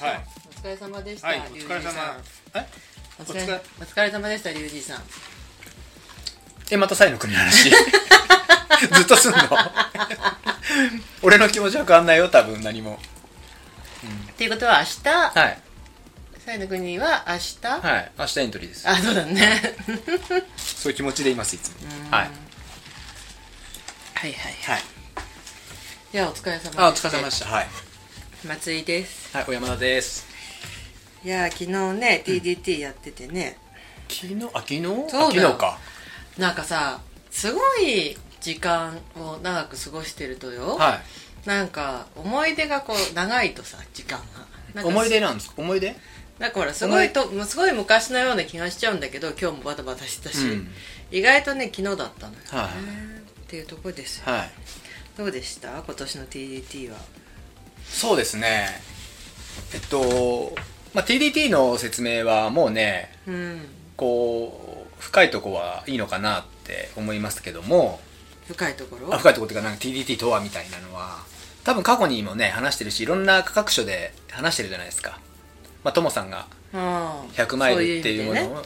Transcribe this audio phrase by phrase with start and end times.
[0.00, 0.20] しょう、はい。
[0.48, 1.80] お疲れ様でした、はいお疲れ様。
[1.80, 2.16] ジさん
[2.54, 2.66] え？
[3.18, 3.54] お疲れお疲れ。
[3.80, 5.02] お疲れ様でしたリュウジさん。
[6.70, 7.70] えまたサイの国の話？
[8.94, 9.38] ずっとすんの？
[11.22, 12.98] 俺の気持ちは変わんないよ多分何も。
[14.32, 15.38] っていうことは明日？
[15.38, 15.58] はい。
[16.44, 18.12] サイの国は明日、はい。
[18.18, 18.88] 明日エントリーです。
[18.88, 19.76] あそうだね。
[20.56, 21.74] そういう気持ちでいますいつも。
[22.10, 22.30] はい。
[24.14, 24.82] はいはいはい。
[26.12, 26.82] じゃあお疲れ様でした。
[26.82, 27.46] あお疲れ様でした。
[27.46, 27.68] はい。
[28.46, 30.26] 松井ですはい小山田です。
[31.24, 31.70] いやー昨日
[32.00, 33.58] ね TDT やっててね、
[34.08, 34.82] 昨日あ昨日？
[34.82, 35.50] そうだよ。
[35.50, 35.78] あ昨日か。
[36.36, 40.98] なんかさすごい時間を長く過ごしてるとよ、は
[41.46, 44.24] なんか思い出がこう長いとさ時間が。
[44.74, 45.50] なんかい思い出なんです。
[45.50, 45.94] か思い出？
[46.40, 50.68] なんかほらすごいとすごい昔のような気がしちゃうんだけど今日もバタバタしてたし、うん。
[51.12, 54.24] 意外とね昨日だったのよ、はいっていうとこですよ。
[54.32, 54.50] はい。
[55.16, 55.80] どうでした？
[55.82, 56.96] 今年の TDT は。
[57.84, 58.66] そうですね
[59.74, 60.54] えっと、
[60.94, 63.60] まあ、TDT の説明はもうねうん。
[63.96, 68.00] こう深いとこはいいのかなって思いますけども。
[68.48, 69.14] 深いところ？
[69.14, 71.18] あ深いとこっていうかなんか TDT とはみたいなのは
[71.64, 75.20] 多分過去にもね話してるしいろんな各所で話してるじゃないですか。
[75.84, 78.64] まあともさんがああ100マイルっていうものを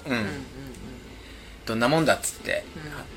[1.66, 2.64] どんなもんだっつって、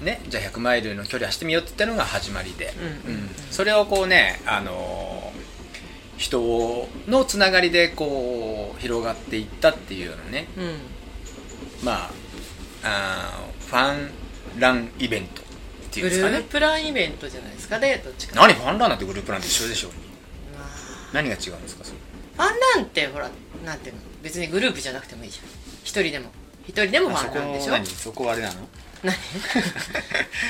[0.02, 2.74] ね、じゃあ100マイルの距離走ってみようって言ったのが始まりで、
[3.06, 3.20] うんうん。
[3.20, 3.30] うん。
[3.52, 5.47] それをこうね、あのー
[6.18, 10.48] 人のつながりでこう広がっていったっていうようなね。
[10.58, 10.64] うん。
[10.64, 10.76] うん
[11.84, 12.12] まあ
[12.84, 14.12] あーファン
[14.60, 15.46] ランイベントっ
[15.92, 16.38] ていうんグルですかね。
[16.40, 17.78] ープランイベントじゃないですか。
[17.80, 18.36] ねどっちか。
[18.36, 19.94] 何ファンランなんてグループランと一緒でしょま
[20.64, 20.68] あ。
[21.14, 21.98] 何が違うんですかそれ。
[22.36, 23.30] ファンランってほら
[23.64, 24.02] なんていうの？
[24.24, 25.46] 別にグループじゃなくてもいいじゃん。
[25.84, 26.32] 一人でも。
[26.68, 27.72] 一人でもファンランでしょ？
[27.74, 27.86] 何？
[27.86, 28.68] そこはあれなの？
[29.04, 29.14] 何？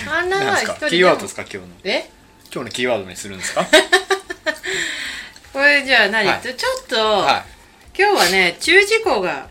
[0.06, 0.80] ファンラン何ですは一人でも。
[0.80, 0.90] か？
[0.90, 1.66] キーワードですか今日の？
[1.84, 2.10] え？
[2.54, 3.66] 今日のキーワードにするんですか？
[5.58, 6.42] これじゃあ何、はい。
[6.42, 6.54] ちょっ
[6.87, 7.98] と、はい。
[7.98, 9.49] 今日はね注意事項が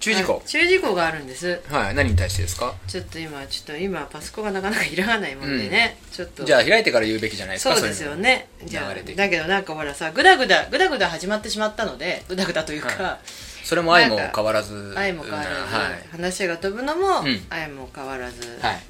[0.00, 0.32] 注意事項。
[0.32, 1.62] はい注意事項があるんです。
[1.68, 1.94] はい。
[1.94, 2.74] 何に対してですか？
[2.88, 6.44] ちょっと今ちょっと今パソコンがなかなか開かないもんでね、ちょっと。
[6.44, 7.76] じゃあ開いてから言うべきじゃないですか？
[7.76, 8.48] そうですよね。
[8.64, 13.18] じゃあだけどなんかほらさグダグダグダグダ始まってしまったのでグダグダというか、は
[13.62, 14.92] それも愛も変わらず。
[14.96, 16.08] 愛も変わらず、はい。
[16.10, 17.40] 話が飛ぶのも、うん。
[17.48, 18.82] 愛も変わらずはい。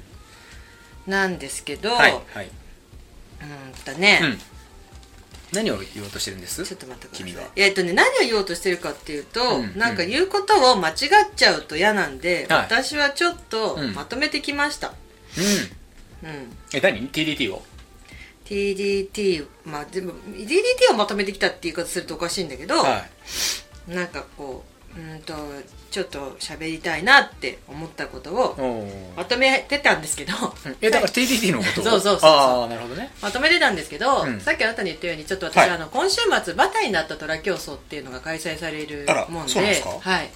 [1.05, 2.11] なんですけど、はい。
[2.33, 2.49] はい。
[3.39, 4.39] うんとね、うん
[5.55, 6.63] 何を言おうとしてるんです？
[6.65, 7.25] ちょっと待ってください。
[7.25, 7.49] 君は。
[7.55, 10.95] えっとね何を言おうとしてるかっていうと、うんなんか言うことを間違っ
[11.35, 12.59] ちゃうと嫌なんで、はい。
[12.63, 13.93] 私はちょっとうん。
[13.93, 14.93] まとめてきました、
[16.23, 16.29] うん。
[16.29, 16.57] うん。
[16.73, 17.63] え何？TDT を
[18.45, 23.05] ？TDT まあでも TDT をまとめてきたって言い方するとおかしいんだけど、は
[23.89, 23.95] い。
[23.95, 25.33] なんかこううんと
[25.91, 30.33] ちょっと喋りたいなって思ったことをまとめてたんですけど、
[30.81, 31.81] えだから TDT のこと？
[31.81, 32.69] を そうそうそう。
[32.69, 33.11] なるほどね。
[33.21, 34.39] まとめてたんですけど、うん。
[34.41, 35.69] さっきあなたに言ったようにちょっと私、はい。
[35.69, 39.53] あの今週末バターになった虎競争っていうのが開催されるもんで
[40.01, 40.29] はい、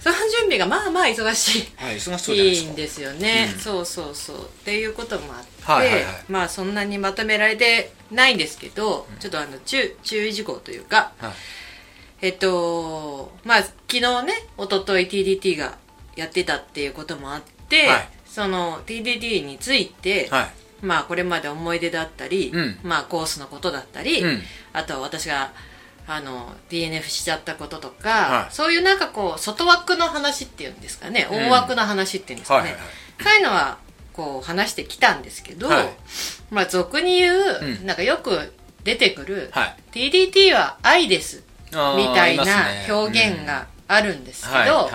[0.00, 3.60] その準備がまあまあ忙しいはい忙しいんですよね、うん。
[3.60, 4.44] そうそうそう。
[4.44, 6.24] っていうこともあって、はいはいはい。
[6.28, 11.32] まあそんなにまとめられてないんですけど、ちょっとあの注注意事項というかはい
[12.22, 15.76] えっとまあ昨日ね一昨日 TDT が
[16.16, 18.08] やってたっていうこともあって、はい。
[18.26, 20.50] その TDT について、はい。
[20.84, 22.78] まあこれまで思い出だったり、うん。
[22.82, 24.42] まあコースのことだったり、うん。
[24.72, 25.52] あとは私が
[26.06, 28.54] あの DNF しちゃったこととか、はい。
[28.54, 31.48] そういうなんかこう外枠の話っていうんですかね、うん。
[31.48, 32.90] 大枠の話っていうんですかね、はいはいはい。
[33.24, 33.78] そういうのは
[34.12, 35.88] こう話してきたんですけど、はい。
[36.50, 37.86] まあ俗に言う、うん。
[37.86, 38.52] なんかよく
[38.84, 39.76] 出てくる、はい。
[39.92, 41.42] TDT は愛です
[41.96, 42.44] みたいな
[42.88, 44.90] 表現があるんですけど、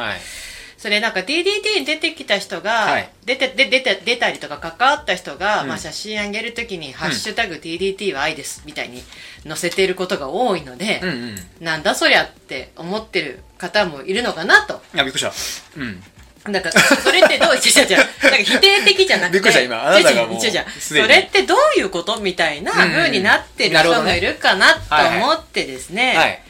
[0.78, 3.10] それなんか TDT に出てきた人が、はい。
[3.26, 5.70] 出てで出て出たりとか関わった人が、うん。
[5.70, 9.04] まあ、写真あげるときに「ハッシュタグ #TDT は愛です」みたいに
[9.46, 11.36] 載せていることが多いので、うんうん。
[11.60, 14.82] なんだそりゃって思ってる方もいるのかなと。
[14.94, 15.34] いやびっくりした。
[15.78, 16.04] うん。
[16.52, 19.34] なんか、それってどう、違う違う違う、なんか否定的じゃなくて。
[19.40, 19.88] びっくりした今。
[19.88, 20.66] あなたがもう違う違う違う。
[20.80, 21.06] すでに。
[21.06, 26.44] それってどういうことみたいな風になってる人もいるかなと思ってですね。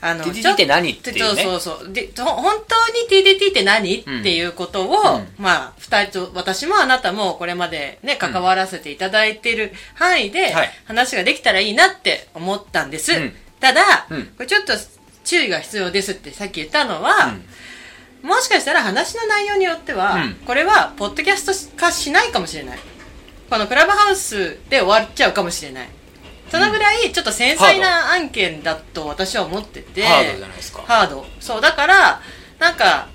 [0.00, 1.42] はいあの TDT って何っていうね。
[1.42, 1.92] そうそうそう。
[1.92, 5.26] でと本当に TDT って何、うんっていうことを、うん。
[5.38, 10.70] まあ二人と私もあなたもこれまでね関わらせていただいてる範囲ではい。
[10.86, 13.32] 話ができたらいいなって思ったんです、うん。
[13.60, 14.24] ただ、うん。
[14.36, 14.72] これちょっと
[15.24, 17.34] 注意が必要ですってさっき言ったのは、
[18.22, 20.34] もしかしたら話の内容によっては、うん。
[20.46, 22.78] これはポッドキャスト化しないかもしれない。
[23.50, 25.88] このクラブハウスで終わっちゃうかもしれない
[26.50, 30.02] そのぐらいちょっと繊細な案件だと私は思ってて。
[30.04, 30.82] ハードじゃないですか。
[30.82, 31.26] ハード。
[31.40, 32.20] そうだから
[32.58, 33.08] なんか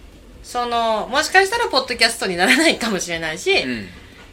[0.44, 3.88] そのもしかしたらポッドキャストにならないかもしれないし、うん。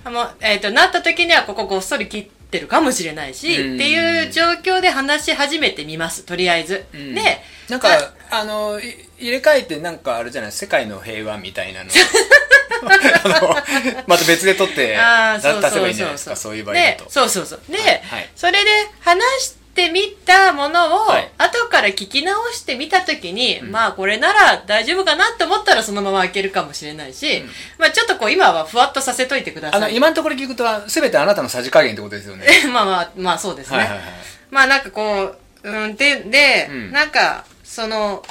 [0.04, 3.74] あのえー、となった時にはここごっそり切ってるかもしれないし、うん。
[3.76, 7.14] っていう状況で話し始めてみますとりあえず、うん。
[7.14, 7.22] で
[7.68, 7.88] なんか
[8.30, 8.82] あのい
[9.18, 10.52] 入れ替えてなんかあれじゃない？
[10.52, 11.90] 世界の平和みたいなの
[14.06, 17.60] また別で撮って出せばそいういんじゃないですかそういう場合だでとそうそうそう。
[17.70, 18.30] で、はいはい。
[18.34, 21.30] それで話してみたものを、はい。
[21.38, 23.70] 後から聞き直してみた時に、ん。
[23.70, 27.42] まあこれなら大丈夫かなって思ったらそのまま開けるかもしれないし、
[27.78, 32.46] まあちょっとこう今はふわっとさせといてくだあのさい今のところ聞くと全てあなたのさじ加減ってことですよね。
[32.72, 34.06] まあまあまあそうですね、はいはいはい。
[34.50, 36.92] まあなんかこう、うん、で、で、うん。
[36.92, 38.22] なんか、その、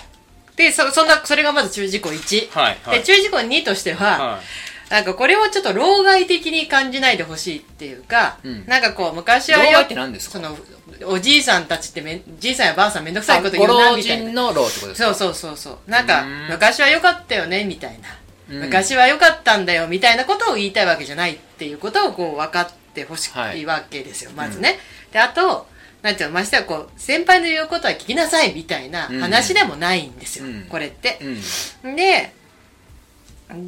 [0.59, 2.49] で、そ、そんな、それがまず注意事項1。
[2.51, 4.39] はいはいで、注意事項2としては、は
[4.89, 10.33] なんかこれをちょっと老害的に感じないでほしいっていうか、うんなんかこう、昔はよ老害って何ですか？
[10.33, 10.57] その、
[11.05, 14.31] おじいさんたちってめん、じいさんやばあさんめんどくさいことご言うな、老みたいな。
[14.31, 15.13] 人の老ってことですか？
[15.13, 15.91] そうそうそうそう。
[15.91, 18.09] なんかん、昔は良かったよね、みたいな。
[18.51, 24.79] うん昔は良かったんだよ、みたいなことを言いたいわけじゃないっていうことをこう分かってほしはいいわけですよ、まずね。
[25.13, 25.67] で、あと、
[26.01, 30.65] なんていうの、ましてはこう、先輩の言うことは聞きなさい、みたいな話でもないんですよ、うん。
[30.69, 31.19] これって。
[31.83, 31.95] うん。
[31.95, 32.33] で、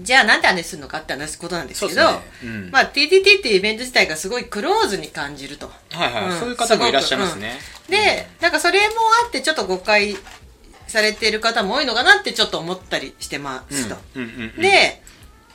[0.03, 2.19] じゃあなんで話するのかって話すことなんですけど、ね。
[2.43, 2.69] うん。
[2.71, 5.71] まあ TTT っていうイベント自体がすごいクローズに感じると。
[5.91, 6.39] はいはい、うん。
[6.39, 8.95] そういう方もいらっしゃいますね、で、なんかそれも
[9.25, 10.15] あってちょっと誤解
[10.87, 13.97] されている方も多いのかなってちょっと思ったりしてますと。
[14.15, 14.23] うん。
[14.23, 14.29] うん。
[14.29, 14.53] うん。
[14.55, 14.61] うん。
[14.61, 15.01] で、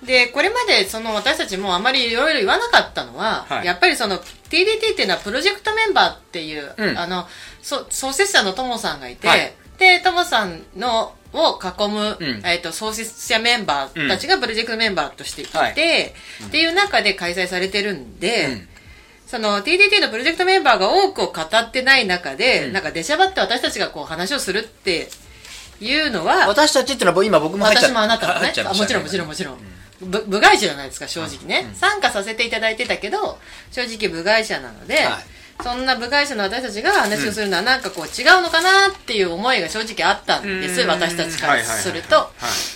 [0.04, 3.66] で、これまでその私たちもあまりいろいろ言わなかったのは、はい。
[3.66, 6.98] やっぱりその TDT っていうのはプロジェクトメンバーっていう、うん。
[6.98, 7.26] あの、
[7.62, 9.52] そ創設者のともさんがいて、はい。
[9.78, 12.42] で、ともさんのを囲む、うん。
[12.44, 15.72] えっと創設者メンバーたちがプロジェクトメンバーとしていて、はい。
[15.72, 16.12] って
[16.58, 18.68] いう中で開催されてるんで、うん。
[19.26, 25.08] その TDT のプロジェクトメンバーが多くを語ってない中で、うんなんか出しゃばって私たちがこう話をするって
[25.80, 29.58] いうのは、私たちっていうのは今僕も入っちゃ私もあなたもねもちろんもちろんもちろん、
[30.00, 33.38] ぶ部外者じゃないですか正直ね、参加させていただいてたけど
[33.70, 35.24] 正直部外者なので、はい。
[35.62, 40.88] そんな部外者の私たちが話をするのはなんかこう違うのかなっていう思いが正直あったんです、うん。
[40.88, 42.30] 私たちからすると、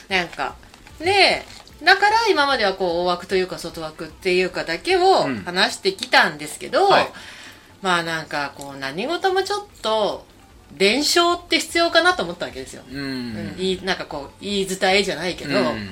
[0.08, 0.56] なんか。
[0.98, 1.44] で
[1.82, 5.42] だから今まではこう大枠というか外枠っていうかだけをうん。
[5.44, 7.08] 話してきたんですけど、はい。
[7.82, 10.26] まあなんかこう何事もちょっと
[10.72, 12.98] 伝承って必要かなと思ったわけですよ、うん。
[12.98, 15.88] うんいいなんかこう言い伝えじゃないけど、うん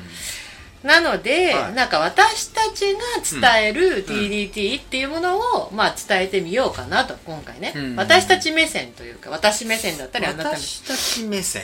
[0.83, 1.75] なので、はい。
[1.75, 7.97] なんか私たちが伝える TDT っていうものを、まあ伝えてみようかなと今回ね、うん。
[7.97, 11.63] 私たち目線というか私目線だったりあなた目私たち目線。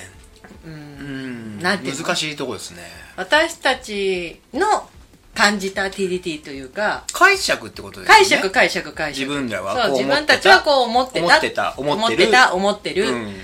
[0.66, 0.72] うん。
[0.72, 1.58] うん。
[1.60, 2.82] なんて難しいとこですね。
[3.16, 4.88] 私たちの
[5.34, 8.16] 感じた TDT というか解釈ってことですね。
[8.16, 9.28] 解釈解釈解釈。
[9.28, 11.26] 自分らはそう自分たちはこう思ってた。
[11.26, 12.30] 思ってた思ってる。
[12.30, 13.34] た思ってる、うん。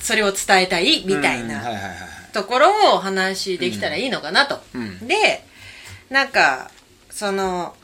[0.00, 1.64] それを伝えたいみたいな、うん。
[1.64, 4.60] はいはいはいところをお話できたらいいのかなと。
[4.74, 5.08] うん。
[5.08, 5.44] で、
[6.08, 6.70] なんか、
[7.10, 7.74] その、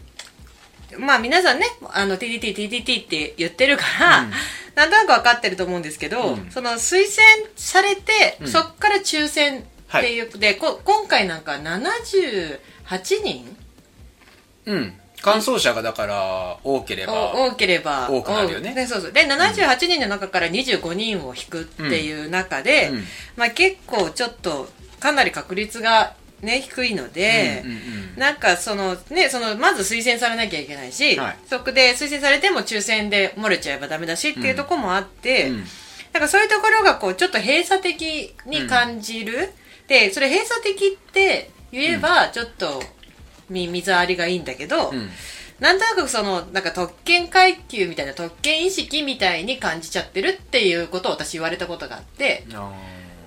[0.98, 4.30] まあ皆さんね、あの TDT、TDT って言ってるから、うん。
[4.76, 6.50] なんとなくわかってると思うんですけど、うん。
[6.50, 8.48] その推薦されて、うん。
[8.48, 9.62] そっから抽選っ
[10.00, 12.58] ていう、でこ、今回なんか78
[13.24, 13.56] 人
[14.66, 18.10] うん感想者がだから多ければお多ければ。
[18.10, 18.74] 多くなるよね。
[18.76, 19.12] おそうそう。
[19.12, 23.04] で78人の中から25人を引くっていう中で、うん。
[23.36, 24.68] まあ、結構ちょっと
[25.00, 27.78] かなり確率がね低いので、うんうんう
[28.16, 28.18] ん。
[28.18, 31.38] なんかそのねそのまず推薦されなきゃいけないし、はい。
[31.48, 35.64] そこで推薦されても抽選で漏れちゃえばダメだしっていうところもあって、うん。
[36.12, 36.22] なん。
[36.22, 39.52] かそういうところがこうちょっと閉鎖的に感じる、
[39.88, 42.84] でそれ閉鎖的って言えばちょっとみ
[43.54, 45.10] 水ありがいいんだけど、うん。
[45.60, 52.72] なんとなくそのなんか特権階級みたいな特権意識みたいに感じちゃってるっていうことを私言われたことがあってあ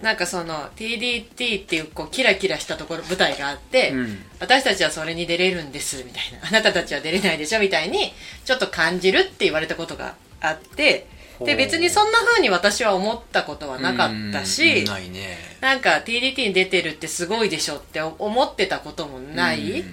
[0.01, 4.17] なんかその TDT っていうこうキラキラしたところ舞台があって、うん。
[4.39, 6.47] 私たちはそれに出れるんですみたいな。
[6.47, 8.11] あなたたちは出れないでしょみたいに
[8.45, 11.07] ちょっと感じるって言われたことがあって
[11.43, 15.37] で別にそんな風に私は思ったことはなかったうしんないね。
[15.61, 19.83] なんか TDT に出てるってすごいでしょって思ってたこともない。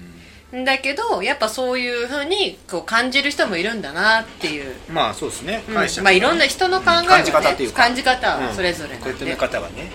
[0.54, 5.64] んだけどやっぱそういう風にこう感じる人もいるんだなっていう、うんまあそうですね。
[5.68, 5.74] うん。
[5.74, 7.82] まあいろんな人の考えは、ね、感じ方っていうか。
[7.82, 9.90] 感じ方はそれぞれなんで、受け止め方がね。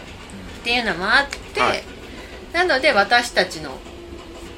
[0.60, 1.84] っていうのもあって、はい。
[2.54, 3.78] なので私たちの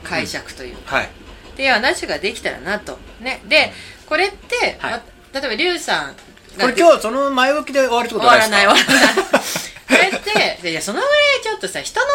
[0.04, 1.10] 解釈というか、はいっ
[1.56, 1.70] てい。
[1.70, 2.98] う話ができたらなと。
[3.20, 3.42] ね。
[3.48, 3.72] で
[4.08, 4.94] これって、はい。
[4.94, 5.02] わ
[5.34, 6.14] 例えばリュウさん
[6.60, 10.12] これ今日その前置きで終わるってこと終わらない終わですらない。
[10.12, 12.06] これっていやそのぐらいちょっとさ人の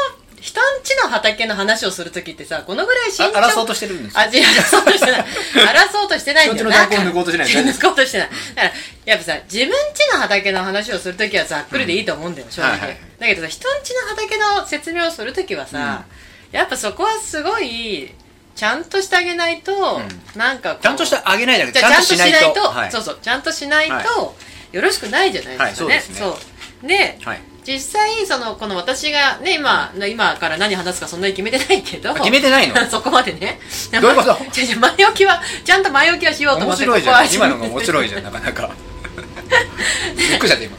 [0.40, 4.21] 人んちの畑の話をするときってさこのぐらい慎重かあ争おうとしてるんですよ。
[4.21, 5.25] あ、違う、争おうとしてない。
[5.26, 6.71] 争おうとしてないんだよ。
[6.71, 8.28] 人んちの抜こうとしてない抜こ うとしてない。
[8.28, 8.75] だから、
[9.07, 12.71] やっぱさ、自分ちの畑の話をするときはざっくりでいいと思うんだよ、正直。
[12.71, 12.99] はいはい。
[13.19, 16.05] だけどさ、人んちの畑の説明をするときはさ、
[16.52, 18.12] やっぱそこはすごい、
[18.55, 20.00] ちゃんとしてあげないと、
[20.35, 22.93] なんかこうちゃんとしてあげないだけじゃあちゃんとしないと、はい。
[22.93, 24.33] そうそう、ちゃんとしないと、は
[24.73, 25.64] よろしくないじゃないですかね。
[25.64, 25.76] はい。
[25.76, 26.19] そうですね。
[26.19, 26.38] そ
[26.85, 26.87] う。
[26.87, 32.12] で、はい実際そのこの私がね今今から何話すかそんなに決めてないけど。
[32.12, 32.76] あ決めてないの？
[32.87, 33.58] そこまでね。
[34.00, 34.38] どういうこと？
[34.52, 37.35] じゃじゃ前置きはちゃんと前置きはしようと思って面白いじゃん。
[37.35, 38.70] 今のが面白いいじゃんなかなか。
[40.16, 40.76] びっくりしちゃって今。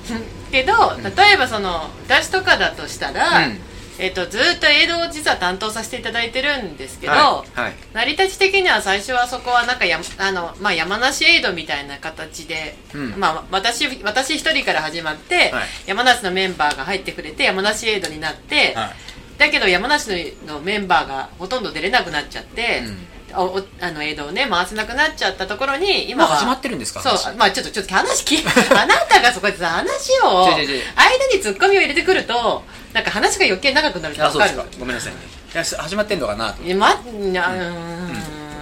[0.49, 3.59] けど例えばその私とかだとしたら、うん
[3.99, 7.73] えっとずっと映像を実は担当させていただいてるんですけど、はいはい。
[7.93, 13.19] 成り立ち的には最初はそこはなんかやあの、まあ、山梨エイドみたいな形で、うん。
[13.19, 15.65] まあ、私私一人から始まって、はい。
[15.87, 18.89] 山梨のメンバーが入ってくれて山梨エイドになって、はい。
[19.37, 22.81] だけど山梨のメンバーがほとんど出れなくなっちゃって、
[23.16, 26.35] おおあのエイドをね回せなくなっちゃったところに今は。
[26.37, 27.01] 始まってるんですか？
[27.01, 28.43] そう話まあちょっとちょっと話聞い
[28.75, 30.47] あなたがそこでさ話を。
[30.57, 30.83] 違う違う違う。
[30.95, 34.79] 間にツッコミを入れてくるとなんか話が余計長くなるってわかるあそうですか。
[34.79, 35.13] ごめんなさい
[35.53, 36.61] 始まってんのかなと。
[36.75, 37.39] まうー。
[37.39, 38.15] ん。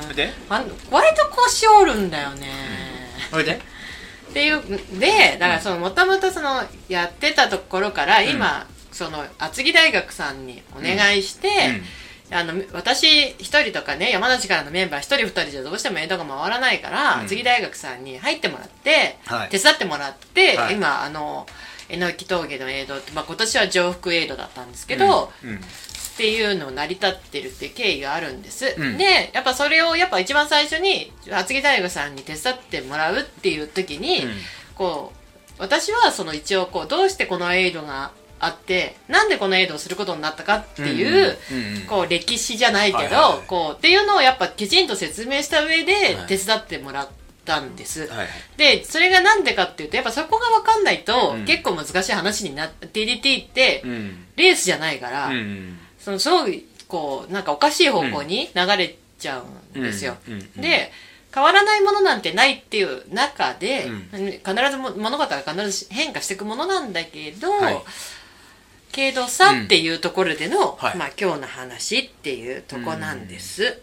[0.04, 0.34] それで？
[0.50, 2.48] あ割と腰折るんだよね、
[3.32, 3.54] それで？
[3.54, 4.62] っていう
[5.00, 11.50] でだからそのもともとそのやってたところから今、その厚木大学さんにお願いして、
[12.32, 17.26] あの私一人とかね山梨からのメンバー一人二人じゃどうしても映像が回らないから、うん。
[17.26, 19.50] 厚木大学さんに入ってもらって、はい。
[19.50, 20.76] 手伝ってもらって、はい。
[20.76, 21.46] 今あの
[21.90, 25.58] 榎峠の映像って、まあ、今年は上腹映像だったんですけど、うんうん。
[25.58, 25.60] っ
[26.18, 28.98] ていうのを成り立ってるっていう経緯があるんです、うん。
[28.98, 34.32] でやっぱそれをやっぱ一番最初に厚木大学さんに手伝ってもらうっていう時に、うん。
[34.76, 38.12] こう私はその一応こうどうしてこのエイドが
[38.46, 46.28] あってなんでこのエイドをすることになったかっていう、うんうんこう歴史じゃないけど、こうっていうのをやっぱきちんと説明した上ではい。
[46.28, 47.10] 手伝ってもらっ
[47.46, 48.28] たんです、はいはい。
[48.58, 51.46] でそれがなんでかっていうとやっぱそこが分かんないと、うん。
[51.46, 54.26] 結構難しい話になって TDT ってうん。
[54.36, 59.44] レースじゃないから、うんそのすごいこうなんかおかしい方向に流れちゃ
[59.76, 60.92] うんですよ、うんうんうんで
[61.34, 67.78] 変わらないものなんてないっていう中で、う必ずも物事は必ず変化していくものなんだけど、はい
[68.96, 70.98] けどさ、うんっていうところでの、はい。
[70.98, 73.82] まあ、今日の話っていうとこなんです、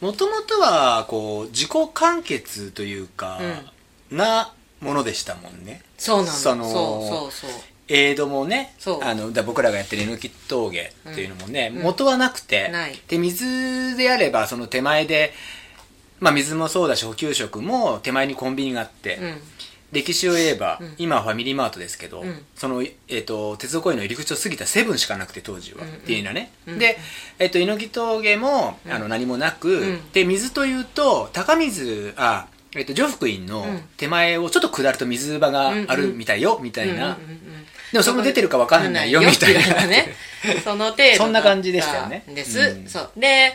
[0.00, 3.38] もともとはこう自己完結というか、
[4.10, 5.82] なものでしたもんね。
[5.98, 6.28] そうなの。
[6.32, 7.60] そのそうそうそう。
[7.88, 11.82] エイドもねあのだ僕らがやってる榎峠っていうのもね、うん。
[11.82, 12.98] 元はなくて、ない。
[13.08, 15.34] で水であればその手前で、
[16.20, 19.38] まあ、水もそうだし補給食も手前にコンビニがあって、うん
[19.92, 20.94] 歴史を言えば、うん。
[20.98, 22.44] 今はファミリーマートですけど、うん。
[22.56, 25.94] その、えー、と鉄道公園の入り口を過ぎたセブンしかなくて当時は、うんうん。
[25.96, 26.78] っていうのはね、うん。
[26.78, 26.98] で、
[27.38, 28.92] えっと猪木峠も、うん。
[28.92, 30.12] あの何もなく、うん。
[30.12, 33.82] で水というと高水あえっと上福院のうん。
[33.98, 37.66] 手前をちょっと下ると水場があるみたいよ、みたいな、うんうんうんうん。
[37.92, 40.14] でもそれも出てるか分かんないよみたいなね。
[40.64, 42.16] その程度そんな感じでしたよね。
[42.16, 42.34] だったん。
[42.34, 42.88] です、うん。
[42.88, 43.10] そう。
[43.16, 43.54] で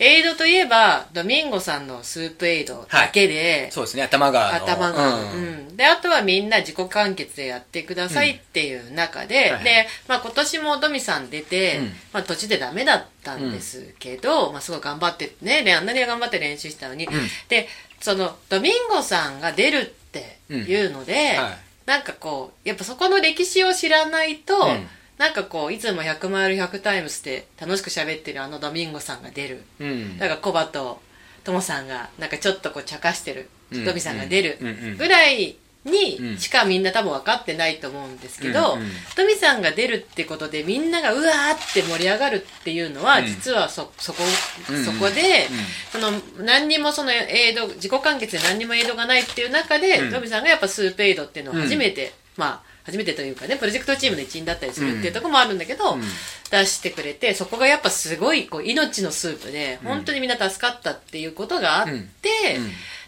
[0.00, 4.04] エイドといえばドミンゴさんのスープエイドだけで、そうですね。
[4.04, 5.68] 頭が頭が、ううん。
[5.72, 11.84] んであとはみんな自己完結でやってくださいっていう中で、はいで、まあ、今年もドミさん出て、うん。
[12.12, 17.08] まあ、途中でダメだったんですけど、まあ、すごい頑張ってねであんなに頑張って練習したのに、ん。
[17.48, 17.68] で
[18.00, 21.58] そのドミンゴさんが出るっていうので、はい。
[21.86, 24.88] なんかこうやっぱそこの歴史を知らないと、うん
[25.18, 29.64] なんかこういつも100マイル100タイムスで楽しく喋ってるあのドミンゴさんが出る。
[29.80, 30.18] うん。
[30.18, 31.00] だからコバと
[31.44, 33.50] トモさんがなんかちょっとこう茶化してる。
[33.72, 33.84] うん。
[33.84, 34.58] ドミさんが出る
[34.96, 35.56] ぐらいうん。
[35.84, 38.80] にしかみんな多分分かってないと思うんですけど、うん。
[38.80, 38.88] うん。
[39.16, 43.26] トミさんが出るってことでみんながうわーって盛り上がるっていうのは、うん。
[43.26, 44.22] 実はそそこ、
[44.70, 44.84] うん。
[44.84, 45.46] そこで、
[45.94, 46.00] うん。
[46.00, 50.12] その何にもそのエイド自己完結で何にもエイドがないっていう中で、うん。
[50.12, 56.02] トミさんがやっぱスープエイドっていうのを初めて、まあ初めてというかねプロジェクトチームの一員だったりするっていうところもあるんだけど、うん。
[56.50, 59.88] 出してくれてそこがやっぱすごいこう命のスープでうん。
[59.88, 62.58] 本当にみんな助かったっていうことがあって、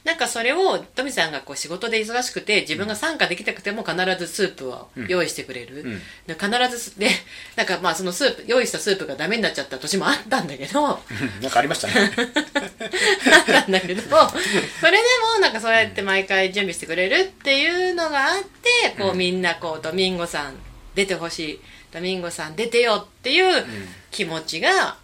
[0.05, 6.01] なんかそれをトミさんがこう仕事で忙しくて自分が参加できなくても必ずスープを用意してくれる、うん。
[6.27, 7.11] で必ず で
[7.57, 11.43] なんかまあそのスープ用意したスープがダメになっちゃった年もあったんだけどあうん。
[11.43, 12.13] なんかありましたね。
[12.17, 14.99] ったんだけどそれで
[15.35, 20.55] もなんかそうやって毎回準備してくれるっていうのがあってこうみんなこうドミンゴさん
[20.95, 21.61] 出てほしい
[21.93, 23.65] ドミンゴさん出てよっていう
[24.11, 24.97] 気持ちが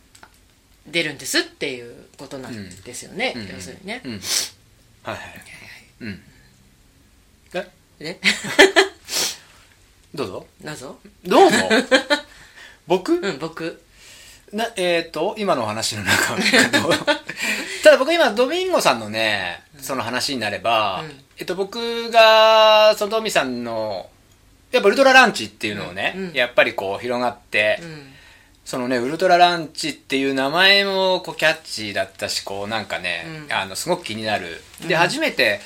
[0.86, 3.48] 出るんですっていうことなんですよね、うん。
[3.54, 4.00] 要するにね。
[4.04, 4.20] うん
[5.06, 5.24] はいはい。
[6.00, 6.22] うん。
[7.54, 7.72] え？
[7.98, 8.20] で
[10.12, 10.46] どうぞ。
[10.62, 11.56] 謎どうぞ。
[12.88, 13.14] 僕？
[13.14, 13.80] うん僕。
[14.52, 16.36] なえっ、と今のお話の中
[17.82, 21.24] ただ僕今ドミンゴさんのねその話になれば、うん。
[21.38, 24.10] えっと僕がそのドミさんの
[24.72, 26.28] やっぱウルトラランチっていうのをね、うん。
[26.30, 26.34] うん。
[26.34, 28.15] やっぱりこう広がって、うん
[28.66, 33.56] そのねウルトラランチっていう名前もこうキャッチーだったしこうなんかね、うん。
[33.56, 34.60] あのすごく気になる。
[34.88, 35.00] で、うん。
[35.00, 35.60] 初めて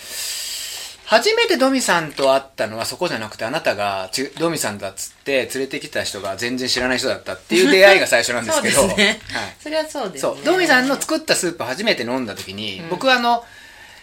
[1.07, 8.75] 初めてドミさんと会ったのはそこじゃなくてあなたがちドミさんだっつって連れてきた人が全然知らない人だったっていう出会いが最初なんですけど。
[8.75, 9.21] そうですね。
[9.33, 10.35] はい、それはそうですね。
[10.35, 10.45] そう。
[10.45, 13.43] ドミさんの作ったスープ初めて飲んだ時に、うん僕はあの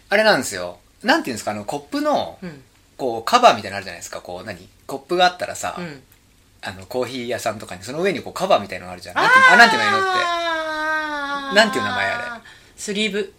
[0.10, 0.80] あれなんですよ。
[1.04, 2.64] なんていうんですかあのコップのうん。
[2.98, 4.22] こうカバーみたいなのあるじゃないですか。
[4.22, 4.68] こう何？
[4.88, 6.02] コップがあったらさ、うん
[6.68, 9.16] あのコーヒー屋さんとかにその上にこうカバーみたいなのがあるじゃん。
[9.16, 10.02] なんてあなんていうのっ
[11.52, 11.56] て。
[11.56, 12.42] なんていう名前あれ。
[12.76, 13.34] スリーブ。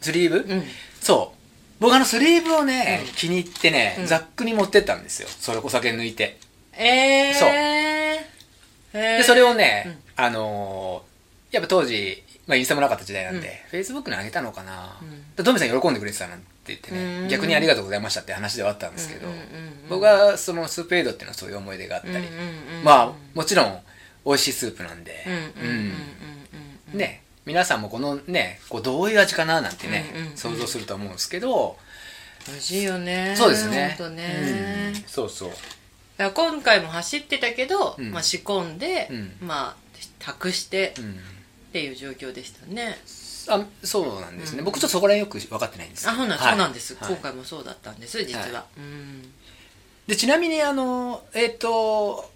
[0.00, 0.62] スリーブ、うん。
[1.00, 1.36] そう。
[1.80, 3.14] 僕あのスリーブをね、うん。
[3.14, 4.06] 気に入ってね、うん。
[4.06, 5.28] ザックに持ってったんですよ。
[5.28, 6.38] それお酒抜いて。
[6.72, 7.48] えー、そう。
[7.50, 9.18] えー。
[9.18, 11.10] でそれをね、あのー
[11.50, 15.34] やっぱ当時、まあ、インスタもなかった時代なんで、フェイスブックにあげたのかな、うん。
[15.34, 17.22] でトミさん喜んでくれてたなんて言ってうん。
[17.24, 19.28] ね逆にありがとうございましたって話ではあったんですけど、
[19.88, 22.26] 僕はそのスープエイドっていうのはそういう思い出があったり、
[22.84, 23.80] まあもちろん
[24.24, 25.24] 美味しいスープなんで、
[26.92, 30.04] うんね皆さんもこのねこうどういう味かななんてね、
[30.36, 31.76] 想像すると思うんですけど、
[32.46, 33.96] 美味しいよねそうですね。
[33.98, 35.02] ほんとね、うん。
[35.06, 35.50] そうそう。
[36.16, 38.10] だから今回も走ってたけど、うん。
[38.10, 39.32] まあ、仕込んで、うん。
[39.40, 39.76] まあ
[40.18, 41.12] 託してうん。
[41.70, 42.98] っていう状況でしたね
[43.48, 44.64] あそうなんですね、うん。
[44.64, 46.08] 僕ちょっとそこら辺よく分かってないんです。
[46.08, 46.48] あほんなん、はい。
[46.50, 47.12] そうなんです、はい。
[47.12, 49.32] 今回もそうだったんです実は、はうん。
[50.06, 52.30] でちなみにあのえっ、と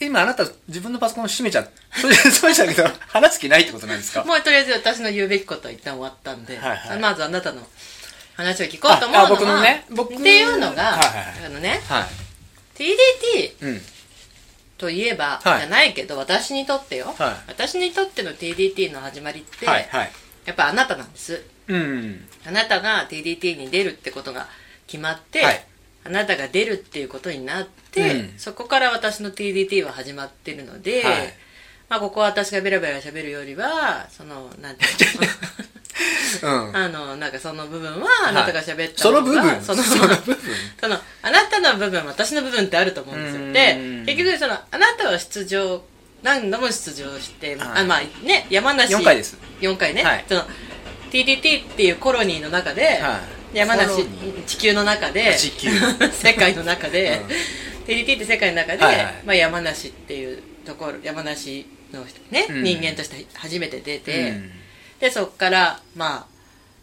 [0.00, 4.22] 今あなた自分のパソコン閉めちゃ っそうそうでしたけど話す気ないってことなんですか？
[4.24, 6.98] もうとりあえず私の言うべきことは一旦終わったんで、はいはい。
[6.98, 7.66] まずあなたの
[8.36, 9.84] 話を聞こうと思うのはああ僕のね。
[9.90, 11.46] 僕っていうのが、はいはいはい。
[11.46, 12.06] あのねはい。
[12.82, 13.82] TDT うん
[14.78, 15.60] といえば、はい。
[15.60, 17.34] じゃないけど私にとってよ、はい。
[17.48, 20.10] 私にとっての TDT の始まりって、はいはい。
[20.44, 21.42] やっぱあなたなんです。
[21.68, 22.28] うん。
[22.46, 24.48] あなたが TDT に出るってことが
[24.86, 25.64] 決まって、はい。
[26.04, 28.38] あなたが出るっていうことになって、うん。
[28.38, 31.34] そこから私の TDT は始まってるので、はい
[31.88, 34.88] まあここは私がベラベラ喋るよりはそのなんてい
[36.42, 36.68] うの？
[36.68, 36.76] うん。
[36.76, 39.62] あのなんかその部分はあなたが喋ったその部分？
[39.62, 40.38] そのその部分？
[40.80, 43.46] そのあなたの部分私の部分ってあると思うんですうん。
[43.48, 45.82] よで結局そのあなたは出場
[46.22, 47.68] 何度も出場して、はい。
[47.82, 48.94] あまあね山梨。
[48.94, 49.36] 4回です。
[49.60, 50.24] 4回ね、はい。
[50.28, 50.44] その
[51.10, 53.20] TDT っていうコロニーの中で、は
[53.54, 53.58] い。
[53.58, 54.04] 山梨
[54.46, 55.70] 地球の中で地球。
[56.12, 57.84] 世界の中で、うん。
[57.86, 59.14] TDT って世界の中で、はいはい。
[59.24, 62.62] まあ、山梨っていうところ山梨のね、うん。
[62.62, 64.50] 人間として初めて出て、うん。
[65.00, 66.26] でそこからまあ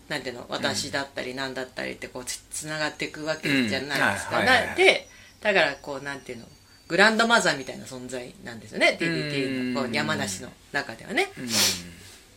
[0.09, 4.45] なんていうの私だったり何だったりってこうつつながっていくわけじゃないですか、うん。
[4.45, 5.07] はいはいはいなで
[5.41, 6.45] だからこうなんていうの
[6.87, 11.31] グランドマザーみたいな存在なんですよね TDT のこう山梨の中ではね。
[11.37, 11.47] うん。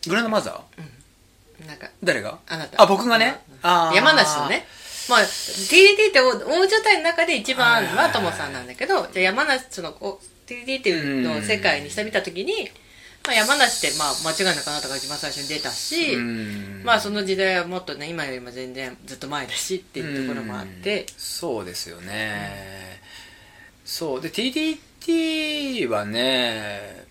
[0.09, 1.67] グランドマザー？
[1.67, 2.39] なんか誰が？
[2.47, 2.81] あなた。
[2.81, 3.39] あ僕がね。
[3.63, 4.65] 山梨のね
[5.09, 12.69] まあ TDT って大大所帯の中で一番はともさんなんだけどじゃあ山梨そのこう TDT っていうのを世界にしてみた時に、
[13.25, 16.81] まあ、山梨ってまあ間違いなくあなたが一番最初に出たし、うん。
[16.85, 21.01] まあその時代はもっとね今よりも全然ずっと前だしっていうところもあって。
[21.01, 21.07] うん。
[21.17, 23.01] そうですよね、
[23.83, 24.21] そう。
[24.21, 27.05] で TDT はね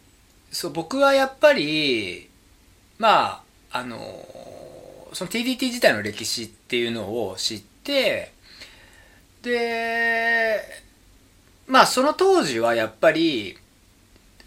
[0.50, 2.30] そう僕はやっぱり
[2.98, 3.98] まああの
[5.12, 7.75] その TDT 自体の歴史っていうのを知って
[9.42, 10.60] で
[11.66, 13.56] まあその当時はやっぱり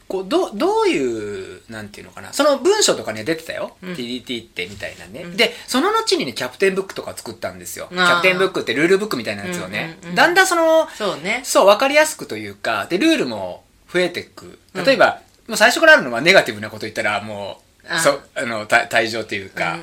[0.08, 3.94] こうどどういうなんていうのかなその文章とかには出てたよ、うん。
[3.94, 5.38] TDT ってみたいなね、うん。
[5.38, 7.88] でその後にねキャプテンブックとか作ったんですよ。
[7.92, 10.16] キャプテンブックってルールブックみたいなやつをね、うんうんうん。
[10.16, 11.42] だんだんそのそうね。
[11.44, 14.58] そう分かりやすくというかでルールも増えていく。
[14.74, 19.78] 例えば、もう最初からあるのはネガティブなこと言ったらもうそうあのた退場というか、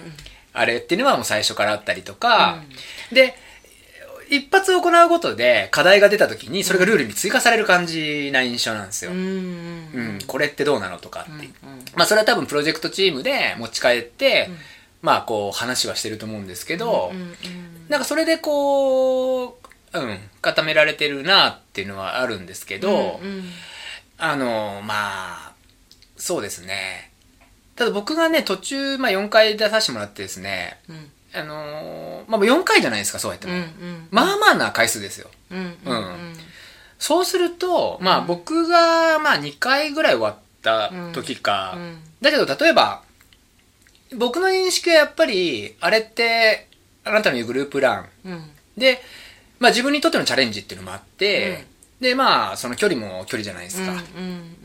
[0.53, 2.63] あれっていうのはもう最初からあったりとか、
[3.13, 3.37] で
[4.29, 11.31] 一発行うことで課題が出た時にそれがルールに追加される感じな印象なんですよ、うんうんこれってどうなのとかって。
[11.47, 11.85] いう、うんうん。
[11.95, 14.57] まあそれは多分プロジェクトチームで持ち帰って、うん。
[15.03, 17.35] まあこう話はしてると思うんですけど、うんうん
[17.89, 19.53] なんかそれでこう、
[19.93, 23.45] うん、固められてるなっていうのはあるんですけど、うんうん。
[24.19, 25.53] あの、まあ、
[26.17, 27.13] そうですね。
[27.77, 33.53] ただ僕がね、途中、まあ4回出させてもらってですね、うんあのまあ4回じゃないですか、そうやっても。
[33.53, 35.31] うんうんまあまあな回数ですよ。
[35.51, 36.37] うんうん
[36.99, 38.27] そうすると、まあうん。
[38.27, 41.99] 僕が、まあ2回ぐらい終わった時か、うん。
[42.23, 43.03] だけど例えば、
[44.17, 46.69] 僕の認識はやっぱり、あれって、
[47.05, 48.51] あなたの言うグループラン、うん。
[48.77, 49.03] で、
[49.59, 51.67] まあ自分にとってのチャレンジっていうのもあって、
[52.01, 53.93] で、まあその距離も距離じゃないですか。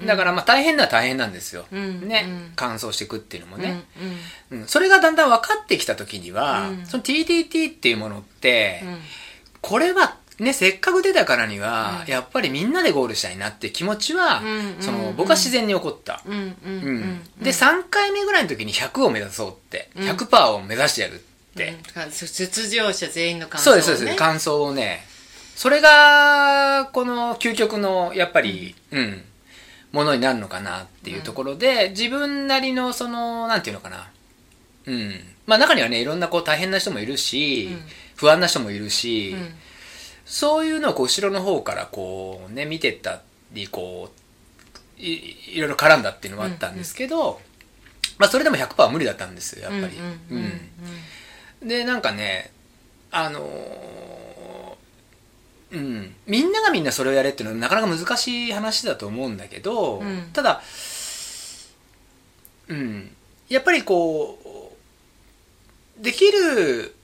[0.06, 1.66] だからまあ大変な大変なんですよ。
[1.72, 2.52] うんね、うん。
[2.56, 3.84] 乾燥していくっていうのもうんね、
[4.68, 6.86] それがだんだん分かってきた時には、うん。
[6.86, 8.98] その TDT っていうものって、うん。
[9.62, 12.12] これはね、せっかく出たからには、うん。
[12.12, 15.16] やっぱりみんなでゴールしたいなって気持ちは、うんそのうん。
[15.16, 16.22] 僕は自然に起こった。
[16.26, 16.32] で、
[17.52, 20.10] 3回目ぐらいの時に100を目指そうって、うん。
[20.10, 21.18] 100%を目指してやるっ
[21.56, 22.12] て、うん。
[22.12, 24.18] 出場者全員の感想を、ね、そうですそうです。
[24.18, 25.10] 感想をね
[25.62, 29.22] それがこの究極のやっぱりうん、
[29.92, 34.10] ものになるのかなっていうところで、自分なりのそのなんていうのかな。
[34.88, 35.12] うん。
[35.46, 37.80] まあ中にはねいろんなこう大変な人もいるし、うん。
[38.16, 39.50] 不安な人もいるし、うん。
[40.26, 43.22] そういうのをこう後ろの方からこうね見てった
[43.54, 44.10] りこ
[44.98, 47.40] ういいろいろ絡んだっていうのはあったんですけど、
[48.18, 49.96] まあそれでも100%は無理だったんですよやっぱり。
[51.62, 51.68] うん。
[51.70, 52.50] でなんかね
[53.12, 54.11] あのー
[55.72, 56.16] うん。
[56.28, 60.30] みんながみんなそれをやれっていうのはなかなか難しい話だと思うんだけど、うん。
[60.34, 60.62] ただ
[62.68, 63.12] うん。
[63.50, 64.40] やっぱりこ
[66.00, 66.96] うできる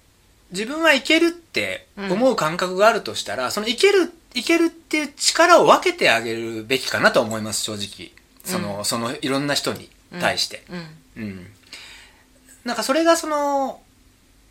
[0.51, 8.11] 自分はいけるって思う感覚があるとしたら、そのいけるいけるっていう力を分けてあげるべきかなと思います正直。
[8.43, 10.63] その,、そのいろんな人に対して。
[11.15, 11.23] うん。
[11.23, 11.47] うん。
[12.63, 13.81] なんかそれがその、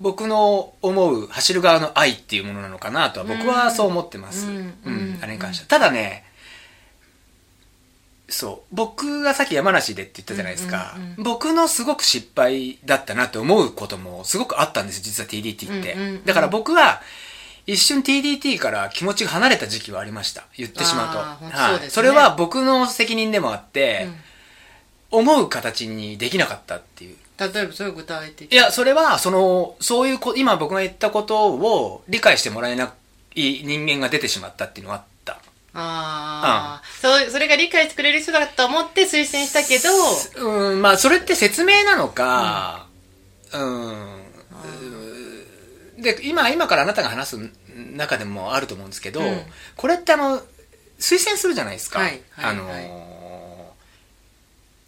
[0.00, 4.46] 僕の思う走る側の愛っていうものなのかなとは僕はそう思ってます。
[4.46, 4.74] ううんん。
[4.84, 5.68] うんあれに関しては。
[5.68, 6.24] ただね、
[8.28, 8.74] そう。
[8.74, 10.96] 僕がさっき山梨でって言ったじゃないですか。
[11.16, 16.20] 僕のすごく失敗だったなって思うこともすごくあったんです実は TDT って。
[16.24, 17.00] だから僕は、
[17.66, 20.44] 一瞬 TDT から気持ちが離れた時期はありました。
[20.56, 21.56] 言ってしまうと。
[21.56, 21.90] はい。
[21.90, 24.16] それは僕の責任でもあって、うん
[25.10, 27.16] 思う形にできなかったっていう。
[27.38, 32.94] 例えばそういう具体的いや、それは、その、そういうこ、今僕が言ったことを理解してもらえな
[33.34, 35.32] い人間が出てしまったっていうのがあった。
[35.74, 39.90] ああ、そうそれが理解してくれる人だと思って推薦したけど。
[40.70, 42.86] うん、まあ、それって説明なのか、
[43.52, 43.58] う
[46.00, 47.50] ん、で、今、今からあなたが話す
[47.94, 49.42] 中でもあると思うんですけど、うん。
[49.76, 50.40] これってあの、
[50.98, 51.98] 推薦するじゃないですか。
[51.98, 53.05] はいはいあのー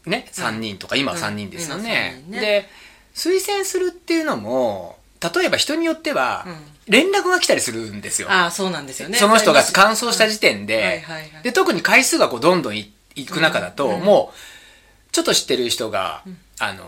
[0.08, 2.24] ね、3人とか、今は3人ですようんね。
[2.30, 2.68] で、
[3.14, 6.54] 推薦するっていうのも、例えば人によってはうん、
[6.86, 8.30] 連絡が来たりするんですよ。
[8.30, 9.18] ああそうなんですよね。
[9.18, 11.04] その人が乾想燥した時点はいで、
[11.44, 16.22] で、特に回数がこうどんどんいいく中だと、もう、ちょっと知ってる人が、
[16.60, 16.86] あのー、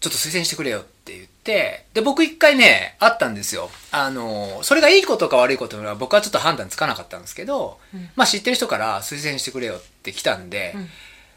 [0.00, 3.70] ちょっと推薦してくれよって言って、で、僕一回ね、あったんですよ。
[3.92, 8.08] あのー、それがいいことか悪いことは僕はちょっと判断つかなかったんですけど、うん。
[8.16, 10.88] まあ知ってる人から推薦してくれよって来たんで、うん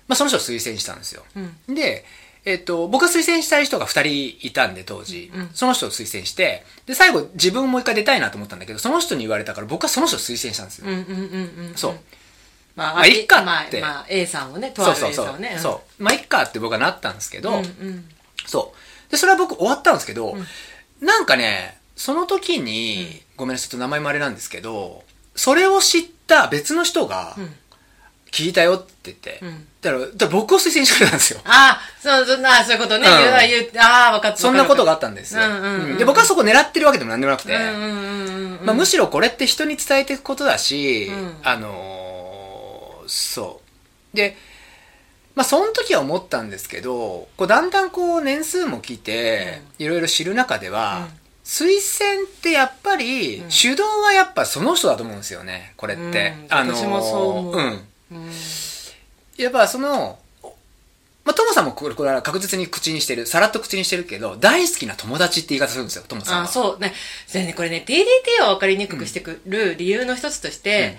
[0.08, 1.24] まあその人を推薦したんですよ。
[1.36, 2.06] うんで、
[2.46, 5.32] えっと、僕が推薦したい人が2人いたんで、当時。
[5.34, 10.88] うんその人を推薦して、で、最後自分もう一回出たいなと思ったんだけど、その人に言われたから僕はその人を推薦したんですよ。
[10.88, 12.00] うんうんうんうんそう。
[12.76, 15.60] まあ、まあいっかまあってまあ A さんをねとあるそうそう A そさんをねう。
[15.60, 16.04] そう。
[16.04, 18.10] まあ、いっかって僕はなったんですけど、うんうん
[18.46, 18.74] そ
[19.08, 19.12] う。
[19.12, 20.46] で、それは僕終わったんですけど、うん
[21.02, 25.04] なんかね、その時に、ごめんなさい、ちょっと名前もあれなんですけど、
[25.36, 27.56] それを知った別の人がう、ん
[28.34, 29.68] 聞いたよって言って、うん。
[29.80, 31.40] だから、だから僕を推薦してくれたんですよ。
[31.46, 33.14] ああそうそんなそういうことね、うん。
[33.16, 35.44] 言う言うああ分かったそんなことがあっったんですよ。
[35.44, 35.98] うんうんうんうん。
[36.00, 41.38] で、僕はそこ狙ってるわけでも何でもなくて、うんうんうんまあ、むしろこれって人に伝えていくことだし、うん。
[41.44, 43.62] あのーそ
[44.14, 44.18] う。
[44.18, 44.36] で、
[45.36, 51.20] まあ、その時は思ったんですけど、こうだんだんこう年数も来て、いろいろ知る中では、うん。
[51.44, 51.66] 推
[52.00, 53.52] 薦ってやっぱり、うん。
[53.52, 56.04] 主導はやっぱその人だと思うんですよね、これって。
[56.04, 56.48] うん。
[56.50, 57.56] あのー私もそう思う。
[57.58, 57.80] うん。
[58.20, 58.32] うん
[59.38, 60.20] やっぱその、
[61.26, 66.44] まあ、トモさんもこれこれは確実に口にしてる、さらっと口にしてるけど、大好きな友達って言い方するんですよ、トモさんは。
[66.44, 66.94] あそうね。
[67.28, 70.98] それねこれね DDT を分かりにくくしてくる理由の一つとして、うん。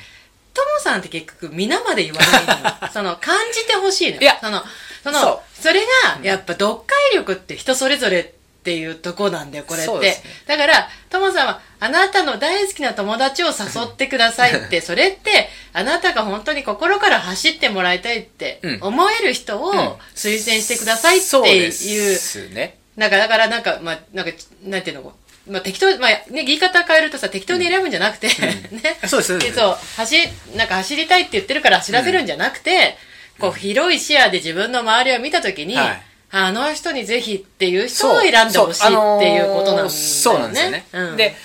[0.54, 2.74] トモさんって結局皆まで言わないのよ。
[2.92, 4.20] その感じてほしいのよ。
[4.22, 4.38] いや。
[4.40, 4.62] その
[5.02, 10.16] そのそそれがやっぱ読解力って人それぞれっていうとこなんだよこれって、ね。
[10.46, 18.78] だからトモさんはあなたの大好きな友達を誘ってくださいって それってあなたが本当に心から走ってもらいたいってうん。
[18.80, 19.78] 思える人をうん。
[20.14, 21.72] 推薦してくださいってそうでいう、
[22.16, 22.78] すね。
[22.96, 25.12] なんか、だから、なんか、まあ、なんか、なんていうの、
[25.48, 28.28] まあ、適当、まあ、ね、言い方変えるとさ、適当に選ぶんじゃなくて、
[28.70, 28.98] ね。
[29.06, 29.58] そうですそうです。
[29.58, 30.16] そう、走、
[30.54, 32.96] なんか走りたいって言ってるから走らせるんじゃなくて、
[33.40, 36.02] こう、広い視野で自分の周りを見たときに、はい
[36.36, 39.90] あの人にぜひっていう人を選んでほしいっていうことなんだよね。
[39.90, 40.86] そうなんですよね。
[40.92, 41.36] うん、で、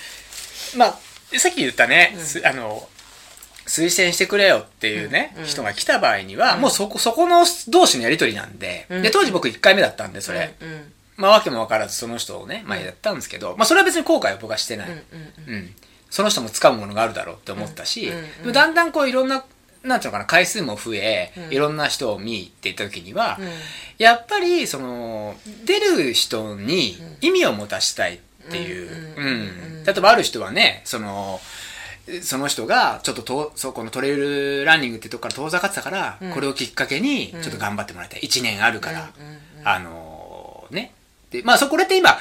[0.76, 0.98] まあ、
[1.38, 2.88] さっき言ったね、すあの、
[3.66, 9.02] 推薦してくれよっていうね、人が来た場合には、もうそこ、そこの同士のやりとりなんで、うん。
[9.02, 10.54] で、当時僕1回目だったんで、それ。
[11.16, 14.88] まあ、わけもわからずその人をね、前やったんですけど、まあ、それは別に後悔は僕はしてない。
[14.88, 15.74] うん
[16.10, 18.10] その人も掴むものがあるだろうって思ったし、
[18.52, 19.44] だんだんこういろんな、
[19.82, 23.48] なんていうのかな、回数も増え、うんいろんな人を見っていった時には、うん
[23.98, 28.18] やっぱり、その、出る人に意味を持たしたいっ
[28.50, 29.14] ていう。
[29.16, 29.84] うん。
[29.84, 31.38] 例えばある人はね、その、
[32.22, 38.20] その人がちょっととそこのトレイルランニングってとこから遠ざかってたから、うんこれをきっかけにちょっと頑張ってもらいたい。
[38.22, 39.10] 1年あるから。
[39.64, 40.92] あのーね。
[41.30, 42.18] で、まあそこれって今、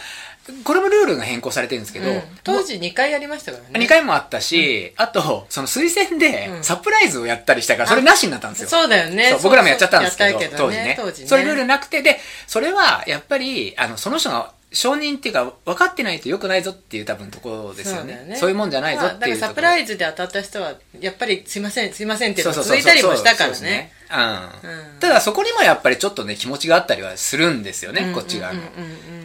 [0.64, 2.22] これもルールが変更されてるんですけど、うん。
[2.44, 3.86] 当時2回やりましたからね。
[3.86, 6.64] 2回もあったし、あと、その推薦でうん。
[6.64, 8.70] サプライズをやったりしたから、それなしになったんですよ。
[8.70, 9.38] そうだよね。
[9.42, 10.96] 僕らもやっちゃったんですけど、やった当時ね。
[11.00, 11.28] 当時ね。
[11.28, 18.36] それルールなくて、で、それはやっぱり、あの、その人が承認っていうか、分かってないと良くないぞっていう多分ところですよね。
[18.40, 19.40] そういうもんじゃないぞまあっていうところ。
[19.40, 23.92] だからサプライズで当たった人はやっぱりすいませんすいませんって続いたりもしたからね。
[24.12, 24.70] うん。
[24.70, 28.62] うんただそこにもやっぱりちょっとね、気持ちがあったりはするんですよね、こっち側の。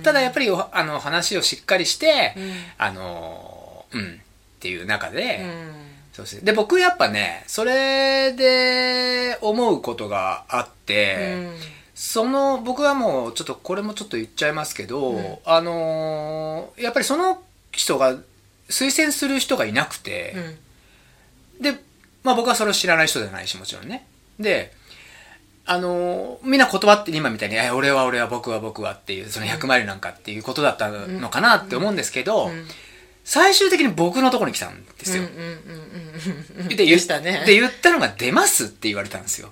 [0.03, 4.17] ただやっぱりおあの話をしっかりして、うんあの、うん、っ
[4.61, 6.43] ていう中で、うんそうですね。
[6.43, 11.55] で、僕やっぱね、それで思うことがあって、うん
[11.95, 17.43] その、僕はもう、ちょっと、これもちょっと言っちゃいますけど、うんあのーやっぱりその
[17.73, 18.17] 人が、
[18.69, 21.81] 推薦する人がいなくて、うんで、
[22.25, 24.07] まあ僕はそれを知らない人じゃないし、もちろんね。
[24.39, 24.73] で、
[25.67, 32.67] あのーみんな断って今みたいに、え俺は俺は僕は僕はっていう、その100マイルなんかっていうことだったのかなって思うんですけど、うん。
[33.25, 35.23] 最終的に僕のところに来たんですよ。
[35.23, 35.47] うんうんうん
[36.59, 36.69] うんうん。
[36.69, 37.45] で、で言っしたね。
[37.47, 39.51] で、言ったのが出ますって言われたんですよ。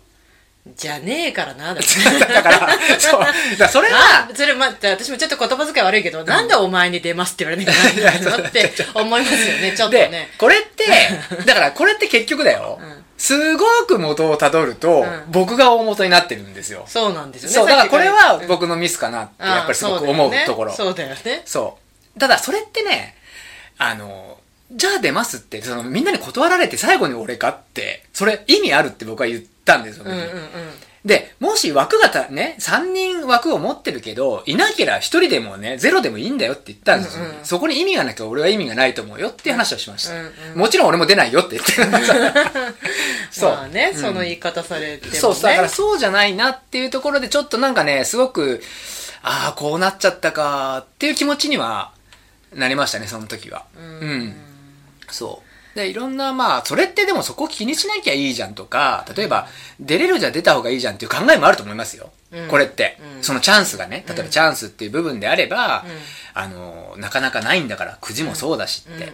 [0.76, 3.58] じゃねえからな だから、そう。
[3.58, 10.84] だそれは、あそれ待って私もちょっと言葉遣い悪いけど、なんでお前に出ますって言われなきゃいけないのって思いますよねちょっとでね、これって、
[11.46, 12.78] だからこれって結局だよ。
[12.80, 15.22] うんすごく元をたどると、うん。
[15.30, 16.82] 僕が大元になってるんですよ。
[16.88, 17.54] そうなんですよね。
[17.54, 20.72] そう、だからこれはうん僕のミスかなって、あやっぱりすごく思うところ。
[20.72, 21.42] そうだよね。
[21.44, 21.78] そ
[22.16, 22.18] う。
[22.18, 23.14] ただ、それってね、
[23.78, 24.38] あの、
[24.72, 30.30] じゃあ出ますって、その、みんなに断られて最後に俺かって、それ意味あるって僕は言ったんですよねうんうんうん
[31.04, 40.14] で、もし枠がたね、3人枠を持ってるけど、いなけりゃ1人でもね、ゼロでもいいんだよって言ったんですよ、うんうんそこに意味がなきゃ俺は意味がないと思うよっていう話をしました。
[40.14, 41.88] うんうんもちろん俺も出ないよって言ってる。
[43.32, 43.50] そう。
[43.50, 48.62] まあね、うんその言い方されてもねそう、だからそうじゃないなっていうところでちょっとなんかね、すごく、
[49.22, 51.92] ああ、こうなっちゃったかっていう気持ちには
[52.54, 53.64] なりましたね、その時は。
[53.76, 54.36] うん。
[55.10, 55.51] そう。
[55.74, 59.48] で、いろんな、まあ、それってでもそこ気にしなきゃいいじゃんとか、例えば、
[59.80, 62.10] 出れるじゃ出た方がいいじゃんっていう考えもあると思いますよ。
[62.30, 62.48] うん。
[62.48, 63.22] これって、うん。
[63.22, 65.90] そのチャンスがね、例えばチャンスっていう部分であれば、うん。
[66.34, 69.12] あの、なかなかないんだから、くじもそうだしって。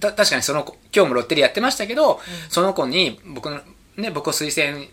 [0.00, 3.60] た確かにその子今日もロッテリアやってましたけど、その子に僕の、
[3.96, 4.86] ね、僕を推薦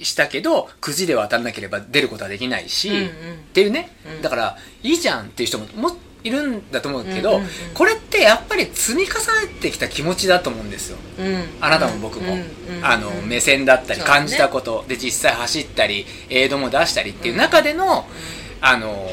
[0.00, 3.08] したけどくじでは当たんなければ出ることはできないし、っ
[3.52, 4.22] ていうね、うん。
[4.22, 7.50] だからいいじゃんっていう人ももいるんだと思うけど、うんうんうん。
[7.74, 9.10] これってやっぱり積み重
[9.46, 10.98] ねてきた気持ちだと思うんですよ。
[11.18, 11.44] うん。
[11.60, 12.46] あなたも僕も、うんうん
[12.82, 18.06] あの目線だったり感じたこと、で実際走ったり映像も出したりっていう中での、
[18.60, 19.08] あの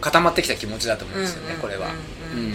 [0.00, 1.88] 固まってきた気持ちだと思うんですよね、これは。
[2.34, 2.54] うん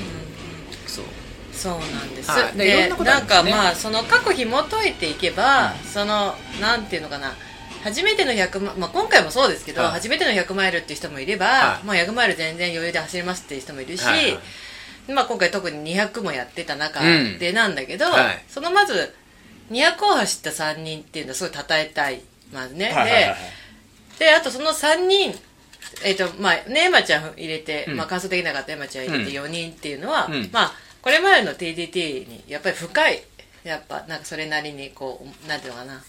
[0.88, 1.06] そう。
[1.54, 2.58] そうなんです、はい。
[2.58, 7.34] でいでろんなんかまあその過去紐解いていけば、そのなんていうのかな
[7.86, 9.92] 初めての100マまあ、今回もそうですけど、はい。
[9.92, 11.86] 初めての100マイルっていう人もいれば、はい。
[11.86, 14.40] まあ、100マイル全然余裕で走れますっていう人もいるし、はいは
[15.08, 15.14] い。
[15.14, 17.38] まあ、今回特に200もやってた中うん。
[17.38, 18.44] でなんだけど、はい。
[18.48, 19.14] そのまず
[19.70, 22.22] 200を走った3人っていうのはすごい称えたい
[22.52, 23.38] まずね、はいはいはいはい。
[24.18, 25.36] でであとその3人
[26.04, 27.98] えっ、とまあねエマちゃん入れて、うん。
[27.98, 30.50] まあ、完走できなかったエマちゃん入れて4人っていうのは、うん。
[30.52, 33.22] まあこれまでの TDT にやっぱり深い
[33.64, 36.02] やっぱなんかそれなりにこうなんていうのかな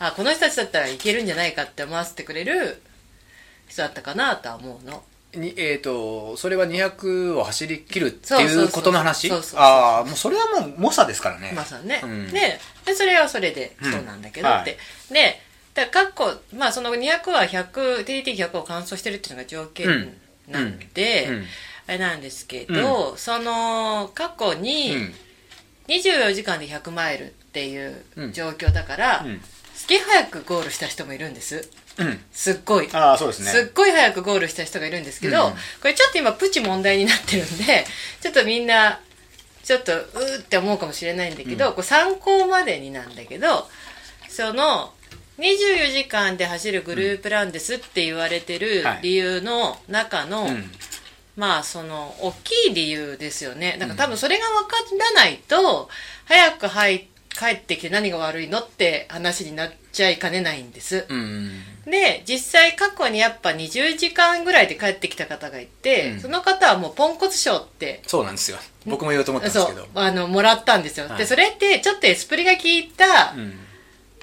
[0.00, 2.80] あこの人たちだったらいけるんじゃないかって思わせてくれる
[3.68, 5.02] 人だったかなとは思うの。
[5.34, 9.28] にえっ、とそれは200を走り切るっていうことの話？
[9.28, 11.52] そうそうそうああもうそれはもう猛者ですからね。
[11.54, 12.30] まさにね、うん。
[12.32, 14.54] ででそれはそれでそうなんだけどうん。
[14.56, 14.78] って、
[15.10, 15.40] で
[15.74, 20.16] だから過去まあその200は 100TDT100 を完走してるっていうのが条件
[20.48, 21.44] なんで、うん。
[21.88, 25.14] あれなんですけど、その過去にうん。
[25.88, 28.32] 24時間で100マイルっていううん。
[28.32, 29.26] 状況だから、
[29.88, 31.68] き早くゴールした人もいるんです。
[31.98, 32.20] うん。
[32.30, 32.88] すっごい。
[32.92, 33.50] ああそうですね。
[33.50, 37.86] すっごい早くゴールした人がいるんですけど、うんこれちょっと今プチ問題になってるんで
[38.20, 39.00] ちょっとみんな
[39.64, 43.68] ちょっとうーって思うかもしれないんだけど、これ参考までになんだけど
[44.28, 44.92] その
[45.38, 48.98] 24時間で走るグループランですって言われてるはい。
[49.02, 50.70] 理由の中の、うん。
[51.36, 53.76] まあその大きい理由ですよね。
[53.78, 55.88] だから多分それが分からないと
[56.24, 57.06] 早く入
[57.38, 61.50] 帰ってきて何が悪いのって話になっちゃいかねないんです、うん
[61.90, 66.20] で実際過去にやっぱ20時間ぐらいで帰ってきた方がいて、うん。
[66.20, 68.58] その方はもうポンコツ賞ってそうなんですよ。
[68.84, 71.18] 僕も言おうと思ったんですそうけどあのもらったんですよ、はい。
[71.18, 73.54] でそれってちょっとエスプリが効いた、うん。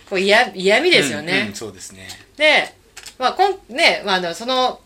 [0.07, 2.07] こう嫌嫌味ですよね、うんうんそうですね。
[2.37, 2.71] で、
[3.17, 4.79] まあこんねまあ、あのその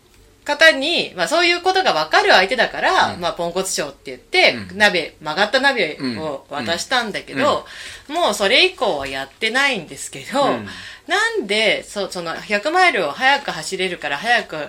[0.44, 3.20] 方に、まあ、そういうことが分かる相手だから、うん。
[3.20, 4.78] まあ、ポンコツ賞って言って、うん。
[4.78, 7.66] 鍋曲がった鍋を渡したんだけど、
[8.08, 10.68] もうそれ以降はやってないんですけど、うん。
[11.06, 14.68] なんでそその100マイルを早く走れるから早く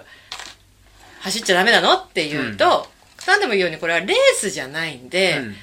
[1.20, 1.94] 走っちゃダメなの？
[1.96, 2.88] っていうと、
[3.28, 5.56] 何でも言うようにこれはレースじゃないんで、うん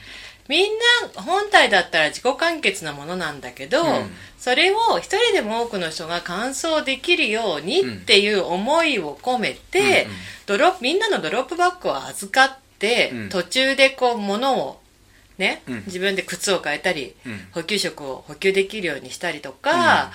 [0.48, 0.72] みん
[1.14, 4.10] な本体だったら自己完結なものなんだけど、うん。
[4.38, 10.06] それを一人でも多くの人が完走できるようにっていう思いを込めて、
[10.48, 10.58] うんうん。
[10.58, 13.28] ドロみんなのドロップバッグを預かって、うん。
[13.28, 14.80] 途中でこう物を
[15.36, 15.82] ね、うん。
[15.86, 17.40] 自分で靴を変えたり、うん。
[17.52, 20.10] 補給食を補給できるようにしたりとか、うん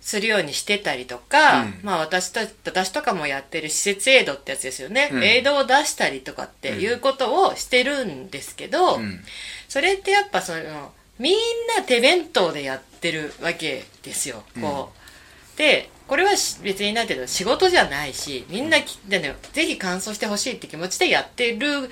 [0.00, 1.80] するようにしてたりとか、うん。
[1.82, 5.22] まあ私と私とかもやってる施設エイドってやつですよね、うん。
[5.22, 9.20] エイドを出したりとかっていうことをしてるんですけど、うん。
[9.68, 11.34] それってやっぱそのみん
[11.76, 14.42] な手弁当でやってるわけですよ。
[14.60, 14.92] こ
[15.54, 21.90] う、でこれはし別になんていうの仕事じゃないしみんなき、でねぜひ完走してほしいって気持ちでやってる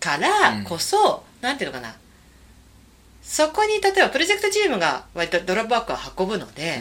[0.00, 1.94] からこそ、なんていうのかな。
[3.22, 6.80] そこに例えばプロジェクトチームが割とドロップバッグを運ぶので、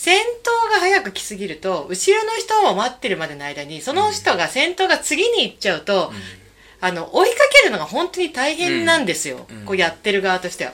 [0.00, 6.10] 先頭が早く来すぎると後ろの人を待ってるまでの間にその人が先頭が次に行っちゃうと、
[6.80, 9.66] あの追いかけるのが本当に大変なんですよ、うん。
[9.66, 10.72] こうやってる側としては。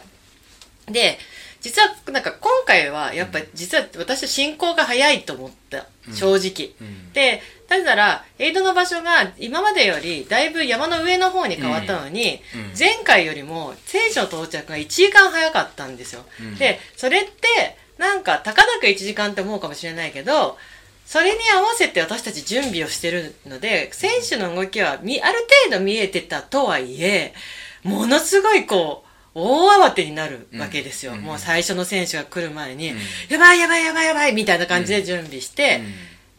[0.86, 1.18] で
[1.60, 5.86] 実はなんか今回はやっぱ実は私は進行が早いと思った。
[6.12, 6.70] 正直。
[6.80, 7.12] うん。
[7.12, 12.60] でなぜならエイドの場所が今までよりだいぶ山の上の方に変わったのに、うん。
[12.60, 12.78] うん。
[12.78, 16.24] 前回よりも選手の到着が1時間早かったんですよ。
[16.40, 16.54] うん。
[16.54, 20.58] でそれってなんかたかだか1時間って思うかもしれないけど
[21.06, 27.32] それに合わせて私たち準備をしてるので選手の動きはみある程度見えてたとはいえ
[27.82, 29.06] ものすごいこう
[29.38, 31.20] 大慌てになるわけですよ、うん。
[31.20, 32.98] もう最初の選手が来る前に、うん。
[33.28, 35.82] やばいやばいやばいやばいみたいな感じで準備して、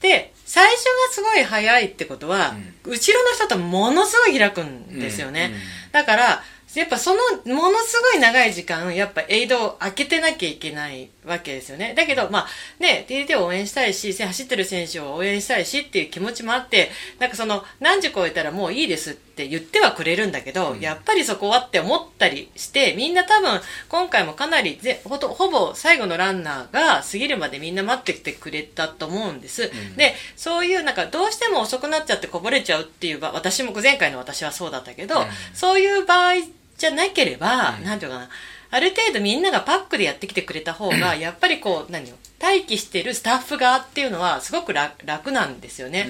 [0.02, 5.54] で最初がすごい早いってことは、後ろの人とものすごい開くんですよね、うん。
[5.54, 5.62] うん。
[5.91, 6.43] だから
[6.78, 7.18] やっぱその
[7.56, 11.94] ものすごい長い時間やっぱエイドを開けてなきゃいけないわけですよね。
[11.96, 12.48] だけどまあ
[12.80, 29.96] ね TDT を応援したいし走ってる選手を応援したいしっていう気持ちもあってなんかその何時超えたらもういいですって言ってはくれるんだけど、やっぱりそこはって思ったりしてみんな多分今回もかなりぜほとほぼ最後のランナーが過ぎるまでみんな待ってきてくれたと思うんです、ん。
[29.96, 35.26] でそういうなんかどうしても遅くなっちゃってこぼれちゃうっていう場私も前回の私はそうだったけど、うん。
[35.54, 36.34] そういう場合
[36.78, 38.30] じゃなければ、なんていうかな。
[38.70, 46.10] ある程度みんながパックでやってきてくれた方が、 やっぱりこう何よ待機してるスタッフ側っていうのはすごく楽楽なんですよね、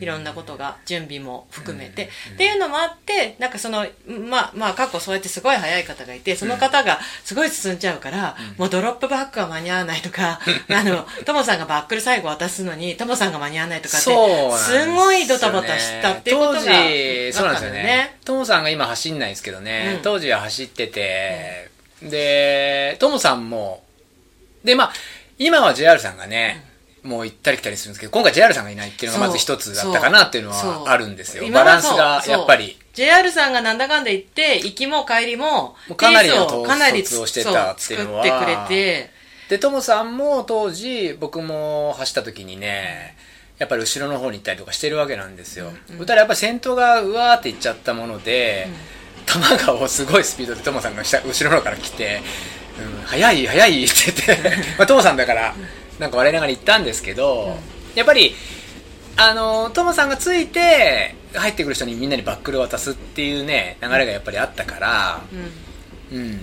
[0.00, 18.16] いろんなことが準備も含めて、っていうのもあってなんかそのまあまあ過去そうやってすごい早い方がいてその方がすごい進んじゃうから、もうドロップバックは間に合わないとか あのトモさんがバックル最後渡すのにトモさんが間に合わないとかってすごいドタバタしたっていうことが当時そうなんですよね。
[18.24, 20.02] トモさんが今走んないですけどね、うん。
[20.02, 21.68] 当時は走ってて、
[22.02, 23.82] でトモさんも
[24.64, 24.92] でまあ
[25.38, 26.64] 今は JR さんがね、
[27.02, 31.50] もう行ったり来たりするんですけど今回 JR さんがいないっていうのがまず一つだったかなっていうのはあるんですよ。
[31.52, 32.78] バランスがやっぱり。
[32.94, 38.24] JR さんがなんだかんだ言って行きも帰りももうかなりの統率をしてたっていうのは。
[38.24, 39.10] 作ってくれて。
[39.48, 43.14] でトモさんも当時僕も走った時にね
[43.58, 48.66] やっぱり後ろの方に行ったりとかしてるわけなんですよ、うんそしたらやっぱり先頭がうわーって行っちゃったもので、
[49.26, 52.22] 多摩川をすごいスピードでトモさんが下後ろの方から来て
[52.78, 54.56] 「うん、速い速い」って言って。
[54.78, 55.54] まあトモさんだから
[55.98, 57.58] なんか笑いながら言ったんですけど、
[57.94, 58.34] やっぱり
[59.16, 65.22] あのトモさんがついて入ってくる人にみんなにバックルを渡すっていうね流れがやっぱりあったから、
[66.12, 66.18] うん。
[66.18, 66.40] うん、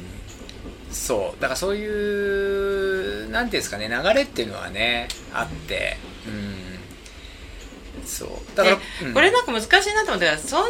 [0.91, 1.41] そう。
[1.41, 8.05] だからそういうなんていうんですかね流れっていうのはねあってうん。
[8.05, 8.29] そう。
[8.55, 9.13] だから、でうん。
[9.13, 10.67] これなんか難しいなと思ったからそんな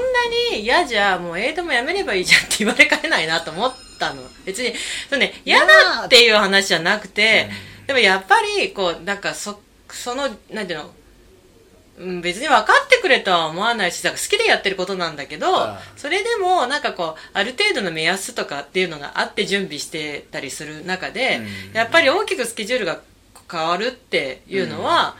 [0.54, 4.24] に嫌じゃもうエイドもやめればいいじゃんって言われかねないなと思ったの。
[4.44, 4.74] 別に
[5.10, 7.50] そう、ね、嫌だっていう話じゃなくて、
[7.86, 10.92] でもやっぱりこうなんかそそのなんていうの
[12.00, 15.48] うん別に分かってくれとは思わないしだから好きでやってることなんだけど
[15.98, 21.76] それでもなんかこうある程度の目安とかっていうのがあって準備してたりする中で、うん。
[21.76, 23.02] やっぱり大きくスケジュールが
[23.52, 25.16] 変わるっていうのは、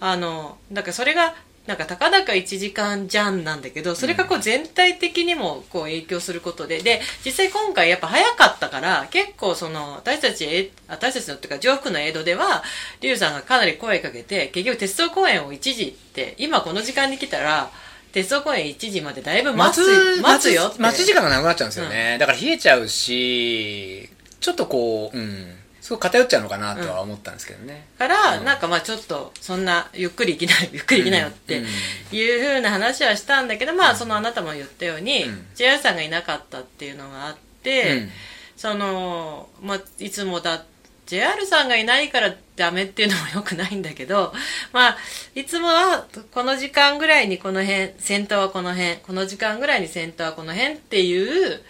[0.00, 1.34] あのだからそれが
[1.66, 6.80] なんかたかだか1時間じゃんなんだけどそれがこう全体的にもこう影響することで。
[6.80, 12.62] で実際今回やっぱ早かったから結構その私たちえ私たちのっていうか上福の江戸では
[13.00, 17.70] リュウさんがかなり声かけて結局鉄道公園を1時って今この時間に来たら
[18.12, 24.08] 鉄道公園1時までだいぶ待待つつ待つよ待ち時間が長くなっちゃうんですよね、だから冷えちゃうし
[24.40, 25.54] ちょっとこううん
[25.86, 28.44] すごく偏っちゃうのかなとは思ったんですけどね、から、うん。
[28.44, 31.62] なんかまあちょっとそんなゆっくり行きなよゆっくり行きなよって
[32.10, 35.46] いうふうな話はしたんだけど、まあそのあなたも言ったように、うん。
[35.54, 38.10] JR さんがいなかったっていうのがあって、うん。
[38.56, 40.64] その、まあ、いつもだ
[41.06, 44.34] JR さんがいないからダメっていうのもよくないんだけど、
[44.72, 44.98] まあ、
[45.36, 51.62] いつもはこの時間ぐらいにこの辺、先頭はこの辺、この時間ぐらいに先頭はこの辺っていう、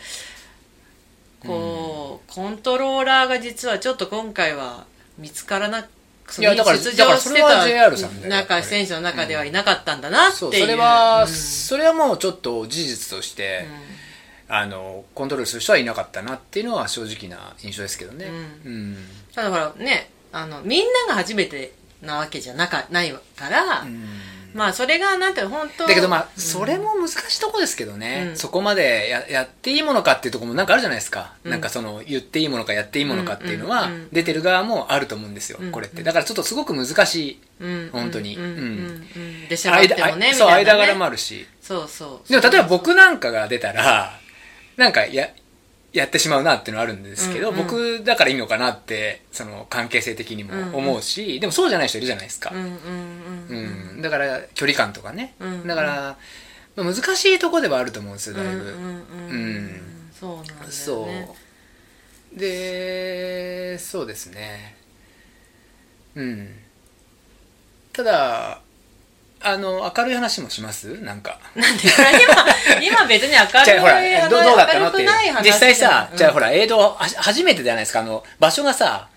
[1.47, 4.87] こう、コントローラーが実はちょっと今回は
[5.19, 5.89] 見つからなく
[6.41, 10.53] いやだから出場してた中、選手の中ではいなかったんだなっていう。
[10.53, 11.29] それは、うん。
[11.29, 13.67] それはもうちょっと事実として、
[14.49, 18.27] あのコントロールする人はいなかったなっていうのは正直な印象ですけどね。
[18.65, 18.97] ううん、
[19.35, 21.73] ただほらねあのみんなが初めて
[22.03, 26.43] なわけじゃなかないから、うんまあそれがなんて本当だけどまあ、うん。
[26.43, 28.37] それも難しいとこですけどね、うん。
[28.37, 31.51] そこまでややっていいものかっていうところもなんかあるじゃないですか、うん。
[31.51, 35.73] なんかその言っていいものかやっていいものかっていうのは出てる側もあると思うんですよ、うん。
[35.73, 36.03] これって。
[36.03, 37.41] だからちょっとすごく難しい。
[37.61, 37.91] うん。
[37.93, 38.37] 本当に。
[38.37, 38.45] うん。
[38.45, 39.49] うん。
[39.49, 41.47] でしゃばってもねみそうたいな、ね、間柄もあるし。
[41.61, 42.33] そうそう。
[42.33, 44.19] でも例えば僕なんかが出たら
[44.77, 45.29] なんかや
[45.99, 47.63] やってしまうなっていうのはあるんですけど、うんうん。
[47.65, 52.53] 僕だからいいのかなってその関係性的にも思うし、でもそうじゃない人いるじゃないですか。
[52.55, 52.71] うん、うんう
[53.49, 53.99] うん。
[53.99, 54.03] ん。
[54.03, 56.17] だから距離感とかね、うんだから、
[56.77, 59.31] まあ難しいとこではあると思うんですよだいぶ、うんうんうん。
[59.31, 59.81] うん。
[60.13, 60.71] そうなんだよね。
[60.71, 61.09] そ
[62.35, 62.39] う。
[62.39, 64.77] でそうですね。
[66.15, 66.49] うん。
[67.93, 68.61] ただ
[69.49, 71.01] あの明るい話もします？
[71.03, 71.39] なんか。
[71.55, 71.85] なんで？
[72.81, 74.89] 今今別に明るいじゃあほらどうどうだったの？
[74.89, 75.07] っていう。
[75.07, 78.01] 明るくない話実際さ、じゃあほらら映像は初めてじゃないですか？
[78.01, 79.09] あの場所がさ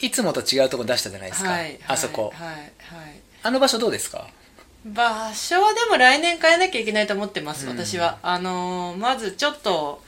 [0.00, 2.68] いつもと違うとこ出したじゃないですか、はいあそこ、はいはい。
[3.42, 4.28] あの場所どうですか？
[4.86, 7.76] 場所はでも来年変えなきゃいけないと思ってます、うん。
[7.76, 8.18] 私は。
[8.22, 10.00] あのーまずちょっと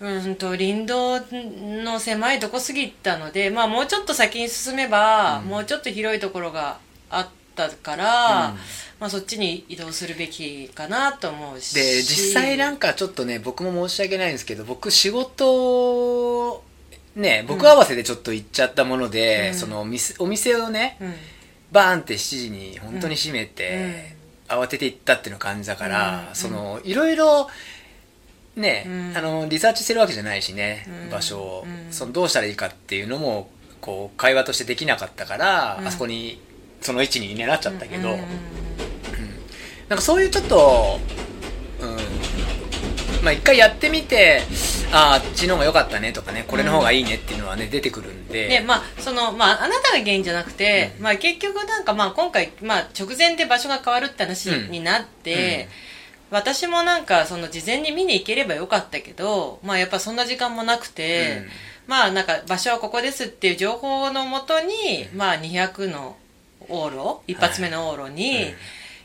[0.00, 1.20] うんと林道
[1.84, 5.48] の狭いとこすぎたのでまあもうちょっと先に進めば、うん。
[5.48, 6.78] もうちょっと広いところが
[7.10, 7.28] あっ
[7.58, 8.56] たから、うん。
[9.00, 11.74] まあそっちに移動するべきかなと思うし。
[11.74, 16.62] で実際なんかちょっとね僕も申し訳ないんですけど僕仕事
[17.16, 19.54] ね僕合わせでちょっと行っちゃったもので、うん。
[19.54, 21.14] その店お店をねうん。
[21.70, 24.14] バーンって7時に本当に閉めて、
[24.48, 26.34] 慌てて行ったっていうの感じだから、うん。
[26.34, 27.48] そのいろいろ
[28.56, 29.12] ね、うん。
[29.16, 31.10] あのリサーチしてるわけじゃないしね、うん。
[31.10, 31.92] 場所を、うん。
[31.92, 33.50] そのどうしたらいいかっていうのも
[33.80, 35.86] こう会話としてできなかったから、うん。
[35.86, 36.40] あそこに
[36.80, 38.58] その位置にねなっちゃったけど、うんうん
[39.88, 41.00] なんかそういうちょっと、
[41.80, 41.86] う
[43.22, 44.42] ん、まあ一回やってみて、
[44.92, 48.48] ああ、あっちの方が良かったねとかね、これの方がいいねっていうのはね、出てくるんで。
[48.48, 55.68] でまあそのまああなたが原因じゃなくて、まあ結局なんかまあ今回まあ直前で場所が変わるって話になって、
[56.30, 61.44] 私もなんかその事前に見に行ければよかったけどまあやっぱそんな時間もなくて、
[61.86, 66.18] まあなんか場所はここですっていう情報のもとに、まあ200の
[66.68, 67.20] 往路？
[67.26, 68.54] 一発目の往路にうん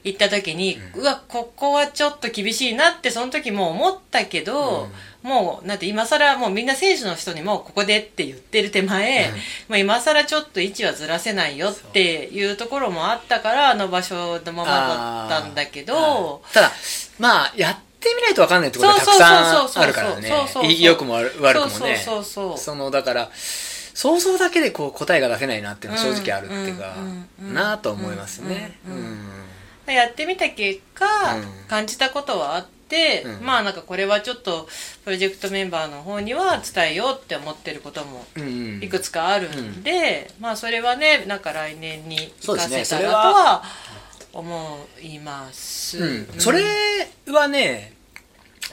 [0.05, 4.89] 行った時に、うわここはちょっと厳しいなってその時も思ったけど、
[5.21, 9.35] もうなんて今更もうみんな選手の人にもここでって言ってる手前、うん。
[9.69, 16.53] まあ、今更ちょっと位置はずらせないよっていうところもあったからあの場所のままだったんだけど、はい。
[16.53, 16.71] ただ、
[17.17, 20.27] まあ、やってみないと分かんないところがたくさんあるからね。
[20.27, 20.65] そうそうそう。
[20.65, 21.95] いい良くも悪悪くもね。
[21.95, 22.57] そうそうそうそう。
[22.57, 23.31] その、だから、
[23.93, 26.95] 想像だけでこう答えが出せないなっていうのは正直あるっていうか
[27.39, 28.77] なあと思いますね。
[29.85, 31.67] やってみた結果、うん。
[31.67, 33.45] 感じたことはあって、うん。
[33.45, 34.67] まあなんかこれはちょっと
[35.03, 43.63] プロジェクトメンバーの方には伝えようって思ってることもうんいくつかあるんで、まあそれはねなんか来年にそう活ですねかせたらとは
[44.31, 46.63] 思います、うん、それ
[47.27, 47.93] はね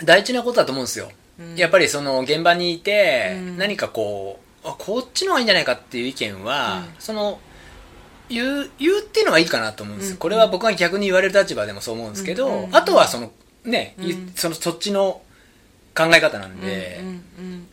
[0.04, 1.10] 大事なことだと思うんですよ、
[1.40, 1.56] うん。
[1.56, 3.58] やっぱりその現場にいて、うん。
[3.58, 6.94] 何かこうあこっちの方がいいんじゃないかっていう意見は、うん。
[6.98, 7.40] その
[8.28, 10.08] 言う言うっていうのはいいかなと思うんです。
[10.10, 10.18] よ、うん。
[10.18, 13.32] これは僕が逆に言われる立場でもそう思うんですけど、あとはその
[13.64, 13.96] ね、
[14.34, 15.22] そのそっちの
[15.94, 17.00] 考え方なんで、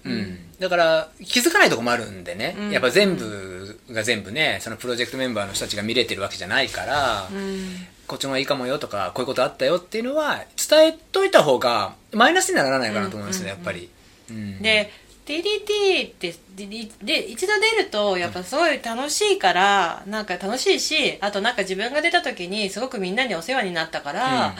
[0.05, 2.71] うんだから気づかないとこもあるんでね、うん。
[2.71, 7.75] やっぱ全部が全部ねそのプロジェクトメンバーの人たちが見れてるわけじゃないから、うん。
[8.07, 13.49] こっちの方がいいかもよとかこういうことあったよっていうのは伝えといた方がマイナスにはならないかなと思うんですよ、うん。
[13.49, 13.89] やっぱり、
[14.31, 14.61] うん。
[14.63, 14.91] で
[15.27, 16.33] TDT って
[17.03, 24.53] で一度出るとやっぱすごい楽しいからなんか楽しいしあとなんか自分が出た時にすごくみんなにお世話になったから、うん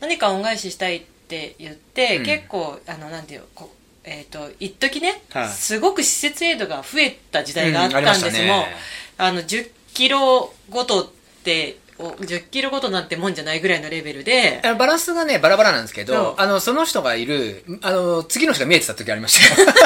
[0.00, 3.70] 何か恩返ししたいって言って、うん結構あのなんていうこ
[4.04, 8.64] えっ、と一時ね、はいすごく施設エイドが増えた時代があったんです、ねも
[9.18, 11.10] あの10キロごとっ
[11.44, 14.60] て10キロごとなんてもんじゃないぐらいのレベルで。
[14.78, 19.68] バランスがねバラバラなんですけどあのその人がいるあの次の人が見えてた時ありましたよ。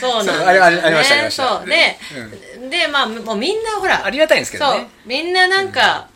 [0.00, 1.58] そうなんですよ、ね、あれありましたありました。
[1.58, 1.66] そう。
[1.66, 1.98] で、
[2.70, 4.88] でまあもうみんなほらありがたいんですけどね。
[5.04, 6.08] みんななんか、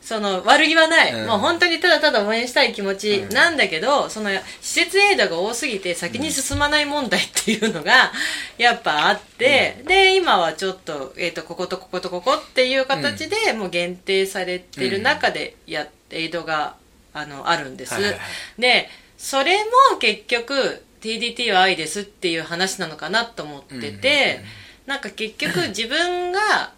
[0.00, 1.26] その悪気はない、うん。
[1.26, 4.30] もう本当にただただ応援したい気持ちなんだけど、その
[4.60, 8.10] 施設エイドが多すぎて先に進まない問題っていうのが
[8.58, 16.76] やっぱあって、で今はちょっと,、えー、とこことこことここっていう形でもう限定されてる中でや、エイドが
[17.12, 18.18] あのあるんです、はいはいは
[18.58, 19.58] でそれ
[19.92, 24.40] も結局 TDT は愛ですっていう話なのかなと思ってて、
[24.86, 26.72] なんか結局自分が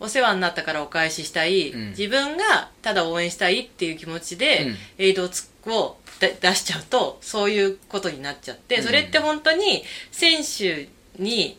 [0.00, 1.90] お世話になったからお返ししたい、うん。
[1.90, 4.76] 自分がただ応援したいっていう気持ちで、うん。
[4.98, 8.82] エイドをつを出出しちゃうとそういうことになっちゃって、うん。
[8.84, 9.82] それって本当に
[10.12, 10.88] 選手
[11.18, 11.58] に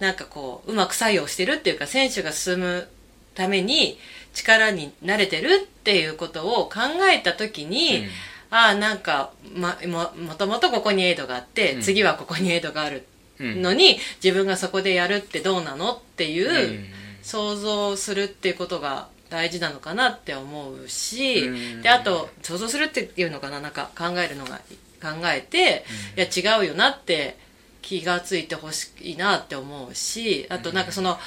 [0.00, 2.88] なんかこううまく作用してるっていうか選手が進む
[3.34, 3.98] ために
[4.34, 6.80] 力になれてるっていうことを考
[7.12, 8.08] えた時に、うん。
[8.50, 11.80] ああなんか、ま、ももともとここにエイドがあって、うん。
[11.80, 13.06] 次はここにエイドがある
[13.40, 13.62] うん。
[13.62, 21.82] のに、自分がそこでやるってどうなのっていう、うん想像するっていうことが大事なのかなって思うし、うん。
[21.82, 24.60] であと想像するっていうのかななんか考えるのが
[25.00, 25.84] 考えて、
[26.16, 27.36] いや違うよなって
[27.80, 31.18] 気がついてほしいなって思うしあとなんかその、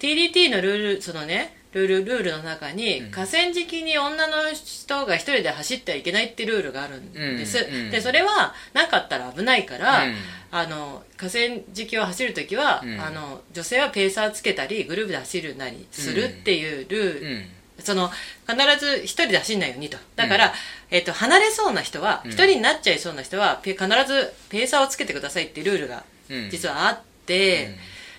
[0.00, 3.10] TDT のルールそのねルールルールの中に、うん。
[3.10, 10.14] 河川敷に女の人が一人で走ってはいけないってルールがあるんです、うんうんでそれはなかったら危ないから、うん。
[10.52, 13.00] あの河川敷を走るときは、うん。
[13.00, 17.44] あの女性はペーサーつけたりグループで走るなりするっていうルール、うん。
[17.78, 18.10] その
[18.46, 19.96] 必ず一人で走んないようにと。
[20.16, 20.52] だから、
[20.90, 22.30] えっと離れそうな人はうん。
[22.32, 26.50] 一人になっちゃいそうな人はペ必ずペーサーをつけてくださいっていうルールがうん。
[26.50, 27.76] 実はあって、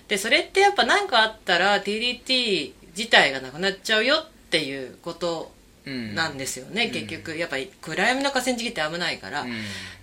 [0.08, 5.52] でそれってやっぱ何かあったら TDT 自体がなくなっちゃうよっていうこと
[5.86, 6.92] うんなんですよね、うん。
[6.92, 7.38] 結局。
[7.38, 9.52] やっぱり暗闇の河川敷って危ないから、うん。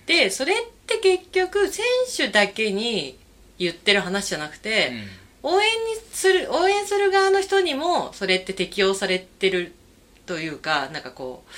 [0.05, 1.85] でそれって結局選
[2.15, 3.17] 手だけに
[3.57, 4.91] 言ってる話じゃなくて、
[5.43, 9.73] 応援にする応援する側の人にもそれって適用されてる
[10.25, 11.51] というかなんかこう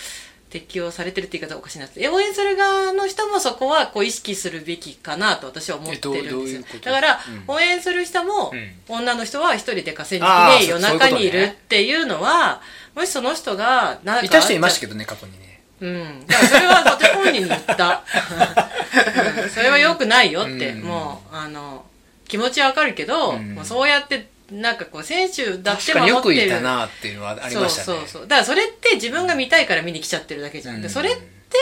[0.52, 2.08] 適用されてるって言い方おかしいなって。
[2.10, 6.82] 応援する側の人もそこはこう意識するべきかなと私は思ってるんですよ。
[6.84, 7.56] だから、うん。
[7.56, 12.62] 応援する人も、うん女の人は一人で河川あー敷で夜中にいるっていうのは
[12.94, 15.62] もしその人がなんかいた人いましたけどね過去にね。
[15.80, 16.28] うん。
[16.28, 18.04] だからそれは私本人に言った。
[19.44, 19.50] うん。
[19.50, 20.82] それは良くないよって、うん。
[20.84, 21.86] もう、あの、
[22.28, 23.56] 気持ちはわかるけど、うん。
[23.56, 26.52] もうそうやって、なんかこう、選手だって確かによく守ってる。
[26.52, 27.86] いたなっていうのはありましたね。
[27.86, 28.22] そうそうそう。
[28.24, 30.82] だからそれって自分が見たいから見に来ちゃってるだけじゃん。
[30.82, 30.94] でうん。
[30.94, 31.16] それっ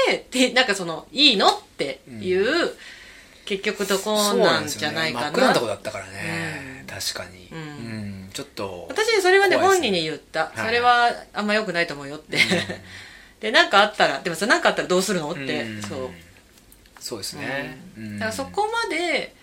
[0.10, 2.72] て、でなんかその、いいのっていう、
[3.46, 5.26] 結局どこなんじゃないかな。
[5.28, 6.88] 真っ暗なとこだったからね、うん。
[6.88, 7.60] 確かに、うん。
[7.60, 7.62] う
[8.26, 8.30] ん。
[8.32, 8.86] ちょっと。
[8.90, 10.58] 私それはね本人に言った、い。
[10.58, 12.38] それはあんま良くないと思うよって、
[13.42, 15.82] で何かあったらでもさ何かあったらどうするのって、うん。
[15.82, 16.10] そう。
[17.00, 18.20] そうですね、うん。
[18.20, 19.34] だからそこまで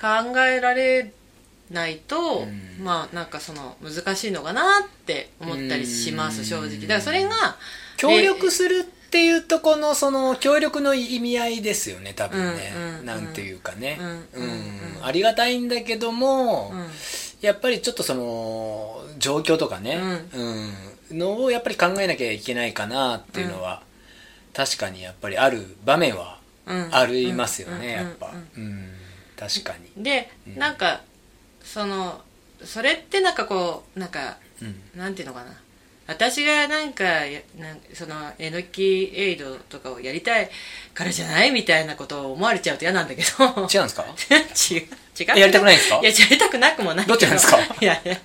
[0.00, 1.12] 考えられ
[1.70, 2.84] ないと、うん。
[2.84, 6.44] まあなんかその難しいのかなって思ったりします、うん。
[6.44, 6.80] 正直。
[6.82, 7.30] だからそれが
[7.96, 14.48] 協力するっていうとこのその協力の意味合いですよね多分ね、うんうんなんていうかね、うんうん
[14.98, 15.04] うん。
[15.04, 16.86] ありがたいんだけども、うん。
[17.40, 20.00] やっぱりちょっとその状況とかね、
[21.10, 21.18] うん。
[21.18, 23.82] のをやっぱり考えなきゃいけないかなっていうのは、
[24.54, 26.88] 確かにやっぱりある場面はうん。
[26.92, 28.88] ありますよね、うんやっぱ、うんうん。
[29.36, 30.58] 確かに、で、うん。
[30.58, 31.02] なんか
[31.64, 32.20] その
[32.64, 34.80] それってなんかこうなんかうん。
[34.96, 35.50] なんていうのかな。
[36.06, 40.50] 私がなんかやなんそのえのきエイドとかをやりたい
[40.92, 43.44] からじゃないみたいなことを思われちゃうと嫌なんだけど。
[43.44, 44.04] 違うんですか？
[44.70, 44.82] 違う。
[45.18, 45.40] 違う。
[45.40, 46.00] やりたくないんですか？
[46.00, 47.14] いややりたくなくもないけど。
[47.14, 47.58] っちなんですか？
[47.58, 48.16] いやいや。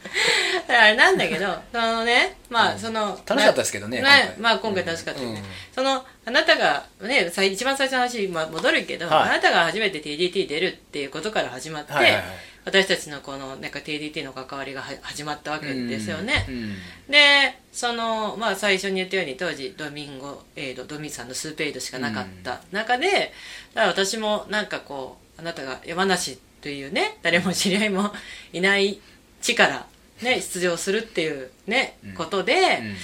[0.68, 4.38] あれなんだけどそのねまあ、その楽しかったですけどねな今回。
[4.40, 5.46] まあ今回楽しかったよね、うん。
[5.74, 9.24] そのあなたがねさ一番最初の話にまあ戻るけど、はい。
[9.24, 12.24] あなたが初めて TDT 出るっていうことから始まって、はいはいはい
[12.70, 16.76] 私たちのこのなんか TDT の関わりがは始まったわけですよね、うん
[17.10, 23.32] でそのまあ最初に言ったように当時ドミンゴエイドドミさんのスープエイドしかなかった中で、だか
[23.76, 28.12] ら私もなんかこうあなたが山梨というね誰も知り合いも
[28.54, 29.00] いない
[29.42, 29.88] 地から
[30.22, 32.14] ね出場するっていうね、うん。
[32.14, 32.96] ことで、うん。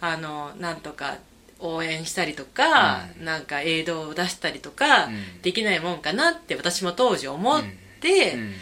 [0.00, 1.18] あのなんとか
[1.60, 3.24] 応援したりとか、うん。
[3.24, 5.42] なんかエイドを出したりとか、うん。
[5.42, 7.62] できないもんかなって私も当時思っ
[8.00, 8.52] て、うん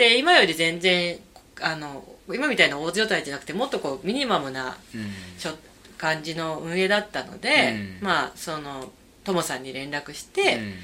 [0.00, 1.18] で今より全然
[1.60, 4.78] あの今みたいな大所帯じゃなくてもっとこうミニマムな
[5.98, 8.06] 感じの運営だったので、うん。
[8.06, 8.90] まあその
[9.24, 10.74] ともさんに連絡して、うん。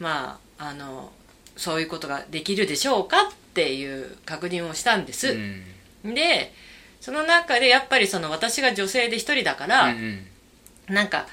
[0.00, 1.12] まああの
[1.56, 5.28] そういうことができるでしょうかっていう確認をしたんです、
[6.04, 6.14] うん。
[6.14, 6.52] で
[7.00, 10.26] その中でやっぱりその私が女性で一人だから、うん。
[10.88, 11.28] なんか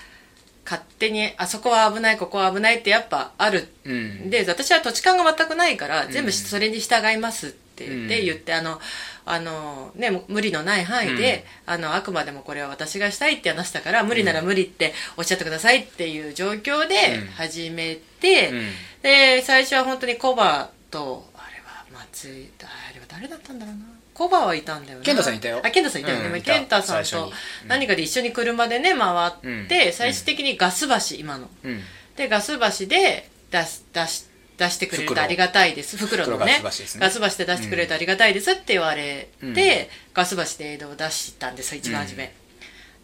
[0.72, 3.68] 勝手にあそこは危ないここは危ないってやっぱある。
[3.84, 4.30] うん。
[4.30, 6.12] で私は土地勘が全くないから、ん。
[6.12, 8.26] 全部それに従いますって言って、うん。
[8.26, 8.80] 言ってあの
[9.26, 17.28] あの、ね、無理のない範囲で、あのあくまでもこれは私がしたいって話したから無理なら無理っておっしゃってくださいっていう状況でうん。
[17.28, 18.70] 始めて、うん。
[19.02, 25.62] で最初は本当にコバとあれは松井あれは誰だったんだろうなコバはいたんだよね健太さんいたよ。
[25.64, 27.32] あ健太さんいたよね、うん健太さんと
[27.68, 29.94] 何かで一緒に車でね回って、うん。
[29.94, 31.50] 最終的にガス橋今の。
[31.64, 31.80] うん。
[32.16, 34.26] でガス橋で出す出し
[34.58, 35.98] 出してくれると袋ありがたいです。
[35.98, 36.54] 袋のね。
[36.54, 37.02] 袋ガス橋ですね。
[37.02, 39.56] ガス橋で出してくれるとありがたいですって言われて、うん。
[40.14, 42.34] ガス橋で映像を出したんですよ一番初め、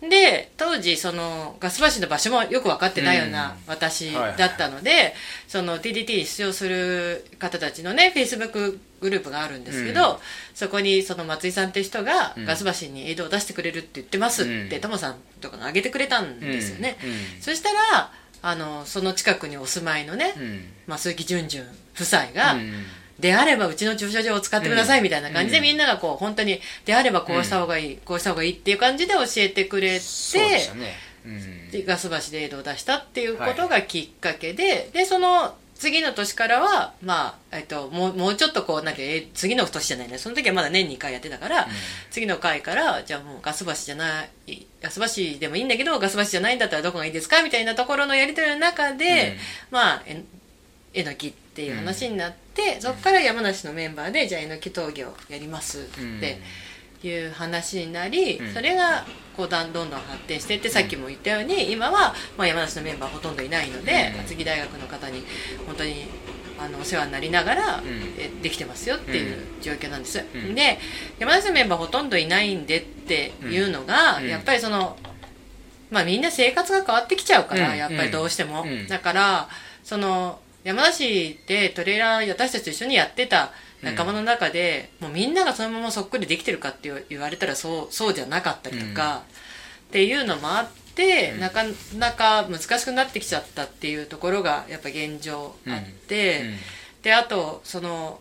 [0.02, 3.74] で当時そのガス橋の場所もよく分かってないようなうん。
[3.74, 4.38] 私はいはい。
[4.38, 5.16] だったので、
[5.48, 10.18] その TDT に出場する方たちのねフェイスブックグループがあるんですけど、うん。
[10.54, 12.45] そこにその松井さんって人がうん。
[12.45, 14.82] ガス橋に映像を出してくれるって言ってますって、うん。
[14.82, 17.10] タモさんとかが挙げてくれたんですよね、うん。
[17.10, 18.12] うんそしたら
[18.43, 20.66] あのその近くにお住まいのね、うん。
[20.86, 22.86] まあ、鈴木淳淳夫妻が、うん
[23.20, 25.63] であればうちの駐車場を使ってくださいみたいな感じで、うん。
[25.63, 30.43] みんながこう本当にであればこうした方がいい、こうした方がいいっていう感じで教えてくれてそう
[31.72, 40.18] でガス橋で映像を出したっていうことがきっかけで、でその次の年からは、まあえっと、もうもうちょっとこうなんかえ次の年じゃないね。
[40.18, 41.68] その時はまだ年2回やってたから、
[42.09, 44.99] 次の回からじゃあもうガス橋じゃないガス
[45.34, 49.38] 橋でもいいんだけどガス橋じゃないんだったらどこがいいですかみたいなところのやり取りの中で、
[49.70, 50.24] まあえ
[50.93, 55.82] えのきっていう話になって、そこから山梨のメンバーでじゃあえのき闘技をやりますっ
[56.20, 56.39] て
[57.03, 58.53] いう話になり、うん。
[58.53, 59.03] それが
[59.36, 64.22] こうだんどんどん発展していってさっきも言ったように今は、まあ、山梨のメンバーほとんどいないので、うん。
[64.22, 65.24] 厚木大学の方に
[65.66, 66.05] 本当に
[66.60, 67.84] あのお世話になりながら、ん。
[68.20, 70.53] えできてますよっていう状況なんです、うん。
[70.53, 70.78] で
[71.18, 74.28] 山梨のメンバーほとんどいないんでっていうのが、うん。
[74.28, 74.95] やっぱりその
[75.89, 77.78] まあみんな生活が変わってきちゃうから、うん。
[77.78, 78.88] やっぱりどうしても、うん。
[78.88, 79.49] だから
[79.84, 89.24] その山梨でトレーラー私たちと一緒にやってた仲間の中で、もうみんながそのままそっくりできてるかって言われたらそうそうじゃなかったりとか、
[89.88, 91.63] っていうのもあって、なか
[91.97, 96.55] なか難しくなってきちゃったっていうところがやっぱ現状あって、うん。
[97.01, 98.20] であとその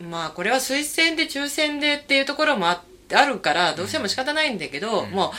[0.00, 2.82] まあこれは推薦で抽選でっていうところもあ
[3.14, 5.10] あるからどうしても仕方ないんだけど、うん。
[5.12, 5.30] もう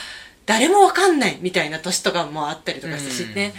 [0.46, 3.52] 誰もわかんないみたいな年とかもあったりとかしてね、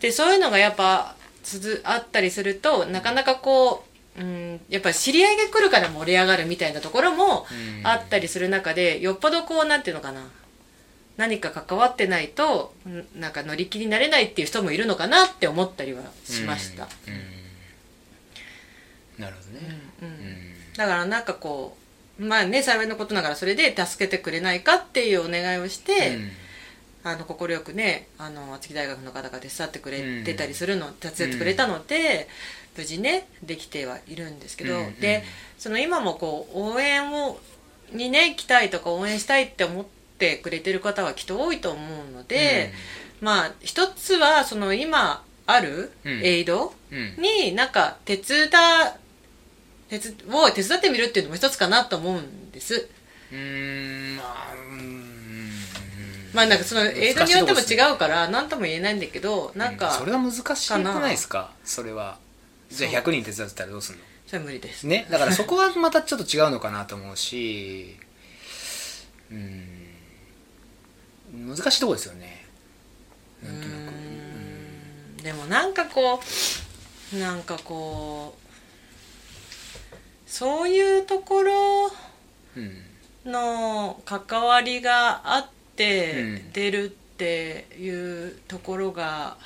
[0.00, 3.84] でそういうのがやっぱ続あったりするとなかなかこ
[4.16, 7.86] う、うん、やっぱ知り合いが来るから盛り上がるみたいなところもうん。
[7.86, 10.22] あったりする中でよっぽどこうなんていうのかな
[11.16, 17.14] 何か関わってないとんなんか乗り気になれないっていう人もいるのかなって思ったりはしました、うん。
[17.14, 17.16] う
[19.18, 19.22] ん。
[19.24, 19.80] なるほどね。
[20.02, 20.36] うんうん。
[20.76, 21.76] だからなんかこ
[22.20, 26.18] うまあね幸いのことながらそれで助けてくれないかっていうお願いをして、
[27.04, 32.28] あの快くねあの厚木大学の方が手伝ってくれてたりするの、手伝ってくれたので、
[32.76, 35.24] 無事ねできてはいるんですけど、うんで
[35.58, 37.38] その今もこう応援を
[37.92, 39.84] にね行きたいとか応援したいって思っ
[40.18, 42.72] てくれてる方はきっと多いと思うので、
[43.20, 46.12] まあ一つはその今あるうん。
[46.24, 46.98] エイドうん。
[46.98, 48.50] うんになんか手伝
[49.88, 52.88] 手伝を手伝ってみるっていうのも一つかなと思うんです。
[53.30, 54.51] うーんまあ
[56.32, 61.50] まあなんかその映像によっても違うから何とも言えないんだけどなんかそれは難しくないですか？
[61.64, 62.18] それは。
[62.70, 64.02] じゃあ100人手伝ってたらどうすんの？
[64.26, 64.86] それは無理です。
[64.86, 65.06] ね？
[65.10, 67.96] だから そこはまたちょっと違うのかなと思うし
[69.30, 69.68] うん。
[71.34, 72.46] 難しいとこですよね。
[73.42, 73.76] なんとなく。
[73.76, 75.16] うん。
[75.18, 76.20] でもなんかこ
[77.14, 78.40] うなんかこう
[80.30, 81.92] そういうところ
[82.56, 82.82] うん。
[83.24, 86.52] の関わりがあってうん。
[86.52, 89.36] 出るっていうところが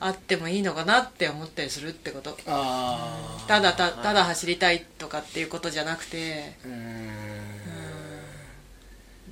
[0.00, 2.36] あってもいいのかなって思ったりするってこと。
[2.46, 6.54] あただたただ走りたいとかっていうことじゃなくて。
[6.64, 7.38] うーん。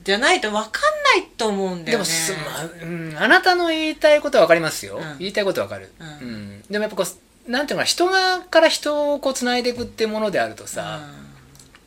[0.04, 0.70] じゃないと分かん
[1.18, 1.90] ないと思うんだよね。
[1.90, 5.18] でもす、まあうん、あなたの言いたいことは分かりますよ、うん。
[5.18, 6.28] 言いたいことは分かる、うん。
[6.28, 6.62] うん。
[6.70, 7.04] でもやっぱこ
[7.48, 11.00] うなんていうのかな人がから人をこうつないでいくってものであるとさ、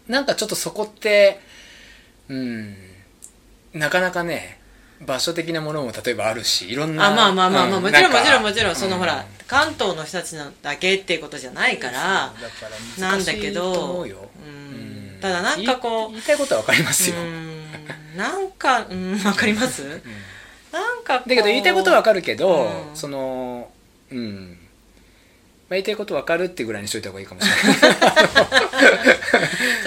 [0.10, 1.40] なんかちょっとそこって
[2.28, 2.76] うん
[3.74, 4.60] なかなかね
[5.02, 12.32] 場所的なものも例えばあるしいろんなあまあまあまあまあ、うんもちろんもちろんもちろんその、うんほら関東の人たちのだけっていうことじゃないから
[13.00, 14.12] なんだけどうん。
[14.12, 15.18] うん。
[15.22, 17.66] ただなんかこう言いたいことは分かりますよ、うん。
[18.16, 20.02] なんかうんわかります？
[20.72, 22.96] なんかだけど言いたいことは分かるけど、うん。
[22.96, 23.70] その
[24.12, 24.58] うん。
[25.68, 27.76] まあ、言いたいこと分かるってぐらいにしといた方がいいかもしれない。
[27.82, 27.94] そう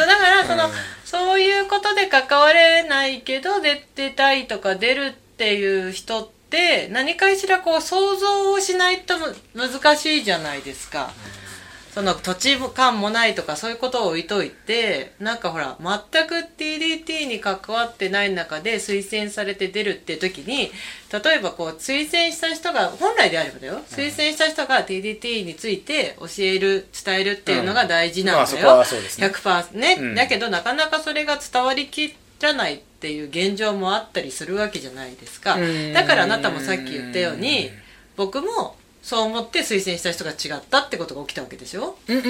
[0.07, 0.73] だからその、うん
[1.13, 9.17] そういうことで関われないけど出てたいとか出るっていう人って何かしらこう想像をしないと
[9.55, 11.13] 難しいじゃないですか。
[11.95, 20.71] その土地感もないとかそういうことを置いといてなんかほら全く TDT に関わってない中で推薦されて出るって時に
[21.13, 23.81] 例えばこう推薦した人が本来であればだよ。
[23.89, 29.27] 推薦した人が TDT について教える伝えるっていうのが大事なんだよ、うんまあそこはそうですね。
[29.27, 30.15] 100%ね、うん。
[30.15, 35.57] だけどなかなかそれが伝わりきらないっていう現状もあったりするわけじゃないですか。
[35.57, 35.93] うん。
[35.93, 37.71] だからあなたもさっき言ったように
[38.17, 41.99] 僕もそう思って推薦した人が違ったってことが起きたわけでしょ？
[42.07, 42.25] うんうん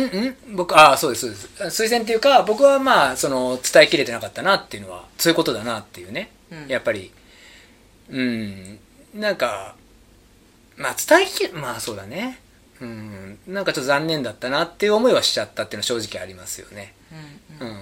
[0.49, 0.57] うん。
[0.57, 1.31] 僕ああそうですそう
[1.67, 1.85] です。
[1.85, 6.69] 推薦っていうか僕はまあその伝えきれてなかったなっていうのはそういうことだなっていうね、うん。
[6.69, 7.13] やっぱり。
[8.09, 8.79] うん。
[9.15, 9.77] なんか
[10.77, 12.41] まあ伝えきれまあそうだね。
[12.81, 13.39] うん。
[13.47, 16.95] なんかちょっと残念だったなっていう思いはしちゃったっていうのは正直ありますよね。
[17.61, 17.77] うんうん。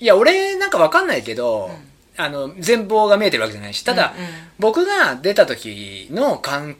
[0.00, 1.70] いや俺なんかわかんないけど、
[2.16, 3.84] あの全貌が見えてるわけじゃないし。
[3.84, 4.30] ただ、うんうん。
[4.58, 6.76] 僕が出た時の感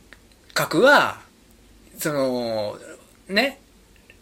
[0.54, 1.20] 覚は
[1.98, 2.78] その
[3.28, 3.60] ね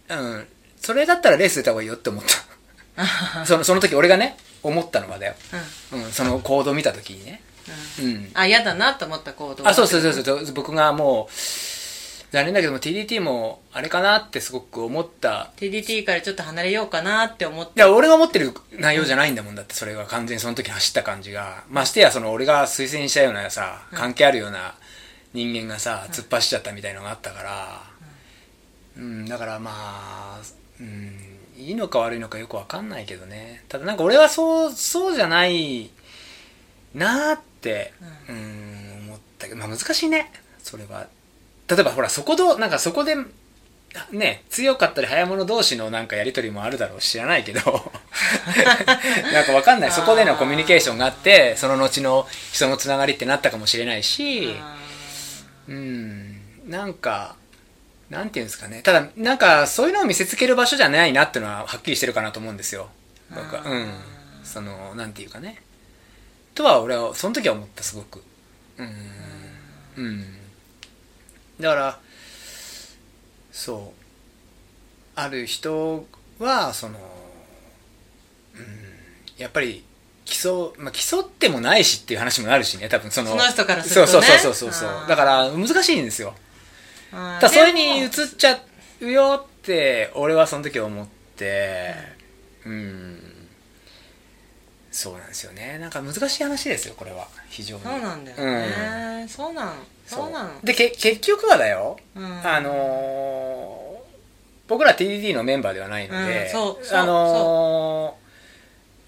[0.09, 3.47] うんそれだったらレース出た方がいいよって思った。
[3.47, 5.35] そのその時俺がね思ったのはだよ、
[5.93, 6.05] うん。
[6.05, 7.41] うん、その行動見た時にね。
[8.01, 8.07] うん。
[8.07, 8.31] うん。
[8.35, 10.53] あ嫌だなと思った行動あそうそうそうそう。
[10.53, 11.33] 僕がもう
[12.33, 15.53] 残念だけども TDT もあれかなってすごく思った。
[15.57, 21.65] TDT からちょっと離れようかなって思っていや俺が思ってる内容じゃないんだもんだってそれが完全にその時走った感じが。
[21.71, 24.75] ましてやその俺が推薦したようなさ関係あるような
[25.35, 27.83] 人間がさ突っ走っちゃったみたいのがあったから
[28.97, 29.27] うん。
[29.27, 30.41] だからまあ
[30.81, 31.19] うん
[31.57, 33.63] いいのか悪いのかよくわかんないけどね。
[33.69, 35.91] ただなんか俺はそうそうじゃない
[36.95, 37.93] なーって
[38.29, 39.05] うん。
[39.07, 40.31] 思ったけどまあ難しいね
[40.63, 41.07] それは。
[41.69, 43.17] 例えばほらそこどなんかそこで
[44.11, 47.61] ね強かったり早者同士のなんかやり取りもあるだろうし知らないけど。
[49.33, 49.93] なんかわかんない。
[49.93, 54.77] そこでのコミュニケーションがあってその後の人のつながりってなったかもしれないしあ
[55.69, 56.41] うん。
[56.69, 57.37] なんか
[58.11, 58.83] なんていうんですかね。
[58.83, 62.89] ただなんかそういうのを見せつける場所じゃないなっていうのははっきりしてるかなと思うんですよ。
[63.31, 63.63] 僕は。
[63.65, 63.95] うん。
[64.45, 65.63] そのなんていうかね。
[66.55, 68.23] とは俺はその時は思ったすごく。
[68.77, 68.97] うん。
[69.97, 70.25] うん。
[71.59, 71.99] だから
[73.51, 74.03] そう。
[75.15, 76.07] ある人
[76.39, 76.99] はその
[78.55, 78.63] うん。
[79.39, 79.85] やっぱり
[80.33, 84.07] 競う、まあ、競ってもないしっていう話もあるしね多分そのその人からするとね。
[84.07, 85.09] そうそうそうそうそう。
[85.09, 86.35] だから難しいんですよ。
[87.13, 88.59] だそれに移っちゃ
[89.01, 91.07] うよって俺はその時思っ
[91.37, 91.95] て
[92.65, 93.19] うん。
[94.91, 95.79] そうなんですよね。
[95.79, 97.27] なんか難しい話ですよこれは。
[97.49, 97.83] 非常に。
[97.83, 99.75] そうなんだよね、そうなん
[100.07, 100.31] そう。
[100.31, 100.61] なの。
[100.63, 102.25] でけ結局はだよ、うん。
[102.47, 103.83] あのー
[104.69, 108.22] 僕ら TDD のメンバーではないので、うんそうそうあのー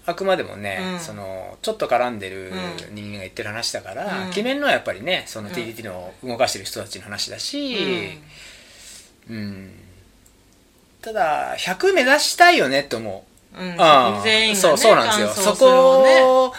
[0.05, 0.99] あくまでもね、うん。
[0.99, 2.95] そのちょっと絡んでるうん。
[2.95, 4.29] 人間が言ってる話だから、うん。
[4.29, 5.53] 決めるのはやっぱりねそのうん。
[5.53, 8.19] TDD の動かしてる人たちの話だし、
[9.29, 9.71] うん。
[11.01, 13.35] ただ100目指したいよねって思う。
[13.57, 15.53] うん、全員が、ね、そうそうなんですよ。
[15.53, 15.57] ね。
[15.57, 16.53] こ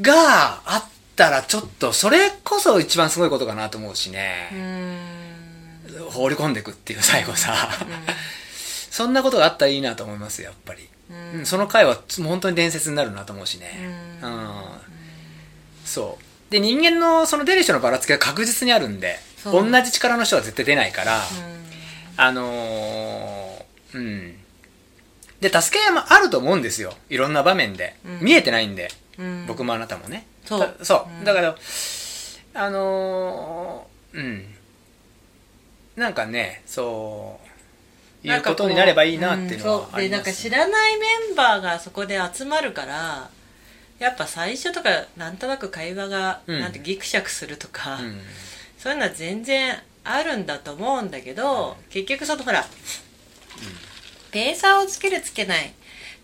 [0.00, 6.10] があったらちょっとそれこそ一番すごいことかなと思うしうね、ん。
[6.10, 7.54] 放り込んでいくっていう最後さ、
[8.90, 13.70] そんなことがあったらいいなと思いますよやっぱり、うんうんその回は本当に伝説になるなと思うしね
[14.22, 14.50] ううんん、
[15.84, 21.54] そうで人間のその出る人のばらつきが確実にあるんで同じ力の人は絶対出ないから、うん
[22.16, 24.36] あのーうん。
[25.40, 26.94] で、助け合いもあると思うんですよ。
[27.10, 27.96] いろんな場面で。
[28.04, 28.90] うん見えてないんで。
[29.18, 30.26] うん僕もあなたもね。
[30.44, 31.18] そうだそう。
[31.18, 31.56] うんだから、
[32.54, 34.54] あのーうん。
[35.96, 37.43] なんかね、そう、
[38.28, 40.42] いうことになればいいなっていうのはんそうでなんかあります。
[40.42, 43.30] 知らないメンバーがそこで集まるから
[43.98, 46.60] やっぱ最初とかなんとなく会話が、うん。
[46.60, 48.20] なんてギクシャクするとか、うん。
[48.78, 52.64] そういうのは全然あるんだと思うんだけど、結局そのほら、
[54.30, 55.72] ペーサーをつけるつけないっ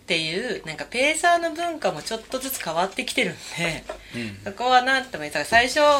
[0.07, 3.84] ていうなんかペーサーの文化もちょっとずつ変わってきてるんで
[4.16, 4.53] うん。
[4.53, 5.96] そこはなんとも言ったら最初は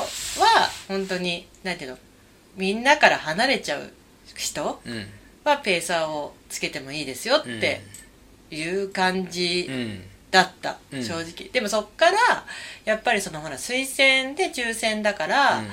[0.89, 1.99] 本当になんていうの
[2.57, 3.93] みんなから離れちゃう
[4.35, 5.07] 人うん
[5.51, 7.83] はペーサーをつけてもいいですよって
[8.51, 10.03] いう感じうん。
[10.31, 11.05] だった、うん。
[11.05, 11.51] 正直。
[11.53, 12.17] でもそっから
[12.85, 15.67] やっぱりそのほら推薦で抽選だから、うん。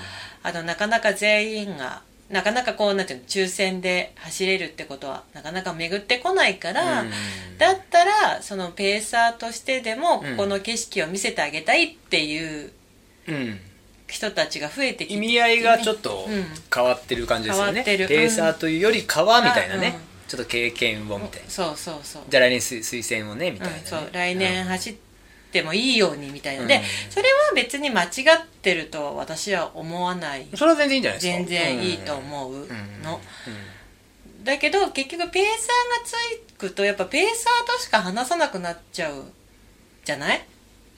[0.44, 7.12] あのなかなか全員がなかなかこうなんていうの抽選で走れるってことはなかなか巡ってこないから、うん。
[7.58, 10.38] だったらそのペーサーとしてでもこうん。
[10.38, 12.72] この景色を見せてあげたいっていう
[13.28, 13.60] うん
[14.08, 16.46] 人たちが増えてきて意味合いがちょっとうん。
[16.74, 17.72] 変わってる感じですよね。
[17.72, 18.08] 変わってる。
[18.08, 19.96] ペーサーというよりかはみたいなね。
[19.96, 20.28] うん。
[20.28, 21.50] ちょっと経験をみたいな。
[21.50, 22.24] そうそうそう。
[22.30, 24.10] じゃあ来年推推薦をねみたいなね、うん、そう。
[24.12, 24.96] 来年走っ
[25.52, 26.64] てもいいようにみたいな。
[26.64, 26.68] うん。
[26.68, 28.10] でそれは別に間違っ
[28.62, 30.48] てると私は思わない。
[30.56, 31.38] それは全然いいんじゃないですか？
[31.38, 32.68] 全然いいと思う。
[33.04, 33.22] の、
[34.44, 35.58] だけど結局ペーサーが
[36.06, 39.24] つくとやっぱペーサーとしか話さなくなっちゃう
[40.04, 40.46] じゃない？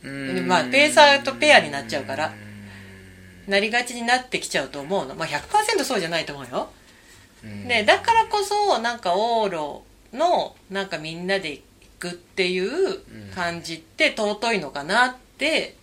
[0.03, 0.47] うん。
[0.47, 2.33] まあペーサーとペアになっちゃうから
[3.49, 5.15] なりがちになってきちゃうと思うの。
[5.15, 6.69] まあ100%そうじゃないと思うよ。
[7.43, 7.67] うん。
[7.67, 9.83] でだからこそなんか往路
[10.15, 11.61] のなんかみんなで行
[11.99, 12.99] くっていう
[13.33, 15.75] 感じって尊いのかなって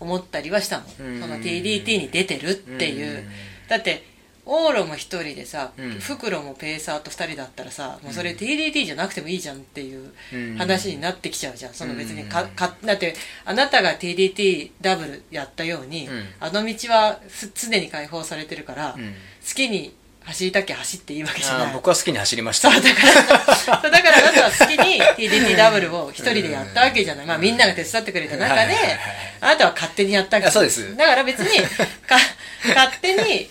[0.00, 1.20] 思ったりはしたの、うん。
[1.20, 3.28] その TDT に出てるっていう、うん。
[3.68, 4.04] だって
[4.52, 5.90] 往路も一人でさ、うん。
[5.92, 10.56] 袋もペーサーと二人だったらさもうそれ TDT じゃなくてもいいじゃんっていううん。
[10.58, 11.74] 話になってきちゃうじゃん。
[11.74, 16.26] その別にかかだってあなたが TDT ダブルやったように、うん。
[16.38, 19.14] あの道はす常に開放されてるから、うん。
[19.46, 19.94] 好きに
[20.24, 21.72] 走りたきゃ走っていいわけじゃない。
[21.72, 22.70] 僕は好きに走りました。
[22.70, 23.00] そうだか
[23.82, 28.76] らだからあなたは好きに TDT ダブルを一人でやったわけじゃない、まあ、みんなが手伝ってくれた中で
[29.40, 30.96] あなたは勝手にやったわけあそうです。
[30.96, 31.58] だから別に
[32.06, 32.16] か
[32.68, 33.48] 勝手に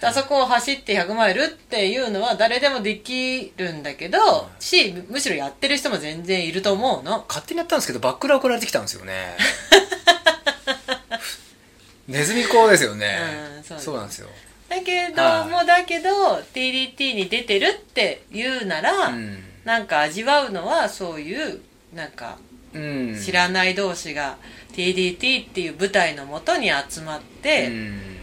[0.00, 7.24] あそこを走って100マイルっていうのは誰でもできるんだけどしむしろやってる人も全然いると思うの。
[7.28, 9.36] 勝手にやったんですけどバックラ送られてきたんですよね。
[12.06, 13.18] ネズミ講ですよね、
[13.70, 14.28] うんそうなんですよ。
[14.68, 15.50] だけどはい。
[15.50, 19.44] もだけど TDT に出てるっていうなら、うん。
[19.64, 21.60] なんか味わうのはそういう
[21.92, 22.38] なんか
[22.72, 23.20] うん。
[23.20, 24.36] 知らない同士が
[24.74, 28.17] TDT っていう舞台のもとに集まって、うん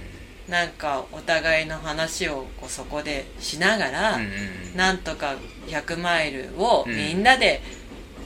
[0.47, 4.29] なんかお互いの話をこうそこでしながら、うんうん
[4.75, 5.35] なんとか
[5.67, 6.95] 100マイルをうん。
[6.95, 7.61] みんなで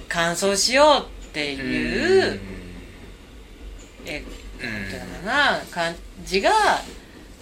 [0.07, 2.39] 完走しようっていう、
[4.05, 4.23] え
[4.59, 5.95] なんていうのかな感
[6.25, 6.51] じが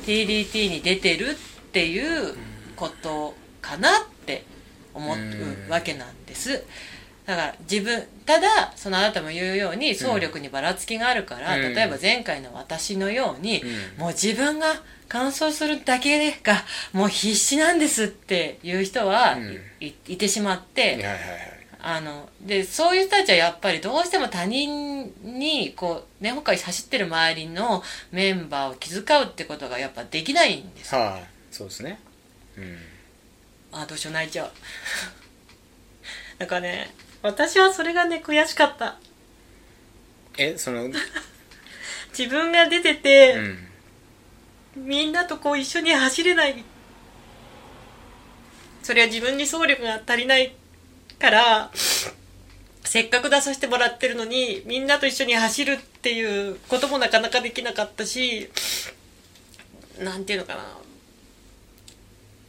[0.06, 1.36] TDT に出てるっ
[1.72, 2.36] ていう
[2.76, 3.92] ことかなっ
[4.26, 4.44] て
[4.94, 5.70] 思ううん。
[5.70, 6.64] わけなんです。
[7.28, 11.74] だから自分ただそのあなたも言うように総力にばらつきがあるから、うん。
[11.74, 14.02] 例えば前回の私のように、うん。
[14.02, 14.68] もう自分が
[15.10, 16.64] 完走するだけが
[16.94, 19.60] もう必死なんですっていう人はうん。
[19.82, 21.18] い,、いてしまって、はいはいはい。
[21.80, 30.96] あのでそういう人たちはやっぱりどうしても他人にこうね他に走ってる周りのメンバーを気遣うってことがやっぱできないんです。
[30.96, 32.00] はいそうですね。
[32.58, 32.78] うん。
[33.74, 34.52] あどうしよう泣いちゃう。
[36.40, 36.90] なんかね
[37.28, 38.96] 私はそれがね悔しかった。
[40.38, 40.94] えそのうん
[42.18, 43.36] 自分が出てて、
[44.76, 46.64] みんなとこう一緒に走れない。
[48.82, 50.56] それは自分に総力が足りない
[51.20, 51.72] から
[52.86, 58.50] せっかく出させてもらってるのにみんなと一緒に走るっていうこともなかなかできなかったし
[60.00, 60.78] なんていうのかな。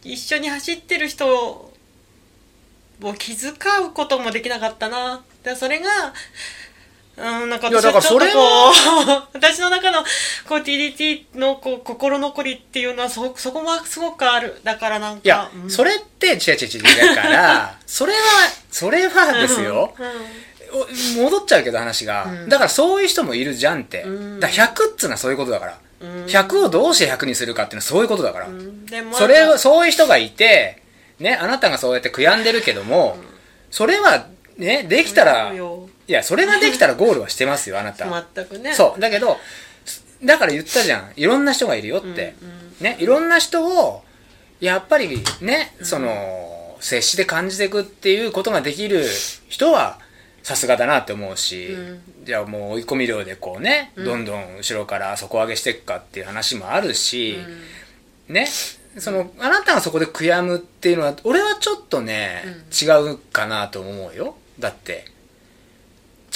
[0.05, 1.68] 一緒に走ってる人
[3.03, 3.53] を気遣
[3.87, 5.23] うこともできなかったな。
[5.43, 6.13] でそれが
[7.19, 8.39] うん、なんか私はちょっとだからそれこ
[8.71, 10.03] う、 私の中の
[10.49, 14.61] こう TDT のこう心残りっていうのはそ、そこはすごくある。
[14.63, 15.21] だからなんか。
[15.25, 15.71] いや、うん。
[15.71, 18.19] それって違う違う違うだから それは
[18.71, 19.93] それはですよ、
[21.17, 22.49] お戻っちゃうけど話が、うん。
[22.49, 24.41] だからそういう人もいるじゃんって、うん。
[24.41, 26.25] だから100っつうのはそういうことだから、うん。
[26.27, 28.49] 100をどうして100にするかっていうのはそういうことだから、
[29.13, 30.83] それをそういう人がいて
[31.19, 33.17] ねあなたがそうやって悔やんでるけども、
[33.71, 35.59] それはねできたらい
[36.07, 38.07] やそれができたらゴールはしてますよあなた。
[38.35, 38.75] 全くね。
[38.75, 39.01] そう。
[39.01, 39.37] だけど
[40.25, 41.13] だから言ったじゃん。
[41.17, 42.35] いろんな人がいるよって、
[42.81, 44.03] ねいろんな人を
[44.61, 49.05] やっぱりね、その接して感じていくっていうことができる
[49.49, 50.01] 人は
[50.43, 52.01] さすがだなって思うし、うん。
[52.25, 54.05] じゃあもう追い込み量でこうね、うん。
[54.05, 57.37] どんどん後ろから底上げしていくかっていう話もあるし、
[58.29, 58.49] ね
[58.97, 64.37] そのあなたがそこで悔やむっていうのは俺はちょっとね、違うかなと思うよ。
[64.59, 65.05] だって。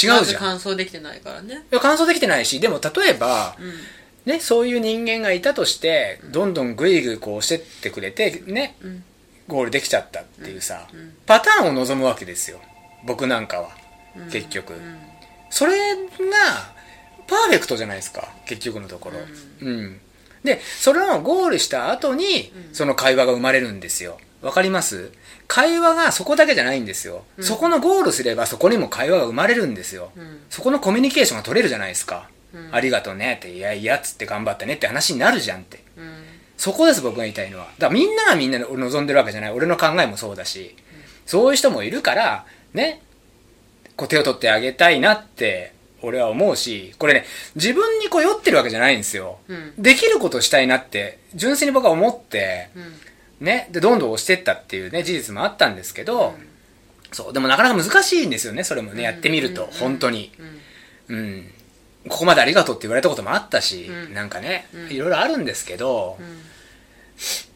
[0.03, 0.41] 違うじゃん。
[0.41, 1.67] 完走できてないからね。
[1.71, 3.73] いや完走できてないしでも例えば、うん。
[4.33, 9.05] ね、そういう人間がいたとしてどんどんグイグイこうしてってくれてねうん。
[9.49, 11.15] ゴールできちゃったっていうさ、うん。
[11.27, 12.61] パターンを望むわけですよ。
[13.05, 13.71] 僕なんかは。
[14.17, 14.31] うん。
[14.31, 14.99] 結局、うん。
[15.51, 15.99] それが
[17.27, 18.29] パーフェクトじゃないですか。
[18.47, 19.19] 結局のところ。
[19.61, 20.01] うん、
[20.45, 22.75] でそれをゴールした後に、うん。
[22.75, 24.19] その会話が生まれるんですよ。
[24.41, 25.13] わかります？
[25.47, 27.45] 会話がそこだけじゃないんですよ、うん。
[27.45, 30.41] そこのゴールすればそこにも会話が生まれるんですよ、うん。
[30.51, 32.75] そこのコミュニケーションが取れるじゃないですか、うん。
[32.75, 35.85] ありがとうねっていやいやっつって頑張ったねって話になるじゃんって。
[35.97, 36.25] うん。
[36.57, 37.67] そこです僕が言いたいのは。
[37.67, 39.53] だからみんながみんなで望んでるわけじゃない。
[39.53, 40.75] 俺の考えもそうだし、
[41.27, 43.03] そういう人もいるからね
[43.97, 45.73] こう手を取ってあげたいなって
[46.03, 47.25] 俺は思うしこれね
[47.55, 49.73] 自分にこう酔ってるわけじゃないんですよ、うん。
[49.79, 53.47] できることしたいなって純粋に僕は思ってうん。
[53.47, 56.35] ねでどんどん押してったっていうね事実もあったんですけど、
[57.11, 59.71] そうでもなかなか難しいんですよねそれもねやってみると、うん。
[59.73, 60.33] 本当に。
[61.09, 61.17] うん。
[61.17, 61.51] うん。
[62.09, 64.15] ここまでありがとうって言われたこともあったし、うん。
[64.15, 64.91] なんかね、うん。
[64.91, 66.27] いろいろあるんですけど、うん。
[66.27, 66.43] う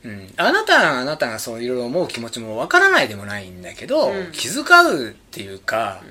[0.05, 4.33] うん、あなたがあなたがそういろいろ思う気持ちもわからないでもないんだけど、うん。
[4.33, 6.03] 気遣うっていうか、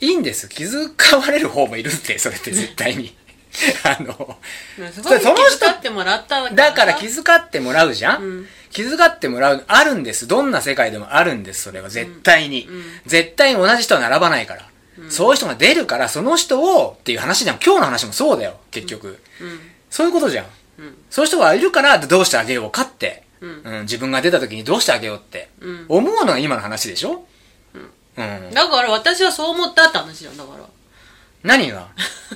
[0.00, 3.14] いいんです気遣われる方もいるってそれって絶対に。
[3.82, 4.38] あの
[4.92, 8.48] その人ってもらったらだから気遣ってもらうじゃん、うん。
[8.70, 10.28] 気遣ってもらうあるんです。
[10.28, 11.88] どんな世界でもあるんですそれは。
[11.88, 12.84] 絶対に、うん。
[13.06, 14.62] 絶対に同じ人は並ばないから、
[15.08, 17.58] そういう人が出るからその人をっていう話じゃん。
[17.58, 18.60] 今日の話もそうだよ。
[18.70, 19.60] 結局、うん。
[19.90, 20.46] そういうことじゃん。
[20.78, 20.96] うん。
[21.10, 23.62] そういう人がいるからどうしてあげようかって、うん。
[23.64, 23.82] うん。
[23.82, 25.86] 自分が出た時にどうしてあげようって、うん。
[25.88, 27.26] 思うのが今の話でしょ？
[28.16, 30.64] うん、だから私はそう思ったって話じゃんだから。
[31.42, 31.88] 何が？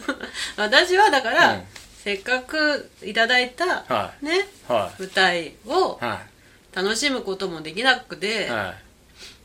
[0.57, 1.63] 私はだから、うん。
[2.03, 6.05] せっかくいただいた、はねは舞台をい。
[6.05, 6.21] は
[6.73, 8.51] 楽しむこともできなくて、い。
[8.51, 8.75] は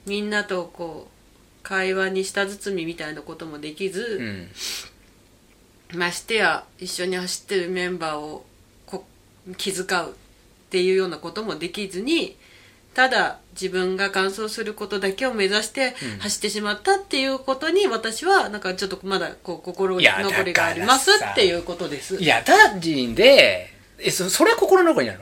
[0.06, 1.20] みんなとこう
[1.64, 4.50] 会話に舌包みみたいなこともできい、うず、
[5.94, 8.46] ん、ましてや一緒に走ってるメンバーを
[8.86, 9.06] こ
[9.58, 10.14] 気遣うっ
[10.70, 12.38] ていうようなこともできずに
[12.94, 25.20] ただ自分が完走することだけを目指してうん走ってしまったっていうことに私はなんかちょっとまだこう心残りがありますっていうことですいや単純でえそそれ心残りなの？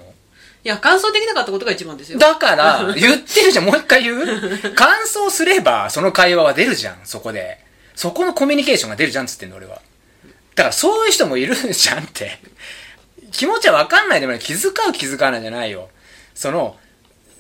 [0.63, 4.73] いや完走できなかったことが一番ですよだから、 言ってるじゃん、もう一回言う？
[4.75, 7.59] 感想すれば、その会話は出るじゃん、そこで。
[7.95, 9.81] そこのコミュニケーションが出るじゃんっつってんの、俺は。
[10.55, 12.39] だから、そういう人もいるじゃんって。
[13.31, 14.38] 気持ちはわかんないでも。
[14.39, 15.89] 気遣う気遣わないじゃないよ。
[16.35, 16.77] その、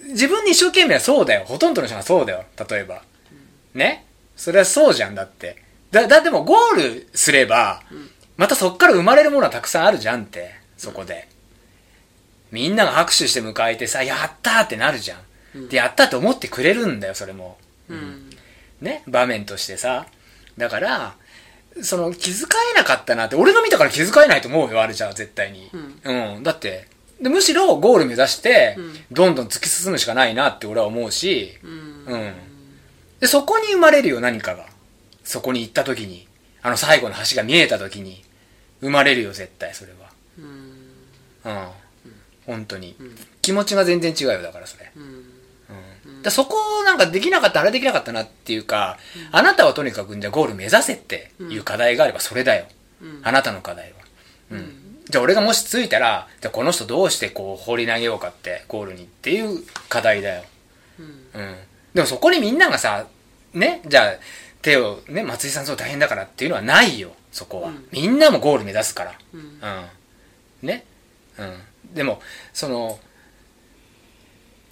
[0.07, 1.45] 自分に一生懸命はそうだよ。
[1.45, 2.45] ほとんどの人がそうだよ。
[2.69, 3.03] 例えば。
[3.73, 4.05] ね？
[4.35, 5.57] それはそうじゃんだって。
[5.91, 7.81] だ、だ、でもゴールすれば、
[8.37, 10.55] またそっから生まれるものはたくさんあるじゃんって。
[10.77, 11.27] そこで。
[12.51, 15.17] みんなが拍手して迎えてさ、やったーってなるじゃ
[15.55, 15.67] ん。
[15.67, 17.57] で、やったって思ってくれるんだよ、それも。
[17.89, 18.29] うん
[18.79, 20.05] ね、場面としてさ。
[20.57, 21.15] だから、
[21.81, 25.69] その気遣えなかったなって、俺が見たから気遣えないと思うよ、あれじゃあ、絶対に。
[26.03, 26.43] うん。
[26.43, 26.87] だって、
[27.21, 32.13] でむしろゴール目指してうん、どんどん突き進むしかないなって俺は思うし、うん。
[32.13, 32.33] うん。
[33.19, 34.67] で、そこに生まれるよ、何かが。
[35.23, 36.27] そこに行った時に。
[36.61, 38.23] あの最後の橋が見えた時に、
[38.81, 39.93] 生まれるよ、絶対、それ
[40.37, 40.49] うん。
[41.43, 41.45] は。
[41.45, 41.67] うん。
[42.45, 42.95] 本当に。
[43.41, 44.91] 気持ちが全然違うよ、だからそれ。
[44.95, 45.03] うん。
[46.07, 48.97] うん、だそこをなんかできなかったあれできなかったなっていうか、
[49.31, 52.65] あなたはとにかくじゃあゴール目指せっていう課題があればそれだよ、
[53.01, 53.21] うん。
[53.23, 53.97] あなたの課題は、
[54.51, 60.43] うんじゃあ俺がもしついたらじゃあこの人どうしてこう放り投げようかってゴールにっていう課題だよ、
[60.99, 61.01] う
[61.37, 61.41] ん。
[61.41, 61.55] うん、
[61.93, 63.07] でもそこにみんながさ
[63.53, 64.13] ねじゃあ
[64.61, 67.87] 手をね松井さんそう大変だからっていうのはないよそこは、うん。
[67.91, 69.13] みんなもゴール目指すから。
[69.33, 69.39] うん。
[69.39, 70.67] うん。
[70.67, 70.83] ね。
[71.37, 71.61] うん。
[71.93, 72.21] でも
[72.53, 72.99] その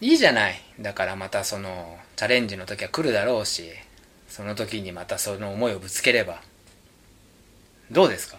[0.01, 0.61] いいじゃない。
[0.81, 3.69] だからまたそのチャレンジの時は来るだろうし
[4.27, 6.41] その時にまたその思いをぶつければ。
[7.89, 8.37] どうですか？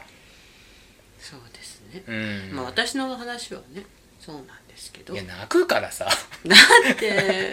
[1.19, 2.03] そうですね。
[2.07, 2.13] う
[2.53, 3.85] ん、まあ私の話はね
[4.21, 5.15] そうなんですけど。
[5.15, 6.07] いや泣くからさ。
[6.47, 6.57] だ
[6.93, 7.53] って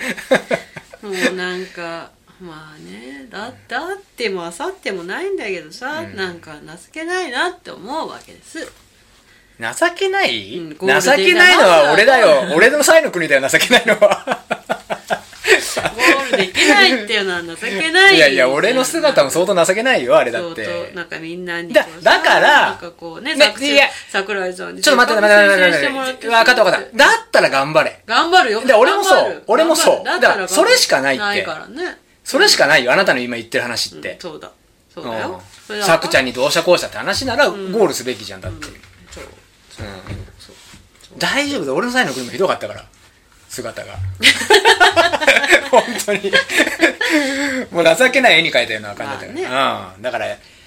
[1.02, 6.16] もうなんかまあねだだってもあさってもないんだけどさ、うん。
[6.16, 8.60] なんか情けないなって思うわけです。
[9.60, 10.78] 情けない、うん情
[11.16, 12.54] けないのは俺だよ。
[12.56, 14.44] 俺の際の国だよ情けないのは
[15.44, 18.16] ゴールできないっていうのは情けない。
[18.16, 20.92] いやいや俺の姿も相当情けないよあれだって。
[20.96, 26.98] なんかみんなにだだからなんかこうねね桜いや桜井さんにちょっと待って待って待って待って分かった分かった。
[26.98, 28.02] だったら頑張れ。
[28.06, 28.66] 頑張るよ。
[28.66, 29.44] で俺もそう。
[29.48, 30.06] 俺もそう。
[30.06, 31.24] だからそれしかないって。
[31.24, 31.98] ないからね。
[32.24, 32.94] それしかないよ。
[32.94, 34.14] あなたの今言ってる話って。
[34.14, 34.52] うん、そうだ。
[34.94, 35.42] そうだよ。
[35.82, 38.74] さくちゃんにどうしたこうしたって話ならゴールすべきじゃんだって、うん。
[39.12, 39.26] そう。
[41.18, 41.74] 大丈夫だ。
[41.74, 42.86] 俺の際の国もひどかったから
[43.54, 43.94] 姿が。
[45.70, 46.32] 本当に。
[47.72, 50.26] もう情けない絵に描いたような感じだったから、うん、だから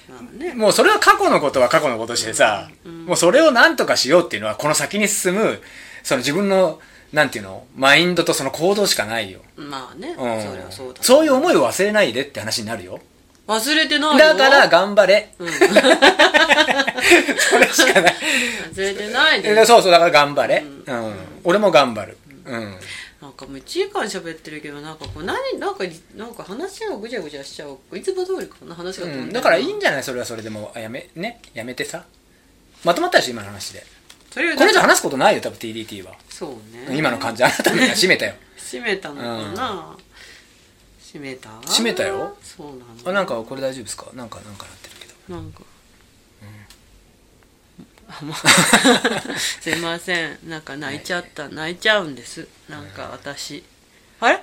[0.09, 0.55] まあね。
[0.55, 5.61] もうそれは過去のことは過去のこととしてさ、もうそれを何とかしようっていうのはこの先に進む
[6.05, 6.81] その自分の
[7.13, 11.03] なんていうのマインドとその行動しかないよ、まあね、うん、そりゃそうだ。
[11.03, 13.01] そういう思いを忘れないでって話になるよ。
[13.49, 15.49] 忘れてないよだから頑張れ、うん。
[15.51, 15.59] そ
[17.59, 18.15] れしかない。
[18.75, 21.15] 忘れてないでえそうそうだから頑張れ、うん。
[21.45, 25.85] 俺も頑張る、うんなんかもう1時間喋ってるけどなんかこう何なんか
[26.17, 30.03] なんか話がぐちゃぐちゃしちゃういつも通りこんな話がうん、だからいいんじゃない？
[30.03, 32.05] それはそれでもうやめねやめてさ。
[32.85, 33.85] まとまったでしょ今の話で。
[34.31, 36.13] それこれ以上話すことないよ多分 TDT は。
[36.29, 36.51] そう
[36.91, 36.97] ね。
[36.97, 37.43] 今の感じ。
[37.43, 38.35] あなたのめたよ。
[38.57, 39.97] 閉めたのかな、
[41.01, 41.49] 閉めた？
[41.63, 42.37] 閉めたよ。
[42.43, 44.07] そうなのあなんかこれ大丈夫ですか？
[44.15, 45.35] なんかなんかなってるけど。
[45.35, 45.63] なんか、
[49.61, 50.39] すいません。
[50.45, 51.49] なんか泣いちゃった。
[51.49, 52.47] 泣いちゃうんです。
[52.69, 53.65] なんか私。
[54.21, 54.41] あれ？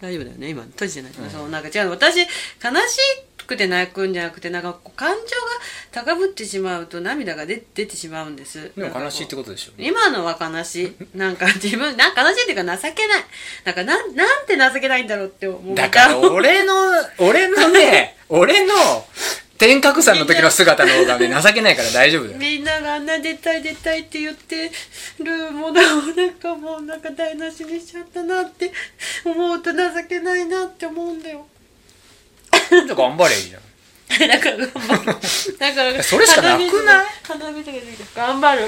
[0.00, 0.48] 大丈夫だよね？
[0.48, 0.62] 今。
[0.64, 2.28] 閉じてない、そうなんか違う私悲し
[3.46, 5.22] くて泣くんじゃなくてなんか感情が
[5.92, 8.72] 高ぶってしまうと涙が出出てしまうんです。
[8.76, 9.72] でも悲しいってことでしょ。
[9.78, 10.96] 今のは悲しい。
[11.16, 13.24] なんか自分なんか悲しいっていうか情けない。
[13.64, 15.76] なんかなんなんて情けないんだろうって思う。
[15.76, 16.74] だから俺の
[17.18, 18.74] 俺のね 俺の
[19.58, 22.38] 天角さんの時の姿の方がね情けないから大丈夫だよ。
[22.38, 24.72] みんながあんな出たい出たいって言って
[25.20, 28.72] るものをなんかもうなんか台無しにしちゃったなって
[29.24, 29.78] 思うと情
[30.08, 31.46] けないなって思うんだよ。
[32.70, 33.62] じゃあ頑張ればいいじゃん。
[34.28, 35.06] だから頑張る。
[35.58, 37.06] だからそれしかなくない？
[38.16, 38.66] 頑張る。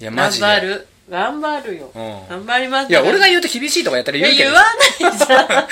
[0.00, 0.46] いやマ頑ジで。
[0.46, 2.28] 張る頑張るよ、うん。
[2.28, 4.50] 頑張りますいや俺が言うと厳しいとかやったら言うけど。
[4.50, 5.46] 言わないじゃん。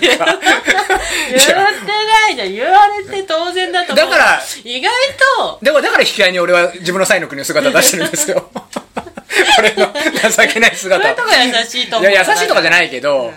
[0.00, 2.54] 言ってないじゃん。
[2.54, 4.06] 言われて当然だと思う。
[4.06, 4.90] だから意外
[5.36, 5.58] と。
[5.62, 8.48] でもだから引き合いに俺は自分の才の国の姿を出してるんですよ。
[9.58, 9.92] 俺の
[10.30, 12.10] 情けないそういう姿とこ優しいと思う。
[12.10, 13.32] いや優しいとかじゃないけど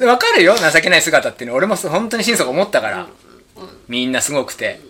[0.00, 0.56] わかるよ？
[0.58, 3.06] 情けない姿っていうのは俺も本当に心底思ったから。
[3.88, 4.80] みんなすごくて。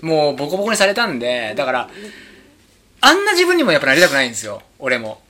[0.00, 1.88] もうボコボコにされたんでだから
[3.00, 4.62] あんな自分にもやっぱなりたくないんですよ。
[4.78, 5.20] 俺も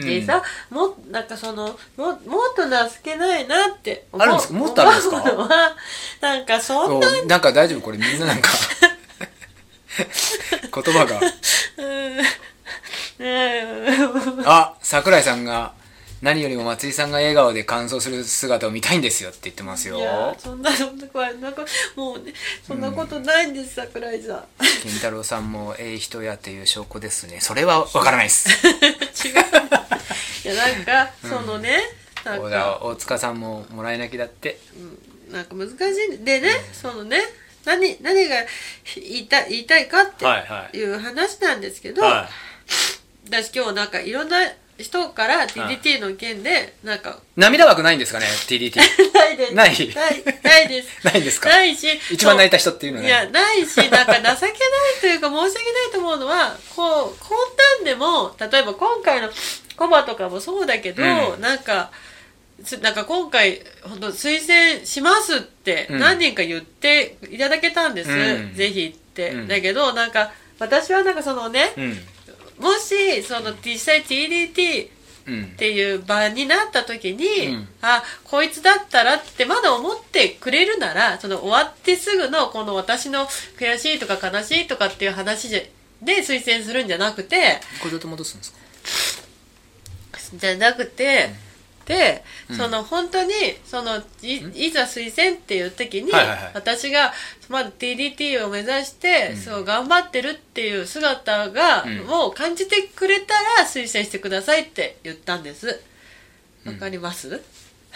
[0.00, 0.06] うん。
[0.06, 4.26] でさ、もなんかそのももっと情けないなって思う。
[4.26, 4.54] あるんですか？
[4.54, 5.22] もっとあるんですか？
[6.20, 7.80] なんかそんななんか大丈夫？
[7.80, 8.50] これみんななんか。
[10.72, 11.20] 言葉が。
[11.78, 11.82] う
[13.22, 14.44] ん。
[14.46, 15.74] あ桜井さんが
[16.22, 19.98] 何よりも松井さんが笑顔で感想する姿を見たいんですよって言ってますよ。
[19.98, 21.64] いやそんなそんな怖いなんか
[21.96, 22.32] もうね
[22.66, 24.44] そんなことないんです、桜井さん。
[24.82, 27.40] 健太郎さんもええ人やっていう証拠ですね。
[27.40, 28.48] それはわからないです。
[29.26, 29.32] 違う。
[29.32, 29.36] い
[30.54, 31.78] やなんか、そのね
[32.24, 34.58] なん大か大塚さんももらい泣きだって。
[35.30, 35.74] なんか難し
[36.12, 37.18] いんでね、そのね
[37.64, 38.36] 何何が
[38.96, 40.76] 言いたい言いたいかってはいはい。
[40.76, 42.28] いう話なんですけど、は
[43.28, 44.38] 私今日なんかいろんな
[44.76, 47.10] 人から TDT の件でなんか。
[47.10, 48.76] い涙枠ないんですかね TDT
[49.14, 49.54] ないです。
[49.54, 49.70] ない。
[49.94, 50.88] ないないです。
[51.04, 51.48] ないんですか？
[51.48, 54.36] ないし一番泣いた人っていうのはねいやないしなんか情けない
[55.00, 59.30] というか申し訳ないと思うのはこうこんなんでも例えば今回の
[59.80, 61.40] コバとかもそうだけど、うん。
[61.40, 61.90] なんか
[62.62, 65.98] つなんか今回本当推薦しますってうん。
[65.98, 68.54] 何人か言っていただけたんです、うん。
[68.54, 69.48] ぜひって、うん。
[69.48, 71.96] だけどなんか私はなんかそのね、うん。
[72.62, 74.90] もしその実際 TDT
[75.28, 75.44] うん。
[75.44, 77.68] っていう場になった時に、うん。
[77.80, 83.24] あこいつだったらってまだ思ってくれるならその終わってすぐのこの私の
[83.58, 85.72] 悔しいとか悲しいとかっていう話で
[86.02, 88.58] で推薦するんじゃなくてこれどうやって戻すんですか？
[90.34, 91.30] じゃなくて、
[91.86, 92.56] で、うん。
[92.56, 93.32] その本当に
[93.64, 96.12] そのいいざ推薦っていう時に、
[96.54, 97.12] 私が
[97.48, 99.36] まだ TDT を目指して、うん。
[99.36, 102.08] そう頑張ってるっていう姿が、うん。
[102.08, 105.80] を感じてくれたら推薦してくださいって言ったんです。
[106.66, 107.40] わかります、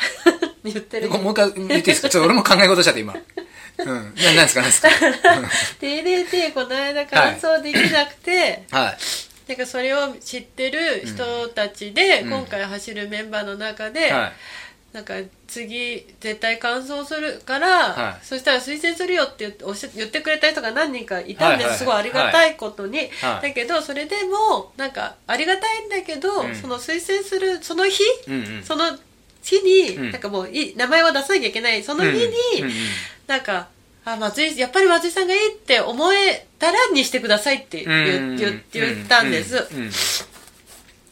[0.64, 2.08] 言ってるこもう一回言っていいですか？
[2.08, 3.14] ちょっと俺も考え事しちゃって今。
[3.76, 3.86] うん。
[3.86, 4.60] ななんですか？
[4.62, 4.88] なんですか
[5.80, 8.96] ？TDT この間完走できなくて、はい
[9.48, 12.30] なんかそれを知ってる人たちで、うん。
[12.30, 14.32] 今回走るメンバーの中で、はい。
[14.94, 15.14] なんか
[15.48, 18.24] 次絶対完走するから、はい。
[18.24, 23.08] そしたら推薦するよって言っておっしゃ言ってくれた人が何人かいたんです、はいすごいありがたいことに、はい。
[23.48, 26.54] だけどそれでもなんかありがたいんだけど、うん。
[26.54, 28.62] その推薦するその日、うんうん。
[28.62, 28.84] その
[29.42, 30.10] 日に、うん。
[30.12, 31.82] なんかもうい名前を出さなきゃいけない。
[31.82, 32.72] その日に、うんうんうん。
[33.26, 33.68] なんか
[34.06, 39.66] あ松井やっぱり松井さんがいいって思えたらにしてくださいって言,、言言ったんです、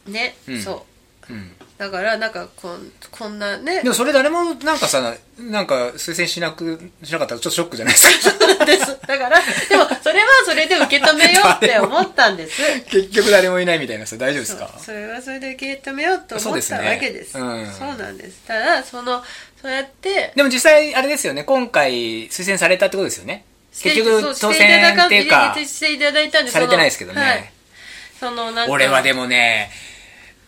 [0.05, 0.13] うん。
[0.13, 0.61] ね、うん。
[0.61, 0.85] そ
[1.29, 1.33] う。
[1.33, 1.51] うん。
[1.77, 3.81] だからなんかこんこんなね。
[3.81, 8.65] でもそれ誰もなんかさなんか推薦しなくしなかったらちょっとショックじゃないですか？
[8.65, 8.85] です。
[9.07, 9.39] だから
[9.69, 12.61] でもそれはそれで受け止めようって 思ったんです。
[12.91, 14.69] 結局誰もいないみたいなさ大丈夫ですか？
[14.75, 14.85] そう。
[14.85, 16.73] それはそれで受け止めようと思ったそうです。
[16.73, 17.71] ねわけですうん。
[17.73, 18.37] そうなんです。
[18.47, 19.23] ただその
[19.63, 21.45] そうやってでも実際あれですよね。
[21.45, 23.45] 今回推薦されたってことですよね。
[23.71, 27.53] 結局当選っていうかしていただいたんですされてないですけどね、
[28.19, 28.49] そのはい。
[28.49, 29.71] そのなんか俺はでもね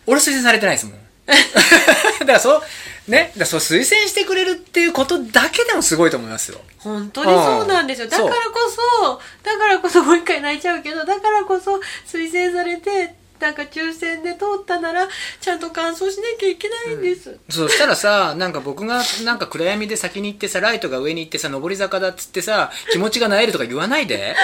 [0.06, 0.98] 俺推薦されてないですもん。
[1.26, 2.62] だからそう
[3.10, 3.30] ね？
[3.32, 6.60] だからそう推薦してくれるっていうことだけでもすごいと思いますよ。
[6.80, 8.04] 本当にそうなんですよ。
[8.04, 8.10] うん。
[8.10, 15.08] だからこそだからこそもう一回泣いちゃうけどだからこそ推薦されてなんか抽選で通ったなら
[15.40, 24.34] ちゃんと完走しなきゃいけないんです、そしたらさなんか僕がなんか暗闇で先に行ってさライトが上に行ってさ上り坂だっつってさ気持ちが萎えるとか言わないで。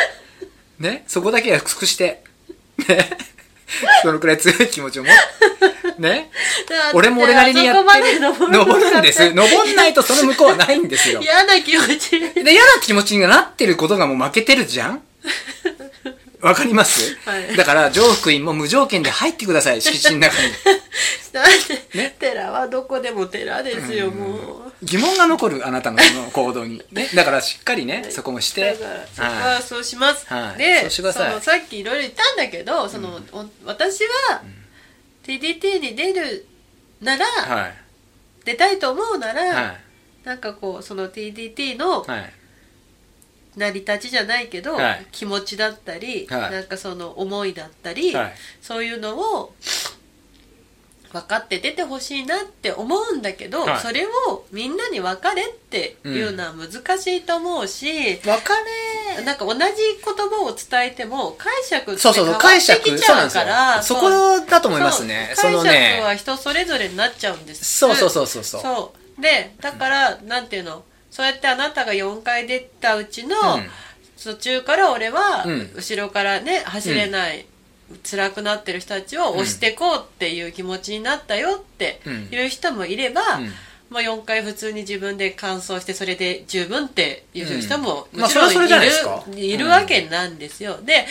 [0.79, 1.05] ね？
[1.07, 2.25] そこだけは尽くして。
[2.89, 3.11] ね？
[4.03, 5.13] そのくらい強い気持ちを持っ
[5.95, 6.03] て。
[6.03, 6.31] ね？
[6.93, 8.21] 俺も俺なりにやってる。
[8.21, 9.33] 登登るんです。
[9.33, 11.21] の登んないとその向こうはないんですよ。
[11.23, 12.19] 嫌な気持ち。
[12.43, 15.03] で嫌な気持ちになってることがもう負けてるじゃん
[16.43, 17.57] わかります、はい。
[17.57, 20.53] だから上福院も無条件で入ってください 敷地の中に。
[21.33, 21.45] だっ
[21.91, 22.17] て、ね。
[22.19, 24.73] 寺はどこでも寺ですよ、もう。
[24.83, 28.73] 疑問が残るあなたのその行動に、ね、だからしっかりねそこもして。
[28.73, 30.59] だからそこははそうします、はい。
[30.59, 34.01] でそのさっきいろいろ言ったんだけどその、お私
[34.31, 34.43] は
[35.25, 36.47] TDT に出る
[37.01, 37.75] なら、いはい。
[38.45, 39.81] 出たいと思うなら、はい。
[40.25, 42.33] なんかこうその TDT のはい
[43.57, 45.07] 成り立ちじゃないけど、はい。
[45.13, 46.51] 気持ちだったり、はい。
[46.53, 48.33] なんかその思いだったり、はい。
[48.61, 49.55] そういうのを
[51.13, 53.81] 分かって出てほしいなって思うんだけど、はい。
[53.81, 59.23] それをみんなに分かれっていうのは難しいと思うし、別れ。
[59.23, 59.69] なんか同じ言
[60.31, 63.45] 葉を伝えても解釈ってそうそうそう変わって解釈きちゃうそうなんですよ。
[63.45, 64.11] からそこ
[64.49, 65.33] だと思いますね。
[65.35, 65.53] そう。
[65.53, 67.79] その解釈ねは人それぞれになっちゃうんです。
[67.79, 68.63] そうそうそうそうそう。
[68.63, 69.21] そう。
[69.21, 73.67] でだからなんていうのそうやってあなたが4回出たうちの、うん。
[74.23, 75.71] 途中から俺はうん。
[75.77, 77.45] 後ろからね走れない、
[78.11, 82.29] 辛くなってる人たちを押していこうっていう気持ちになったよってうん。
[82.33, 83.53] いう人もいれば、うん。
[83.91, 88.21] まあ、4回普通に自分で完走してそれで十分っていう人もうん。
[88.21, 88.55] もちろんい
[89.37, 90.79] る,、いるわけなんですよ。
[90.83, 91.07] で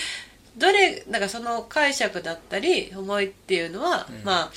[0.57, 4.51] どれなんかその解釈だったり思いっていうのは、まあ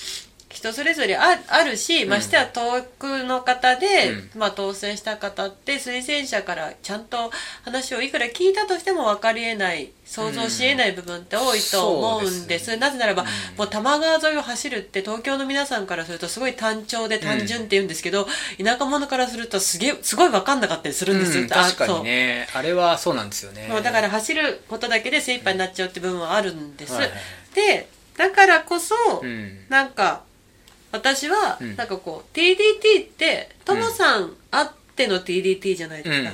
[0.54, 7.30] 人それぞれああるし、ましては遠くの方で、まあ、当選した方って推薦者からちゃんと
[7.64, 13.24] 話をいくら聞いたとしても分かりえない想像しえない部分って多いと思うんです,、そうですなぜならば、
[13.56, 18.26] もう多摩川沿いを走るって東京の皆さんからするとすごい単調で単純って言うんですけど、
[18.62, 21.36] 田舎者からするとすげえすごい分かんなかったりするんです。
[21.36, 22.48] よ、うん確かにね。
[22.54, 23.66] あれはそうなんですよね。
[23.68, 27.12] もうだから走ることだけで精一杯になっちゃうって部分はあるんです、はいはい。
[27.54, 29.66] でだからこそ、うん。
[29.68, 30.22] なんか
[30.94, 31.76] 私はうん。
[31.76, 36.30] なんかこう TDT ってともさんあっての TDT じゃないですか、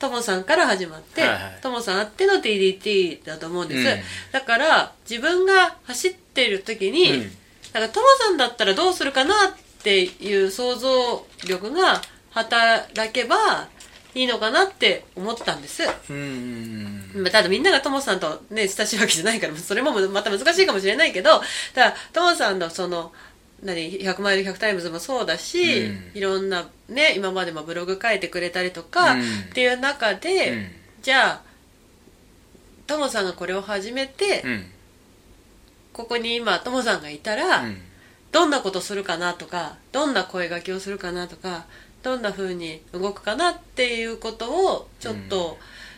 [0.00, 1.58] ともさんから始まってはいはい。
[1.62, 3.84] ともさんあっての TDT だと思うんです、うん。
[4.32, 7.20] だから自分が走ってる時に、うん。
[7.72, 9.36] なんかともさんだったらどうするかなっ
[9.82, 13.68] ていう想像力が働けば
[14.14, 15.84] いいのかなって思ったんです。
[16.10, 16.16] うん
[17.14, 17.22] うん。
[17.22, 21.40] まあただみんながともさんとね親しいわけじゃないからそれもまた難しいかもしれないけど
[21.74, 23.12] ただともさんのその
[23.62, 26.10] 何100マイル100 times もそうだし、うん。
[26.14, 29.20] いろんなね今までもブログ書いてくれたりとか、うん。
[29.20, 30.66] っていう中で、うん。
[31.02, 31.42] じゃあ
[32.86, 34.66] ともさんがこれを始めて、うん。
[35.92, 37.80] ここに今ともさんがいたら、うん。
[38.30, 41.64] どんなことするかなとかどんな声掛けをするかなとか
[42.02, 45.56] どんな風に動くかなっていうことをちょっと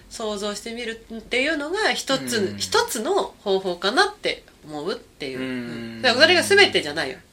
[0.08, 2.56] 想像してみるっていうのが一つ、うん。
[2.56, 5.42] 一つの方法かなって思うっていう、う
[5.98, 6.02] ん。
[6.02, 7.16] だからそれが全てじゃないよ。
[7.16, 7.29] うん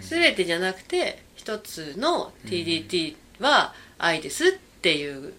[0.00, 5.32] 全てじゃなくて一つの TDT は愛ですっていう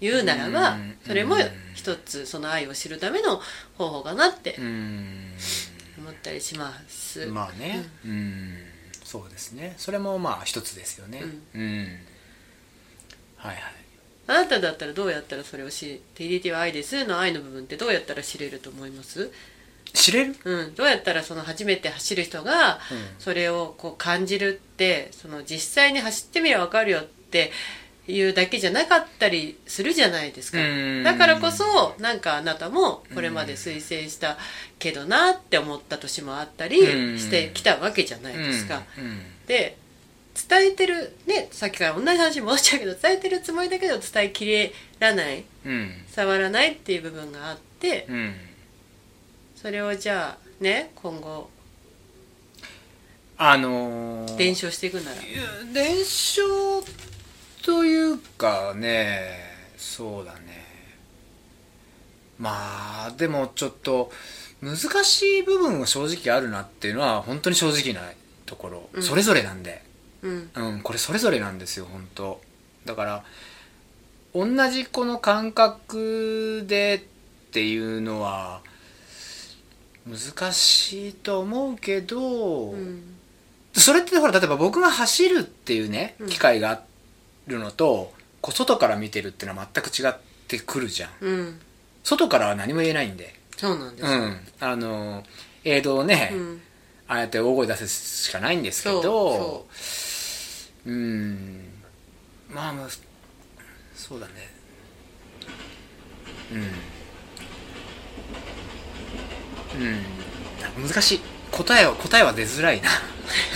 [0.00, 0.96] 言うならばうん。
[1.06, 1.36] それも
[1.74, 3.40] 一つその愛を知るための
[3.78, 5.32] 方法かなってうん。
[5.98, 7.26] 思ったりします。
[7.26, 7.88] まあね。
[8.04, 8.54] うん。
[9.04, 9.74] そうですね。
[9.78, 11.22] それもまあ一つですよね。
[11.54, 11.98] うん。
[13.36, 13.62] はいはい。
[14.28, 19.30] あなただったらどうやったらそれを知 TDT は愛ですの愛の部分ってどうやったら知れると思います？
[19.96, 20.36] 知れる？
[20.44, 22.78] うん、どうやったらその初めて走る人が
[23.18, 27.50] それをこう感じるってその実際に走ってみれば分かるよって
[28.06, 30.58] いうだけじゃなかったりするじゃないですか。
[30.58, 31.02] うん。
[31.02, 34.36] だからこそなんかあなたもこれまで推薦した
[34.78, 37.18] けどなって思った年もあったりうん。
[37.18, 38.82] してきたわけじゃないですか。
[38.98, 39.22] うん。
[39.46, 39.78] で
[40.48, 45.44] 伝えてるねさっきから同じ話に戻っちゃうけど伝えてるつもりだけど伝えきれらない。
[45.64, 45.90] うん。
[46.08, 48.34] 触らないっていう部分があってうん
[49.66, 51.50] それをじゃあね今後。
[53.36, 55.16] あのー伝承していくなら。
[55.72, 56.44] 伝承
[57.64, 59.40] というかね
[59.76, 60.38] そうだね。
[62.38, 64.12] まあでもちょっと
[64.62, 68.08] 難しい部分は正直あるなっていうのは本当に正直な
[68.44, 69.02] ところ、うん。
[69.02, 69.82] それぞれなんで。
[70.22, 70.50] うん。
[70.54, 72.40] うんこれそれぞれなんですよ本当。
[72.84, 73.24] だから
[74.32, 77.04] 同じこの感覚で
[77.48, 78.60] っていうのは
[80.06, 83.02] 難しいと思うけど、うん。
[83.72, 86.28] それってほら例えば僕が走るっていうねうん。
[86.28, 86.80] 機会があ
[87.46, 90.14] るのと、こう外から見てるっていうのは全く違っ
[90.46, 91.10] てくるじゃん。
[91.20, 91.60] うん。
[92.04, 93.34] 外からは何も言えないんで。
[93.56, 94.40] そうなんですよ、うん。
[94.60, 95.24] あの
[95.64, 96.60] 映像をね、うん。
[97.08, 99.66] ああやって大声出すしかないんですけどそ
[100.86, 101.64] ううん。
[102.48, 102.88] まあまあ
[103.94, 104.32] そうだね。
[106.52, 106.95] うん
[109.78, 110.88] うん。
[110.88, 111.20] 難しい。
[111.50, 112.90] 答えは答えは出づらいな。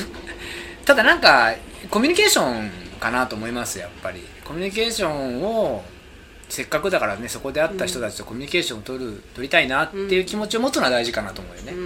[0.85, 1.55] ただなんか
[1.91, 4.27] コミュニケーションかなと思いますやっぱり。
[4.45, 5.85] コミュニケーションを
[6.49, 11.73] せっかくだからねそこで会った人たちとコミュニケーションを取る取りたいなっていう気持ちを持つのは大事かなと思うよね。
[11.73, 11.79] うん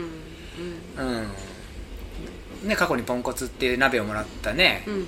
[0.97, 1.29] うん
[2.63, 2.69] うん。
[2.69, 5.07] ね過去にポンコツっていう鍋をもらったね、うん。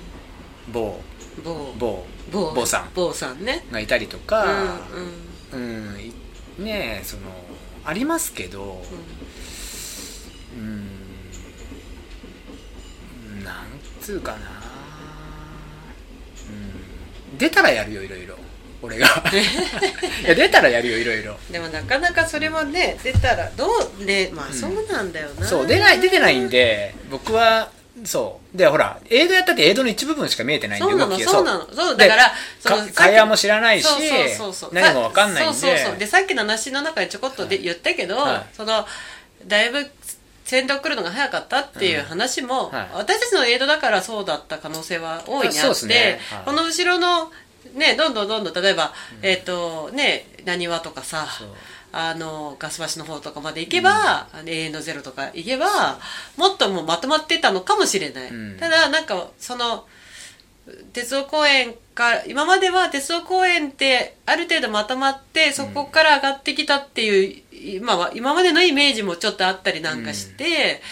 [0.71, 0.99] 某。
[1.43, 2.05] 某。
[2.31, 2.65] 某。
[2.65, 2.89] さん。
[2.93, 3.65] 某さんね。
[3.71, 4.45] がいたりとうんか、
[5.51, 5.59] うん。
[5.59, 5.99] うん。
[5.99, 6.13] い
[6.63, 7.23] ねその
[7.87, 8.83] ありますけど
[10.57, 10.89] うん
[13.45, 13.55] なん
[14.01, 14.37] つうかな。
[17.31, 18.35] うん出たらやるよいろいろ。
[18.81, 19.07] 俺が。
[20.21, 21.39] いや出たらやるよいろいろ。
[21.49, 23.69] でもなかなかそれもね出たらど
[24.01, 27.71] うねまあそうなんだよな、そう出ない出てないんで僕は
[28.05, 28.57] そう。
[28.57, 31.43] でほらエイドやったってエイドの一部分しか見えてないんでそうなのそう。
[31.43, 31.73] なの。
[31.73, 33.87] そうでだからそのか会話も知らないし
[34.71, 35.57] 何も分かんないんで。
[35.57, 35.97] そうそうそう。
[35.97, 38.45] でさっきの話の中でちょこっとで言ったけど、はい。
[38.53, 38.85] その
[39.45, 39.89] だいぶ
[40.45, 42.89] 先導来るのが早かったっていう話も、うんはい。
[42.93, 46.19] 私たちのエイドだからそうだった可能性は大いにあって、すね。
[46.29, 46.45] はい。
[46.45, 47.31] この後ろの
[47.73, 51.27] ねどんどんどんどん例えば、えっ、とねなにわとかさ
[51.99, 55.97] あのガス橋の方とかまで行けば、あの永遠のゼロとか行けば
[56.37, 58.57] もっともうまとまってたのかもしれない、うん。
[58.59, 59.87] ただなんかその
[60.93, 70.83] 鉄道公園か今までは鉄道公園ってある程度まとまってそこから上がってきたっていう、今は今までのイメージもちょっとあったりなんかして、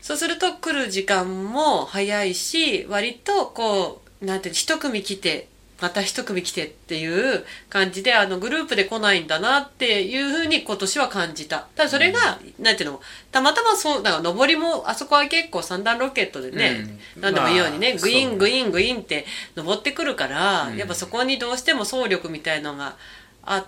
[0.00, 5.48] そうすると来る時間も早いし割とこうなんていうの一組来て
[5.84, 11.68] また一組来てっていう感じであのグループで来ないんだなっていうふうに今年は感じた。
[11.76, 16.86] ただそれが、なんていうのたまたまそうなんか上りもあそこは結構三段ロケットでね、
[17.16, 17.20] うん。
[17.20, 20.78] なんでもいいようにね、まあグイーングイーングイーンって登ってくるから、うん。
[20.78, 22.96] やっぱそこにどうしても走力みたいのが
[23.42, 23.66] あ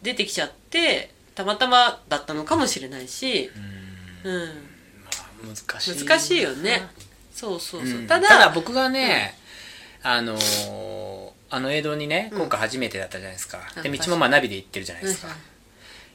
[0.00, 3.50] 出てきちゃってたまたまだったのかもしれないし、
[4.24, 6.88] うん、難しい難しいよね。
[7.34, 8.06] そうそうそう、うん。
[8.06, 9.34] ただ僕がね、
[10.02, 11.17] あのー
[11.50, 15.34] あの映像にね今回初めてだったじゃないですか、うんで道もまあナビで行ってるじゃないですか、うん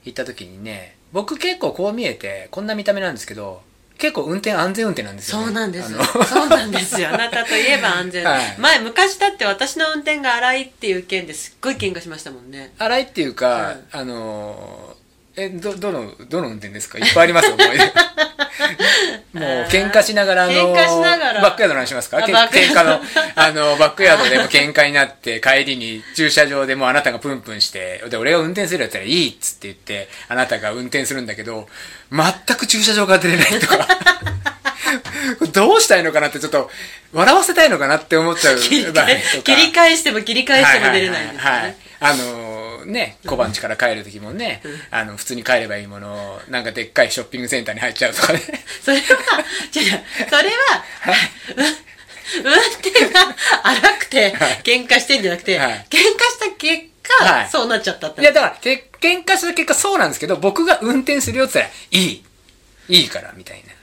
[0.06, 3.62] 行った時にね僕結構こう見えてこんな見た目なんですけど
[3.98, 5.94] 結構運転安全運転なんですよ、ね、そうなんです
[6.28, 7.10] そうなんですよ。
[7.10, 8.56] あなたといえば安全、はい。
[8.58, 12.74] 前昔だって私の運転が荒いっていう件ですっごい喧嘩しましたもんね。
[12.80, 14.00] 荒いっていうか、うん。
[14.00, 14.93] あのー
[15.36, 16.98] えどどのどの運転ですか？
[17.00, 17.84] いっぱいありますよ思い出。
[19.34, 21.42] もう喧嘩しながらあの喧嘩しながら。
[21.42, 22.18] バックヤードの話しますか？
[22.18, 22.34] 喧
[22.72, 23.02] 嘩の
[23.36, 31.68] あの バックヤードでも喧嘩になって帰りに駐車場でもうあなたがプンプンしてで俺が運転するやったらいいっつって言ってあなたが運転するんだけど
[32.12, 33.88] 全く駐車場から出れないとか。
[35.54, 36.70] どうしたいのかなってちょっと
[37.14, 39.44] 笑わせたいのかなって思っちゃう切り返とか。
[39.44, 41.76] 切り返しても切り返しても出れないんですよね、はいはいはいはい。
[42.00, 42.53] あのー
[42.86, 44.62] ね小判地から帰る時もね、
[44.92, 48.42] あの普通に帰ればいいものをなんかでっかいショッピングセンターに入っちゃうとかね。
[48.84, 50.84] それは、違うそれは、
[51.56, 51.84] う
[52.44, 54.34] 運転が荒くて
[54.64, 55.86] 喧嘩してんじゃなくて、はい。
[55.90, 57.50] 喧嘩した結果、はい。
[57.50, 58.22] そうなっちゃったって。
[58.22, 62.24] いやだからけ喧嘩した結果そうなんですけど僕が運転するよって言ったらいい。
[62.90, 63.74] いいからみたいな。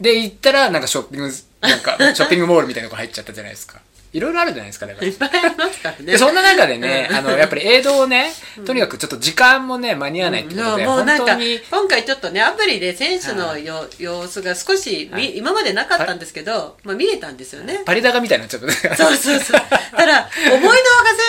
[0.00, 3.80] で行ったらなんかショッピングなんか ショッピングモールみたいなとこ入っちゃったじゃないですか
[4.12, 6.04] いろいろあるじゃないですかだからいっぱいありますからね。
[6.04, 8.32] でそんな中でね、あの、やっぱり映像をね、
[8.64, 17.82] とにかくちょっと時間もね、間に合わないってことで、もうなんか本当に、今回ちょっとねアプリで選手のよ、様子が少し、み今までなかったんですけど、まあ、見えたんですよね。
[17.84, 18.96] パリ高みたいになっちゃった。
[18.96, 19.60] そうそうそう。
[19.96, 20.78] ただ、思いのほか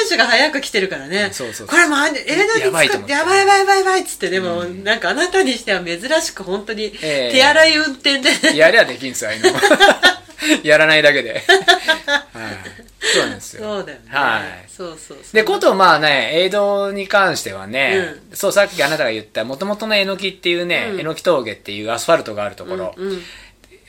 [0.07, 1.29] 選手が早く来てるからね。
[1.33, 8.55] そうそうこれもう、映画にやばいと思ってやばいやばいやばいやばいっつって、でも、なんかあなたにしては珍しく本当に、ええ手荒い運転でね。
[8.55, 9.59] やりゃできんすよ、ああいうの。
[10.63, 11.41] やらないだけで。
[11.45, 12.79] はい。
[13.01, 13.63] そうなんですよ。
[13.63, 14.05] そうだよね。
[14.09, 14.69] はい。
[14.69, 15.33] そうそうそう。
[15.33, 23.23] で、ことまあね、映像に関してはね、そう、さっきあなたが言った、もともとのえのきっていうね、うんえのき峠っていうアスファルトがあるところ、うんうん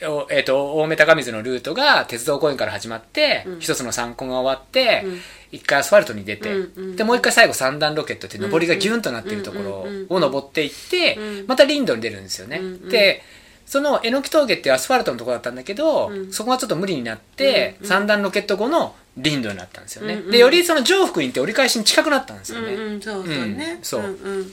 [0.03, 5.21] おえっ、と、青梅高水のルートが鉄道公園から始まって、うん一つの参考が終わって、うん
[5.51, 12.57] 一回アスファルトに出て、うんうんで、もう一回最後三段ロケットって上りがギュンとなっているとこうんろを登っていって、うんまた林道に出るんですよね。
[12.57, 13.21] うんうんで、
[13.71, 20.15] そのえのき峠ってアスファルトのところだったんだけど、うんそこがちょっと無理になって、うんうん三段ロケット後の林道になったんですよね。
[20.15, 22.73] うんうんで、よりその上福院って折り返しに近くなったんですよね。
[22.73, 23.75] うんうん、そうそうね。
[23.77, 24.51] うんそううんうん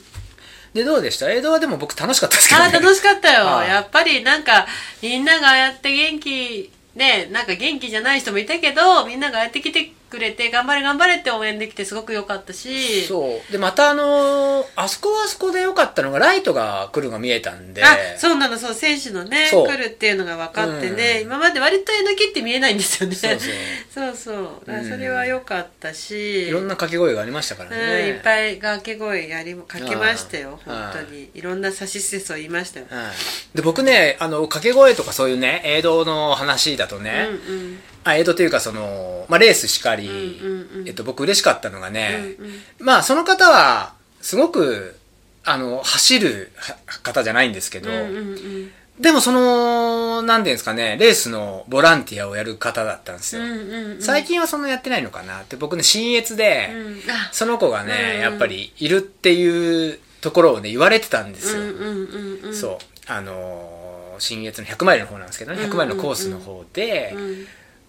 [0.72, 1.32] で、どうでした？
[1.32, 2.78] 映像はでも僕楽しかったですけどあね。
[2.78, 4.66] ー楽しかったよ、 はいやっぱりなんか
[5.02, 13.02] みんながああやって元気ねなんか元気じゃない人もいたけどみんながああやって来てくれて頑張れ頑張れって応援できてすごく良かったし。
[13.06, 13.52] そう。
[13.52, 17.84] で、またあのーあそこはあそこで良かったのが、ライトが来るのが見えたんで。
[17.84, 18.74] あそうなのそう。
[18.74, 21.22] 選手のね来るっていうのが分かってね、うん。
[21.22, 23.14] 今まで割とえのきって見えないんですよね。
[23.14, 23.38] そう
[24.16, 24.48] そう。
[24.66, 28.08] そうそれは良かったし、いろんな掛け声がありましたからうん、ね。
[28.08, 30.58] いっぱい掛け声やりかけましたよ。
[30.66, 30.74] うん。
[30.74, 31.30] 本当に。
[31.34, 33.56] いろんな指しすせそ言いましたよ、はい。
[33.56, 40.88] で、僕ね、あの、掛け声とかそういうね、映像の話だとね、うんうんあ、映像というかその、まあ、レースしかり、うんうんうん。
[40.88, 42.52] えっと、僕嬉しかったのがね、うんうん。
[42.80, 44.96] まあ、その方は、すごく、
[45.44, 48.72] あの、走るは方じゃないんですけど、うんうんうん。
[49.00, 53.42] でもその、なんていうんですかね、レースのボランティアをやる方だったんですよ。
[53.42, 54.02] うんうんうん。
[54.02, 57.10] 最近はそんなやってないのかなって、僕ね、新越で、うん。
[57.10, 57.30] あ。
[57.32, 61.62] その子がね、うんやっぱりいるっていうところをね、言われてたんですよ。
[61.62, 62.78] うんうんうんうんそう。
[63.06, 63.78] あのー
[64.20, 67.46] 新越の100マイルの方なんですけどね、100マイルのコースの方で、うん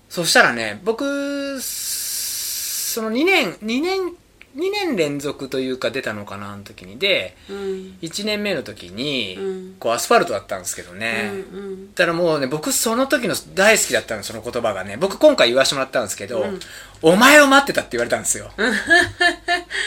[0.10, 4.14] そしたらね、僕、その2年、2年、
[4.60, 7.00] 2年連続というか出たのかな、あの時に。
[7.00, 11.32] で、うん1年目の時に、うんこうアスファルトだったんですけどね。
[11.52, 14.98] うんうんだからもうね、僕その時の大好きだったの、その言葉がね。
[14.98, 16.60] 僕今回言わせてもらったんですけど、うん
[17.02, 18.52] お前を待ってたって言われたんですよ。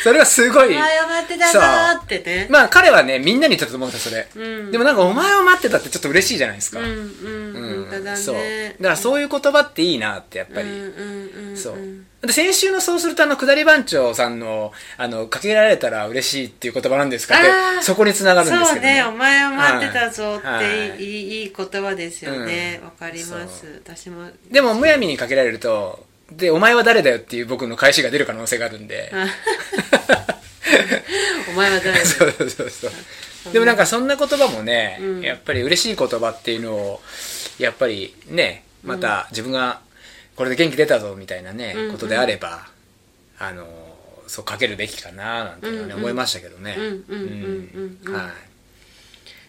[0.02, 0.68] それがすごい。
[0.74, 4.46] お前を待ってたぞーってねまあ彼はね、みんなに言ったと思うんですよ、それ。
[4.46, 6.80] うんでもなんかお前を待ってたってちょっと嬉しいじゃないですか。
[6.80, 8.34] うんうんうんだねそう。
[8.34, 8.40] だ
[8.84, 10.68] からそういう言葉っていいなってやっぱり。
[10.68, 11.76] うんうんうんそう。
[12.22, 17.48] で、先週のそうするとあの、下り番長さんの、あの、かけられたら嬉しいっていう言葉なんですかあね。
[17.80, 17.82] ー。
[17.82, 18.94] そこに繋がるんですそうけどね。
[18.94, 21.42] ねお前を待ってたぞってはいいい。
[21.42, 22.78] いい言葉ですよね。
[22.80, 22.86] うん。
[22.86, 23.82] わかります。
[23.84, 24.30] 私も。
[24.50, 29.12] でも、むやみにかけられると、で、お前は誰だよっていう僕の返しが出る可能性があるんで。
[31.50, 32.88] お前は誰だ そうそうそうそ
[33.50, 33.52] う。
[33.52, 35.20] でもなんかそんな言葉もね、うん。
[35.22, 37.02] やっぱり嬉しい言葉っていうのを、
[37.58, 39.80] やっぱりね、また自分が
[40.36, 41.92] これで元気出たぞみたいなね、うんうん。
[41.92, 42.66] ことであれば、
[43.38, 43.66] あの、
[44.26, 45.98] そうかけるべきかななんていうのはね、うんうん。
[46.00, 46.76] 思いましたけどね。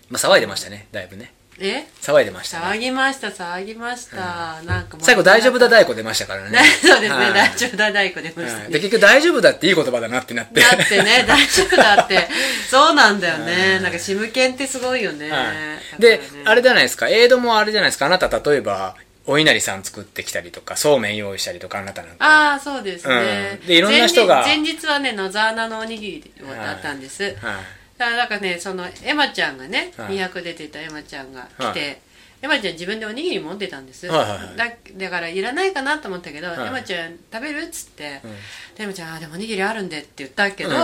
[0.09, 1.33] まあ騒いでましたね、だいぶね。
[1.59, 1.85] え？
[2.01, 2.79] 騒いでました騒ね。
[2.79, 4.61] ぎました騒ぎました。
[4.63, 6.59] なんかもう最後大丈夫だ太鼓出ましたからね。
[6.81, 7.33] そうですねはい。
[7.33, 8.53] 大丈夫だ大工出ました。
[8.57, 8.67] はい。
[8.67, 10.61] で、ね結局大丈夫だっていい言葉だなってなって。
[10.61, 12.27] だってね 大丈夫だって。
[12.69, 13.79] そうなんだよね。
[13.79, 15.29] なんかシム犬ってすごいよね。
[15.29, 15.53] は
[15.99, 22.25] い、で、あれじゃないですか、エイドもあれじゃないですか、あなた例えば、お稲荷さん作ってきたりとか、そうめん用意したりとか、あなたなんか。
[22.25, 23.67] ああそうですね、うん。
[23.67, 24.41] でいろんな人が。
[24.41, 27.33] 前日はね野沢菜のおにぎりだったんです、はい。
[27.33, 27.61] だか
[27.97, 30.17] らなんかねそのエマちゃんがね、はい。
[30.17, 31.97] 200出てたエマちゃんが来て、はい。
[32.41, 34.57] エマちゃん自分でおにぎり持ってたんです、はいはいはい。
[34.57, 34.65] だ
[34.97, 38.31] だからいらないかなと思ったけど、はいエマちゃん食べるっつって、うん。
[38.75, 40.75] でエマちゃんあでもおにぎりあるんでって言ったけど、うん。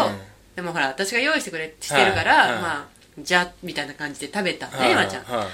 [0.55, 2.87] でもほら私が用意してくれしてるから、まあ
[3.17, 4.91] じゃあみたいな感じで食べたね、はい。
[4.91, 5.23] エマちゃん。
[5.23, 5.45] は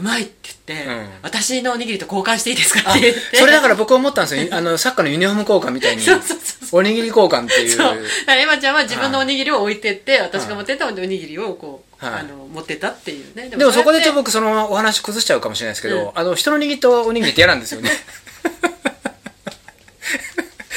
[0.00, 4.48] うまいって言って、うん私のおにぎりと交換していいですかあって言ってそれだから僕思ったんですよ。
[4.56, 7.76] あの、サッカーのユニフォーム交換みたいに、 そうそうそうおにぎり交換っていう。
[7.76, 7.86] そう。
[7.86, 13.48] だからエマちゃんは自分のおにぎりを置いてって、私が持ってったおにぎりをこう、はいあの、持ってったっていうね。
[13.48, 17.90] ででもそこでちょっとと僕そのお話崩しちゃうかもしれないですけど、うんあの、人の握ったおにぎりって嫌なんですよね。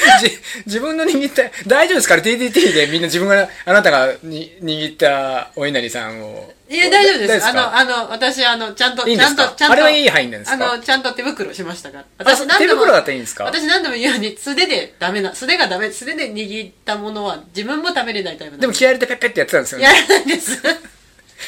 [0.22, 6.54] じ自分の握った、大丈夫ですか ?TTT でみんな自分が、あなたがに握ったお稲荷さんを。
[6.70, 7.46] いや、大丈夫です。
[7.46, 7.54] あか？
[7.54, 9.74] の、あの、私、あの、ちゃんと、ちゃんといいんですか、ちゃんと。
[9.74, 10.72] あれはいい範囲なんですか？
[10.74, 12.06] あの、ちゃんと手袋しましたから。
[12.20, 13.44] あ手袋だったらいいんですか？
[13.46, 20.06] 私何度も言うように、素手でダメな、素手がダメ、素手で握ったものは自分も食べれないタイプなんでも気合入れてペッペってやってたんですよやね。
[20.10, 20.62] らないです。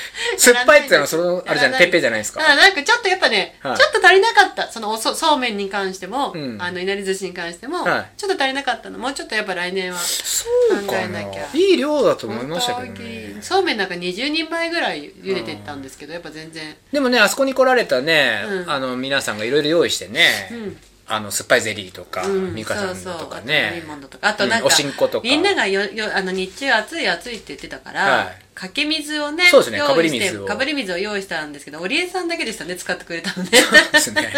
[0.38, 2.40] 酸っぱいってのはその、あれじゃない、ペッペじゃないですか。
[2.40, 2.48] だ。
[2.48, 3.78] からなんかちょっとやっぱね、はい。
[3.78, 4.72] ちょっと足りなかった。
[4.72, 6.58] そのおそそうめんに関しても、うん。
[6.62, 8.06] あの、いなり寿司に関しても、はい。
[8.18, 8.98] ちょっと足りなかったの。
[8.98, 10.00] もうちょっとやっぱ来年は。
[10.00, 11.48] そうか考えなきゃ。
[11.54, 13.34] いい量だと思いましたけどね。
[13.36, 13.44] に。
[13.44, 16.76] そうめんなんか20人前ぐらい茹でてったんですけど、やっぱ全然。
[16.92, 18.72] でもね、あそこに来られたね、うん。
[18.72, 20.78] あの、皆さんがいろいろ用意してね、うん。
[21.08, 22.56] あの、酸っぱいゼリーとか、うん。
[22.56, 23.84] ミカさんとかね。
[24.22, 25.28] あとなんか,、うんおしんことか。
[25.28, 30.46] みんながよよあの日中暑い暑いって言ってたから、はいかけ水をねそうですねかぶり水を。
[30.46, 34.34] かぶり水を用意したんですけど織江さんだけでしたね使ってくれたのねそうですね。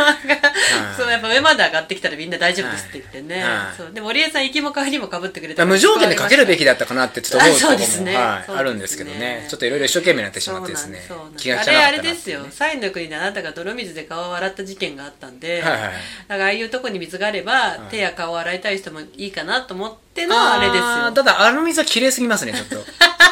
[0.96, 3.76] そうやっぱ上まで上がってきたらみんな大丈夫ですって言ってね、はい。
[3.76, 3.90] そう。
[3.92, 9.46] でも織江さん行きも帰りもかぶってくれた無条件でかけるべききだったかなってちょっと思うところも、あるんですけどね。
[9.48, 11.00] ちょっといろいろ一生懸命になってしまってですね
[11.36, 12.46] 気があれあれですよ。
[12.50, 15.80] サインの国であなたが泥水で顔を洗った事件があったんで、はいはい
[16.28, 20.84] だからああいうとこに水があれば、手や顔を洗いたい人もいいかなと思ってのあれですよ。
[20.84, 22.76] ーただ、あの水は綺麗すぎますね、ちょっと。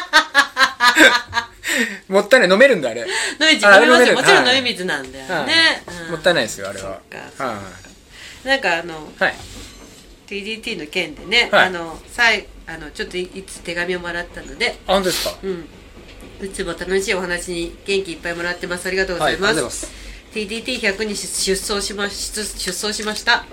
[2.07, 3.01] もったいない、飲めるんだ、あれ。
[3.01, 3.07] 飲
[3.39, 4.15] み水あ飲めますよ。
[4.15, 4.57] もちろんはい。
[4.57, 5.47] 飲み水なんだよはい。
[5.47, 6.11] ね、うん。
[6.11, 6.99] もったいないですよ、あれは。
[8.43, 9.23] なんかあのい。
[9.23, 9.35] はい。
[10.27, 11.67] TDT の件でね、はい。
[11.67, 14.77] あのさいあのちょっといいつ手紙をもらったので。
[14.87, 15.35] あ、本当ですか？
[15.43, 15.67] うん。
[16.45, 18.87] いつも楽しいお話に元気いっぱいもらってます。
[18.87, 19.87] ありがとうごはい、ざいま,、す。
[19.87, 19.91] す。
[20.33, 23.45] TDT100 に出走しま出出走しました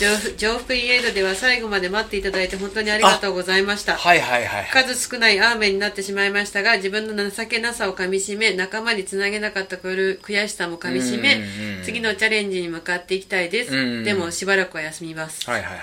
[0.00, 3.96] 上福上福インエイドでは最後まで待っていただいて本当にありがとうございました。
[3.96, 4.84] はいはいはいはい。
[4.84, 11.44] 数少ないアーメンになってしまいましたが自分の情けなさをかみしめ仲間につなげなかった悔悔しさもかみしめうんう
[11.74, 15.80] んうん次のチャレンジに向かっていきたいです、うんうんでもしばらくは休みます、はいはいはい。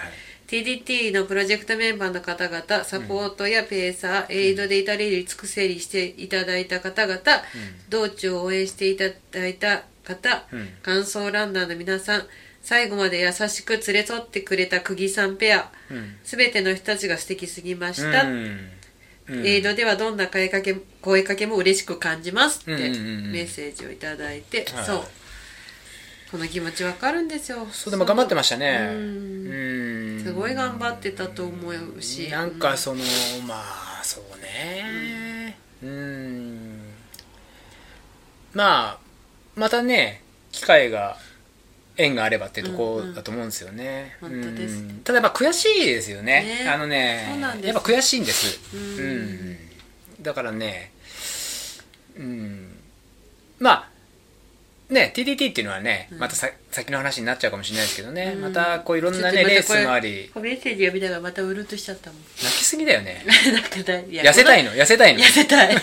[0.48, 7.20] TDT のプロジェクトメンバーの方々サポートやペーサー、エイドで至れり尽くせりしていただいた方々、
[7.90, 10.70] 道中を応援していただいた方、うん。
[10.82, 12.28] 感想ランナーの皆さん
[12.68, 15.72] 最後まで優しく連れ添ってくれた釘さんペア。
[15.90, 16.18] うん。
[16.26, 18.60] すべての人たちが素敵すぎました、うん。
[19.30, 19.48] うん。
[19.48, 23.32] エイドではどんな声かけ声かけも嬉しく感じますってうんうんうんうん。
[23.32, 24.86] メッセージをいただいて、はい。
[24.86, 25.02] そう。
[26.30, 27.66] この気持ちわかるんですよ。
[27.72, 28.90] そうでも頑張ってましたね。
[28.92, 28.96] う。
[28.96, 30.18] うん。
[30.18, 32.30] んすごい頑張ってたと思うし。
[32.30, 33.00] なんかその
[33.48, 33.64] ま
[34.02, 35.58] あそうね。
[35.82, 36.82] うん。
[38.54, 39.00] まあ
[39.56, 40.22] またね
[40.52, 41.18] 機会が
[41.98, 44.76] 縁があればっていうところだと思うんですよね、うんうん本当です。
[44.76, 45.02] うん。
[45.04, 46.64] ただやっぱ悔しいですよね。
[46.64, 46.70] ね。
[46.70, 48.60] あのねやっぱ悔しいんです。
[48.74, 49.00] うん。
[49.00, 49.58] うん。
[50.22, 50.92] だからね
[52.18, 52.78] うん。
[53.60, 53.90] まあ
[54.94, 58.42] ね TTT っていうのはね、またさ先の話になっちゃうかもしれないですけどね、うん。
[58.42, 60.32] またこういろんなねレースもあり。
[60.36, 62.20] メッセージ読みながらまたうるっとしちゃったもん。
[62.22, 63.26] 泣きすぎだよね。
[63.28, 64.72] 痩せたいの？
[64.72, 65.20] 痩せたいの？
[65.20, 65.76] 痩せたい。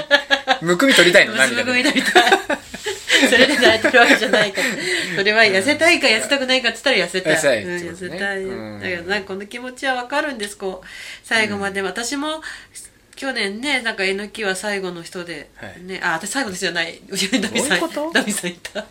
[0.62, 1.32] むくみ取りたいの？
[1.32, 1.64] 娘涙で。
[1.64, 2.63] 組になりたい
[3.28, 4.66] それで泣いてるわけじゃないから。
[5.16, 7.34] それは痩せたいか痩せたくないかって言ったら痩せたい。
[7.34, 7.64] 痩せたい。
[7.64, 8.42] 痩せたい。
[8.42, 8.80] ようん。
[8.80, 10.86] だけどなんかこの気持ちはわかるんですこう。
[11.22, 12.42] 最後まで、私も
[13.16, 15.82] 去年ねなんかえのきは最後の人で、はい。
[15.82, 17.00] ねあ私最後の人じゃない。
[17.08, 18.84] 後ろにダミさんダミさんいた。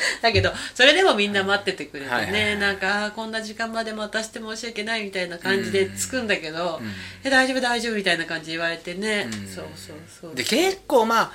[0.22, 2.58] だけどそれでもみんな待っててくれてね、はいはいはい。
[2.58, 6.92] なんかあーこんな時間まで待たして申し訳ないみたいな感じで着くんだけど、うん。
[7.22, 9.46] え大丈夫大丈夫みたいな感じで言われてね、うん。
[9.46, 10.34] そうそうそう。
[10.34, 11.32] で結構まあ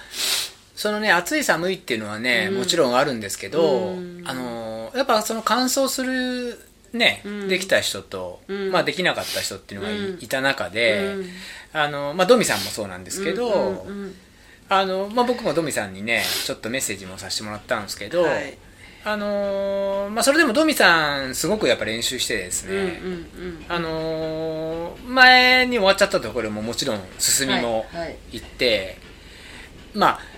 [0.76, 2.58] そのね暑い寒いっていうのはね、うん。
[2.60, 4.24] もちろんあるんですけど、うん。
[4.26, 6.60] あのやっぱその乾燥する
[6.94, 7.48] ね、うん。
[7.48, 8.72] できた人と、うん。
[8.72, 10.28] まあできなかった人っていうのがい,、うん。
[10.28, 11.30] た中で、うん。
[11.74, 13.86] あのまあドミさんもそうなんですけど、
[14.70, 18.58] あのまあ僕もドミさんにねちょっとメッセージもさせてもらったんですけど、はい。
[19.08, 23.00] あのまあそれでもドミさんすごくやっぱ練習してですね、
[23.70, 28.18] あのー前に終わっちゃったところももちろん進みもはいはい。
[28.32, 28.98] 行って、
[29.94, 30.35] まあ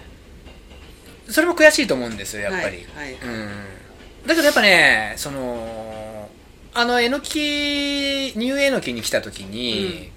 [1.30, 3.14] それも悔しいと思うんですよやっぱり、はいはい。
[3.14, 6.30] うん、だけどやっぱねその
[6.74, 10.12] あのえのきニューえのきに来た時に、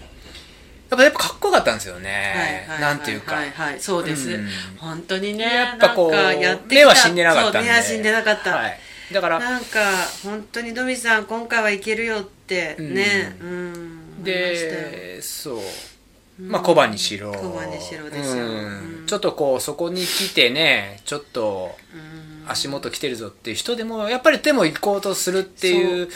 [0.91, 4.49] やっぱやっぱかっこよかったんですよね、はいはいなんていうか、はいはいそうです、うん。
[4.79, 8.79] 本当にねやっぱこう目は死んでなかった目は死んでなかった、はい、
[9.13, 9.79] だからなんか
[10.23, 13.37] 本当にドミさん今回はいけるよってね。
[13.41, 15.61] ううん、でそう
[16.41, 17.33] まあ小判にしろ。
[17.33, 18.47] 小判にしろですよ。
[19.07, 22.31] ちょっとこうそこに来てねちょっとうん。
[22.49, 26.09] 足元来てるぞっていう人でもやっぱりでも行こうとするっていう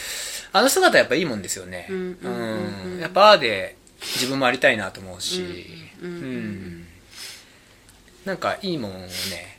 [0.51, 1.87] あの姿やっぱいいもんですよね。
[1.89, 5.43] うんやっぱああで自分もありたいなと思うし。
[6.01, 6.85] うん
[8.25, 9.07] なんかいいもんをね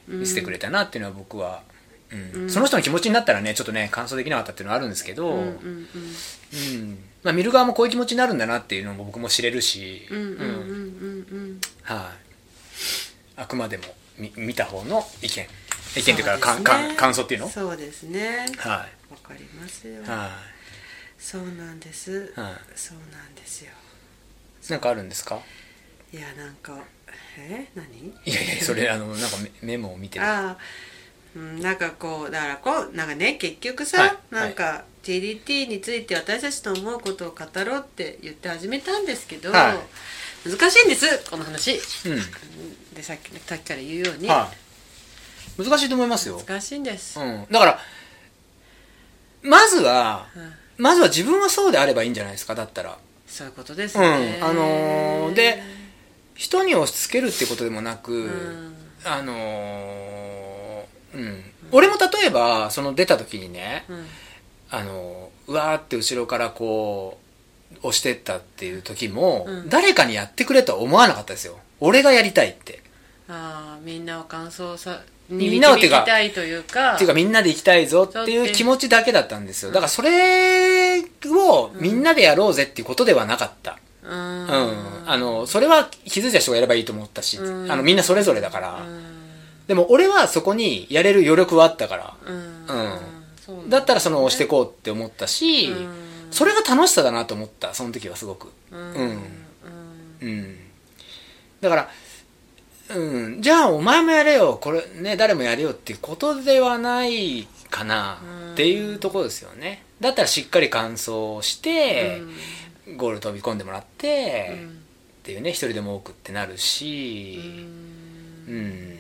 [0.09, 1.62] 見せてくれたなっていうのは僕は、
[2.10, 2.43] うん。
[2.43, 2.51] うん。
[2.51, 5.88] その人の気持ちになったらねちょっとね感想できなかったっていうのはあるんですけど、うん
[7.27, 12.12] まあ、見る側もこういう気持ちになるんだなっていうのも僕も知れるし、うんうんうんは
[13.36, 13.85] い、あくまでも
[14.16, 15.47] 見見た方の意見。
[15.97, 16.62] 意見というかかね。
[16.62, 17.48] か感想っていうの？
[17.48, 18.47] そうですね。
[18.59, 19.94] はわかりますよ。
[19.94, 20.07] い。
[20.07, 20.31] は
[21.19, 22.32] そうなんです。
[22.36, 22.40] い。
[22.40, 23.73] はそうなんですよ。
[24.69, 25.40] いなんかあるんですか？
[26.12, 26.78] いやなんか
[27.39, 27.66] え？
[27.74, 27.86] 何？
[27.89, 30.24] いやいやそれあのなんかメメモを見てる。
[30.24, 30.59] ああ
[31.35, 34.16] うんなんかこうだからこうなんかね結局さ、はい。
[34.31, 39.77] なんか TDT について私たちの思うことを語ろうって言って始めたんですけど、は
[40.45, 41.74] 難しいんですこの話。
[41.74, 41.81] うん。
[42.93, 44.51] でさっきさっきから言うように、は
[45.57, 45.62] い。
[45.62, 47.78] 難しいと思いますよ、難しいんです、うん、だから
[49.43, 50.53] まずはうん。
[50.77, 52.99] まずは自分はそうであればいいんじゃないですかだったら。
[53.28, 54.03] そういうことですうん。
[54.03, 55.62] ね、あのーで
[56.35, 58.77] 人に押し付けるってことでもなく、うん。
[59.05, 64.07] あのーうん、俺も例えばその出た時にね、うん
[64.70, 67.18] あのーうわーって後ろからこ
[67.74, 69.68] う押してったっていう時も、うん。
[69.68, 71.59] 誰かにやってくれとは思わなかったですよ。
[71.80, 72.82] 俺がやりたいって。
[73.28, 76.94] ああみんなを感想さみにんなをっていうか導きたいというか。
[76.94, 79.70] っていうかみんなで行きたいぞっていう気持ちだけだったんですよ。
[79.70, 84.47] だからそれをみんなでやろうぜっていうことではなかった、ううん。
[84.47, 85.10] ん。
[85.10, 87.70] あのそれは気づいた人がやればいいと思ったし、うん。
[87.70, 89.05] あのみんなそれぞれだから、うん。
[89.66, 92.14] でも俺はそこにやれる余力はあったから。
[92.26, 92.36] うん。
[92.36, 92.72] う
[93.12, 93.15] ん
[93.68, 93.78] だ。
[93.78, 95.94] ったらその押していこうって思ったし、うん。
[96.31, 98.52] それが楽しさだなと思ったその時はすごく。
[98.70, 98.93] うん。
[98.93, 99.23] うん。
[100.20, 100.56] うん。
[101.60, 101.89] だから
[102.94, 103.43] うん。
[103.43, 108.18] じゃあお前もやれよこれね誰もやれよっていうことではないかな
[108.52, 109.85] っていうところですよね。
[110.01, 112.20] だったらしっかり完走して、
[112.97, 114.68] ゴール飛び込んでもらって、うん。
[114.68, 114.73] っ
[115.24, 117.40] ていうね一人でも多くってなるし。
[117.43, 117.86] うん。
[118.48, 118.95] うん、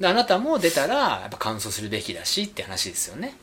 [0.00, 3.34] であなたも出たらやっぱ完走するべきだしって話ですよね、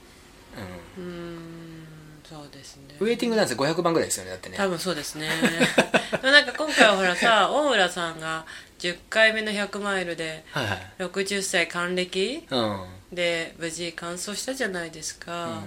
[0.97, 1.88] うん。
[2.23, 2.95] そうですね。
[2.99, 4.57] うん、ウェイティングダンス500番ぐらいですよねだってね。
[4.57, 5.30] 多分そうですね。
[6.11, 8.45] でもなんか今回はほらさ大浦さんが
[8.80, 10.91] 10回目の100マイルではいはい。
[10.99, 12.85] 60歳還暦うん。
[13.11, 15.61] で無事完走したじゃないですか、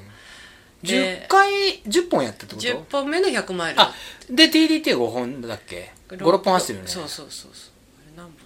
[0.83, 3.81] 10回10本やったってこと？10本目の100マイル。
[3.81, 3.95] あ
[4.29, 6.91] で TDT5 本だっけ？56本走ってるよね。
[6.91, 7.71] そうそうそうそう。
[7.99, 8.46] あれ何本？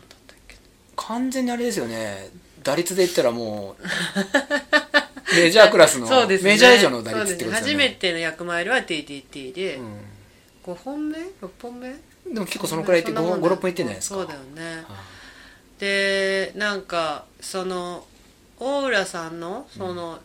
[1.09, 2.29] 完全にあれですよね。
[2.63, 3.83] 打率で言ったらもう
[5.35, 6.53] メジャークラスのそうですね。
[6.53, 7.43] メジャー以上の打率ってことですよね。
[7.43, 9.81] そうです初めての100マイルは TDT で、う
[10.71, 11.89] 5本目？6本目？
[11.89, 14.15] ん、でも結構そのくらいって56そんなもんだ本いってんじゃないですか。
[14.17, 14.85] そうだよね。
[14.87, 14.97] は
[15.79, 18.05] でなんかその
[18.59, 20.19] 大浦さんのその、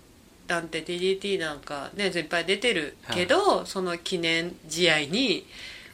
[0.47, 5.45] 団体 TDT なんかねいっぱい出てるけど、その記念試合に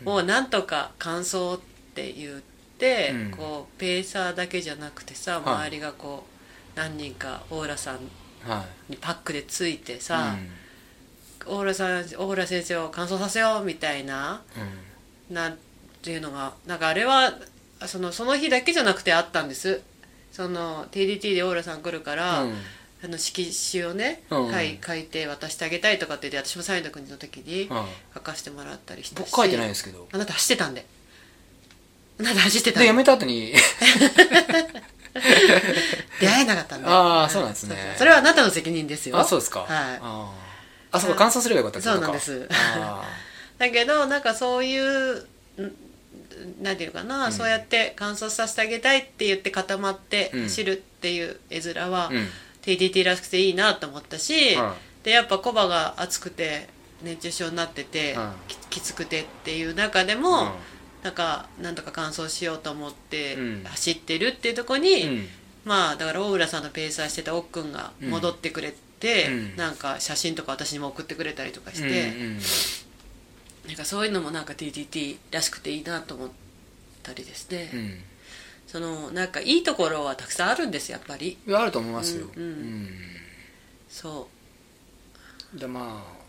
[0.03, 1.57] もうなんとか完走っ
[1.93, 2.50] て言って、
[2.87, 3.31] うん。
[3.31, 5.55] こうペーサーだけじゃなくてさはい。
[5.55, 6.25] 周りがこ
[6.75, 7.99] う何人か大浦さんい
[8.49, 8.91] はい。
[8.93, 10.35] にパックでついてさ、
[11.47, 11.55] うん。
[11.57, 14.41] 大浦さん大浦先生を完走させようみたいな
[15.29, 15.35] うん。
[15.35, 15.57] なん
[16.01, 17.33] ていうのがなんかあれは
[17.85, 19.81] そのその日だけじゃなくてあったんです。
[20.31, 22.55] その TDT でオーラさん来るから、うん。
[23.03, 24.51] あの色紙をね、うん。
[24.51, 27.85] 書い書いて渡してあげたいとかって言って私もサインの国の時にうん。
[28.13, 29.15] 書かせてもらったりして。
[29.19, 30.07] 僕書いてないですけど。
[30.11, 30.85] あなた走ってたんで
[32.21, 33.53] あなた走ってたんでで辞めた後に。
[36.19, 37.95] 出会えなかったんであーそうなんですね。
[37.97, 39.17] それはあなたの責任ですよ。
[39.17, 39.61] あそうですか。
[39.61, 39.67] はい。
[40.91, 42.47] あそうか乾燥すればよかったそうなんです。
[42.51, 43.03] あ
[43.57, 45.75] だけどなんかそういうん
[46.61, 47.31] なんていうのかな、うん。
[47.31, 50.43] そうやって観察させてあげたいって言って固まってうん。
[50.43, 52.29] 走るっていう絵面は、ーうん
[52.61, 56.69] TDT らしくていいなと思ったし、はでやっぱコバが暑くて
[57.01, 58.31] 熱中症になってて、うん。
[58.47, 60.51] ききつくてっていう中でも、うん
[61.03, 63.63] なんかなんとか完走しようと思ってうん。
[63.63, 65.27] 走ってるっていうところに、うん。
[65.65, 69.55] まあだから大浦さんのペーサーしてた奥くんが戻ってくれて、うん。
[69.55, 72.39] なんか写真とか私にも送ってくれたりとかしうんて、うん。
[73.67, 76.29] なんかそういうのもなんか TTT らしくていいなと思っ
[77.03, 77.99] たりですね、うん。
[78.67, 81.37] そのなんかいいところはたくさんあるんですやっぱり。
[81.51, 82.27] あると思いますよ。
[82.35, 82.89] うんうん。
[85.55, 86.20] うでまあね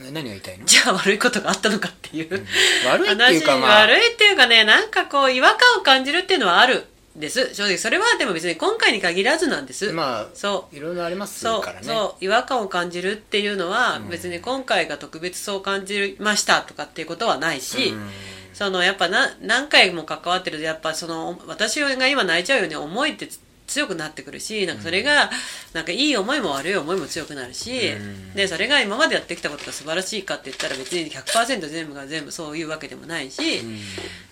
[0.00, 0.64] 何が言いたいの？
[0.64, 2.46] うじゃあ悪いことがあったのかっていう、
[2.86, 3.82] 悪いっていうか話まあ。
[3.82, 7.54] 悪いっていうかねなんかこう違和感を感じるっていうのはあるんです。
[7.54, 10.76] 正直それはでも別に今回に限らずなんです、まあそう。
[10.76, 11.86] いろいろありますそうからね。
[11.86, 14.08] そう違和感を感じるっていうのはうん。
[14.08, 18.08] 別に今回が特別そう感じましたとかっていうことはないし、うん。
[18.54, 25.30] そのやっぱな何回も関わってるとやっぱその私が今泣いちゃうように思いってつ強くなってくるしなんかそれが
[25.74, 28.34] なんかいい思いも悪い思いも強くなるし、うん。
[28.34, 33.78] でそれが今までやってきたことが素晴らしいかって言ったら別に100%全部が全部そういうわけでもないし、うん。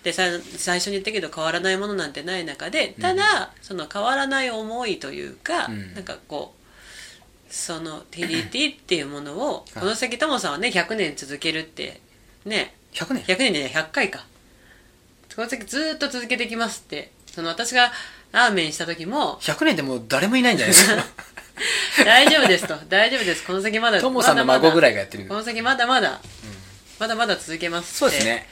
[0.03, 0.23] でさ
[0.57, 5.93] 最初に言ったけど変わらないものなんてない中でただ、その変わらない思いというか、うん。
[5.93, 6.53] なんかこ
[7.49, 12.01] うその TDT っていうものをはいこの先ともさんはね100年続けるって
[12.45, 12.73] ね。
[12.93, 14.25] 100年？100年でね100回か。
[15.35, 17.11] この先ずーっと続けていきますって。
[17.31, 17.91] その私が
[18.37, 20.75] ラーメンした時も100年でもう誰もいないんじゃない？
[20.75, 21.03] ですか
[22.05, 22.75] 大丈夫ですと。
[22.87, 23.43] 大丈夫です。
[23.45, 25.25] この先まだトモさんの孫ぐらいがやってる。
[25.25, 26.21] この先まだまだ、
[26.99, 27.97] まだまだ続けますって。
[27.97, 28.45] そうですね。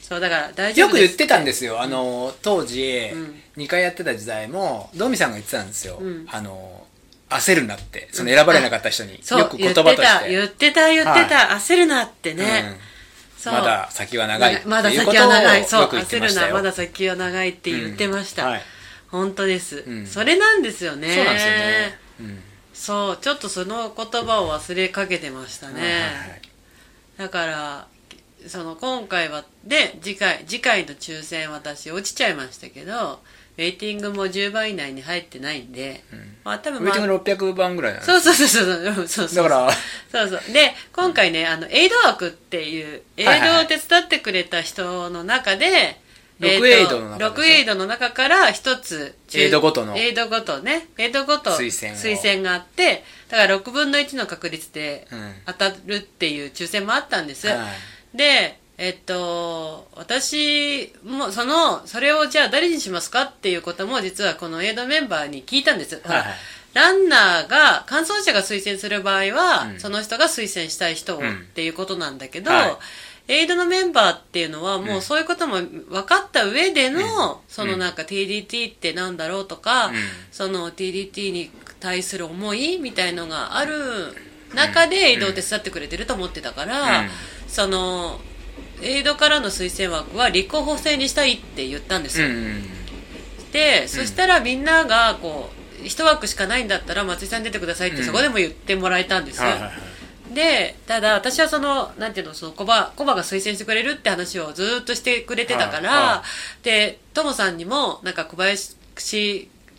[0.00, 1.80] そうだから大丈夫よく言ってたんですよ。
[1.80, 3.42] あの当時うん。
[3.56, 5.98] 2回やってた時代もドミさんが言ってたんですよ。
[6.00, 6.26] うん。
[6.30, 6.86] あの
[7.30, 8.08] 焦るなって。
[8.12, 9.14] その選ばれなかった人に。
[9.14, 10.30] よく言葉として。
[10.30, 10.88] 言ってた。
[10.92, 12.78] 言ってた言ってた、焦るなってね、
[13.44, 15.64] まだ先は長いまだ先は長い。
[15.64, 15.88] そう。
[15.88, 16.48] 焦るな。
[16.50, 18.50] まだ先は長いって言ってました、うん。
[18.52, 18.62] はい
[19.08, 20.06] 本当です、うん。
[20.06, 21.14] それなんですよね。
[21.14, 21.98] そうなんですよね。
[22.20, 22.42] うん。
[22.72, 26.40] そうちょっとその言葉を忘れかけてましたね、
[27.16, 27.86] だから
[28.48, 33.20] その今回はで次回次回の抽選私落ちちゃいましたけど
[33.56, 36.02] ウェイティングも10番以内に入ってないんで、
[36.42, 39.28] まあ多分、まあ、ウェイティング600番ぐらいそうそうそうそうそうそう。
[39.28, 39.72] そうだから
[40.28, 40.52] そうそう。
[40.52, 46.00] で今回ねあのエイド枠っていうエイドを手伝ってくれた人の中で、
[46.40, 47.28] 六えーとエイドの中でしょ？
[47.28, 49.96] 六エイドの中から一つ中エイドごとの。
[49.96, 50.88] エイドごとね。
[50.98, 51.96] エイドごと推薦を。
[51.96, 55.34] 推薦があってだから6分の1の確率でうん。
[55.46, 57.54] 当たるっていう抽選もあったんです、は
[58.14, 58.16] い。
[58.16, 66.26] でえっと私もそのそれをじゃあ誰にしますかっていうことも実はこのエイドメンバーに聞いたんです、はいはい。
[66.74, 69.78] ランナーが完走者が推薦する場合は、うん。
[69.80, 71.30] その人が推薦したい人をうん。
[71.30, 72.80] っていうことなんだけど、は
[73.26, 77.36] エイドのメンバーっていうのはもうそういうことも分かった上での、うん。
[77.48, 79.94] そのなんか TDT ってなんだろうとか、うん。
[80.30, 83.74] その TDT に対する思いみたいのがある
[84.54, 87.08] 中でエイドを手伝ってくれてると思ってたから、うん。
[87.48, 88.20] その
[88.82, 92.62] エイドからの推薦枠は立候補制にしたいって言ったんですよ、うん
[93.52, 95.48] でそしたらみんながこ
[95.80, 99.72] う一枠しかないんだったら松井さん出てくださいってうんそこでも言ってもらえたんです、はいはいはい
[100.34, 106.22] でただ私はそのなんていうのそのコバコバが推薦してくれるって話をずっとしてくれてたから、はいは
[106.62, 108.76] でトモさんにもなんか小林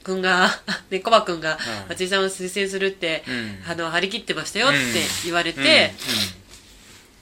[0.03, 0.49] 君が
[0.89, 1.89] で コバ君がうん。
[1.89, 3.63] 松井さんを推薦するって、うん。
[3.67, 4.77] あの張り切ってましたよって
[5.25, 5.93] 言われて、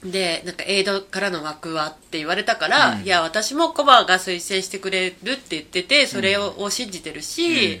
[0.04, 0.10] うん。
[0.10, 3.02] でなんかエイドからの枠はって言われたから、うん。
[3.02, 7.80] いや私もコバが推薦してくれるって言っててそれを,、信じてるし、う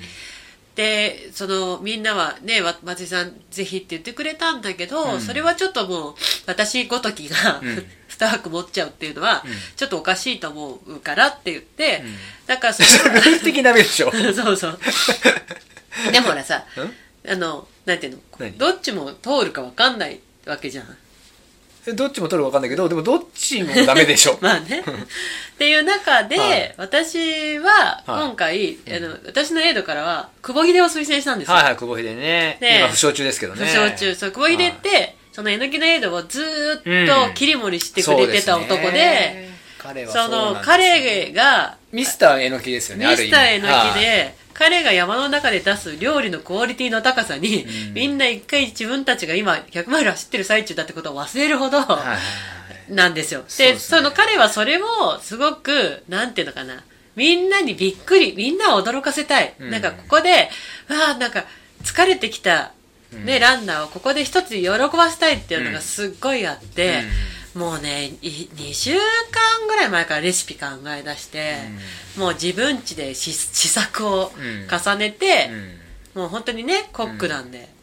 [0.74, 5.20] でそのみんなはねわ松井さんぜひって言ってくれたんだけど、うん。
[5.20, 6.14] それはちょっともう
[6.46, 7.86] 私ごときが、うん。
[8.08, 9.52] 2枠持っちゃうっていうのは、うん。
[9.76, 12.14] ちょっとおかしいと思うからって言って、うん。
[12.46, 14.10] だからそルール的にダメでしょ。
[14.10, 14.78] れ そうそう。
[16.10, 17.30] でもほらさん？
[17.30, 18.58] あのなんていうの何？
[18.58, 20.86] どっちも通るか分かんないわけじゃん。
[20.86, 20.90] え
[21.92, 24.38] どっちも取るか分かんないけどでもどっちもダメでしょ。
[24.42, 24.80] まあね。
[24.80, 26.74] っていう中で、はい。
[26.78, 28.26] 私ははい。
[28.26, 31.54] 今回、あの私のエイドからは久保秀を推薦したんですよ。
[31.54, 32.58] はいはい久保秀ね。
[32.60, 33.66] ね今負傷中ですけどね。
[33.66, 34.14] 負傷中。
[34.14, 39.58] そう、久保秀って、そのえのきのエイドをずーっと切り盛りしてくれてた男で、そうすね。
[39.78, 44.00] 彼はその彼が、ミスターえのきですよねミスターえのきはい。
[44.00, 47.94] で、彼が山の中で出す料理のクオリティの高さに、うん。
[47.94, 51.78] みんな一回自分たちが今100マイル走ってる最中だってことを忘れるほど、
[52.88, 53.44] なんですよ。
[53.58, 53.78] で、ね。
[53.78, 56.82] その彼はそれをすごく、なんていうのかな、
[57.14, 59.54] みんなにびっくり、みんなを驚かせたい。
[59.60, 59.70] うん。
[59.70, 60.50] なんかここで、
[60.88, 61.44] ああ、なんか
[61.84, 62.72] 疲れてきた、
[63.12, 63.40] ね、うん。
[63.40, 67.02] ランナーをここで一つ喜ばせたいっていうのがすっごいあって、
[67.54, 71.56] もうね、い2週間ぐらい前からレシピ考え出して、
[72.16, 74.66] もう自分家で試試作をうん。
[74.68, 75.50] 重ねて、
[76.14, 76.22] うん。
[76.22, 77.73] もう本当にね、コックなんで、うん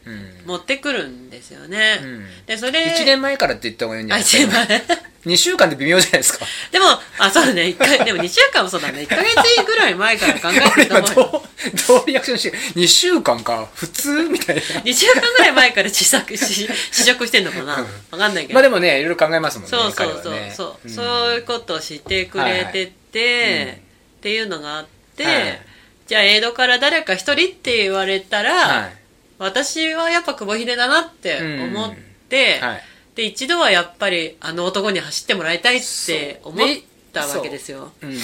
[0.45, 1.99] 持ってくるんですよね。
[2.01, 2.25] うん。
[2.45, 5.11] で、それ、1年前からって言った方がいいんじゃあ、ないです一か年前。
[5.33, 6.45] 2週間で微妙じゃないですか。
[6.71, 6.85] でも、
[7.19, 7.67] あ、そうだね。
[7.67, 9.01] 一回、でも2週間もそうだね。
[9.01, 11.13] 1ヶ月ぐらい前から考えてると思うよ。
[11.21, 14.61] どうどうリアクションして2週間か普通みたいな。
[14.61, 17.85] 2週間ぐらい前から試作し、試食してんのかな？
[18.09, 18.55] わかんないけど。
[18.55, 20.53] まあでもねいろいろ考えますもんねそうそうそう、彼はね。
[20.57, 20.89] そう、ん。
[20.91, 23.81] そういうことをしてくれてて、
[24.17, 25.61] っていうのがあって、はい。
[26.07, 29.00] じゃあ、江戸から誰か一人って言われたら、はい
[29.41, 31.93] 私はやっぱ久保秀だなって思っ
[32.29, 32.81] て、はい。
[33.15, 36.67] で、一度はやっぱりあの男に走ってもらいたいって思っ
[37.11, 37.91] たわけですよ。
[38.01, 38.05] う。
[38.05, 38.17] ん、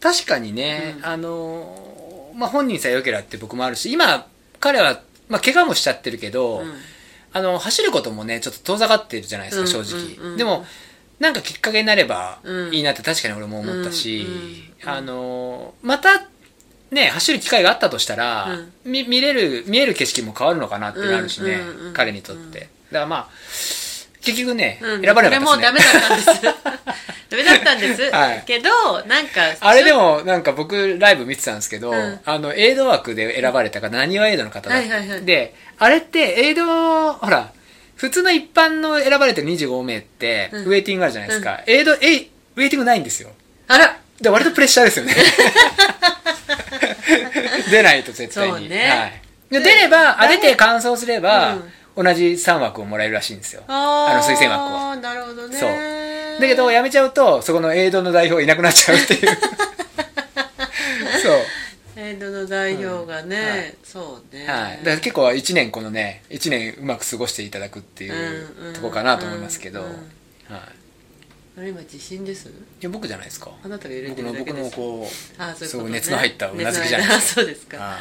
[0.00, 1.06] 確かにね、うん。
[1.06, 4.26] あのーまあ本人さえ良ければって僕もあるし今
[4.60, 6.74] 彼は、まあ、怪我もしちゃってるけど、うん。
[7.32, 10.64] あの走ることもねちょっと遠ざかってるじゃないですか、うん正直、でも
[11.18, 12.74] なんかきっかけになればうん。
[12.74, 14.26] いいなって確かに俺も思ったし、
[14.84, 16.26] あのーまた
[16.90, 18.48] ね走る機会があったとしたら、
[18.84, 21.92] み見れる見える景色も変わるのかなってなるしね、うんうんうん。
[21.92, 23.28] 彼にとって、だからまあ
[24.26, 26.42] 結局ね、うん、選ばれなかったですねもダメだったんです。
[27.30, 28.02] ダメだったんです。
[28.10, 28.42] はい。
[28.44, 28.70] けど、
[29.06, 32.20] なんか、あれでもなんか僕ライブ見てたんですけど、うん。
[32.24, 35.24] あのエイド枠で選ばれた方なにわエイドの方だはいはいはい。
[35.24, 37.52] であれってエイドほら
[37.94, 40.64] 普通の一般の選ばれてる25名ってうん。
[40.64, 43.30] ウェイティングあるじゃないですか、エイドエイウェイティングないんですよ。
[43.68, 45.14] あら、で割とプレッシャーですよね。
[47.70, 48.68] 出ないと絶対に。
[48.68, 48.88] ね。
[48.88, 51.72] はい、で出ればあ誰出て完走すれば、うん。
[51.96, 53.62] 同じ3枠をもらえるらしいんですよ。
[53.68, 55.56] ああの推薦枠をあなるほどね。
[55.56, 56.40] そう。
[56.40, 59.28] だけど辞めちゃうとそこのエイドの代表いなくなっちゃうっていう。
[61.22, 61.40] そう。
[61.98, 63.48] エイドの代表がね、うん。
[63.48, 63.74] はい。
[63.82, 64.46] そうね。
[64.46, 69.90] はい、だから結構1年このね1年うまく過ごしていただくっていうとこかなと思いますけど、はい、
[71.58, 72.48] あれ今自信です？
[72.48, 73.50] いや僕じゃないですか。
[73.64, 75.08] あなたが入れて僕の僕るだけですのこ
[75.38, 77.16] あそういう熱の入ったうなずきじゃないで熱の入った。
[77.16, 77.96] あそうですか、は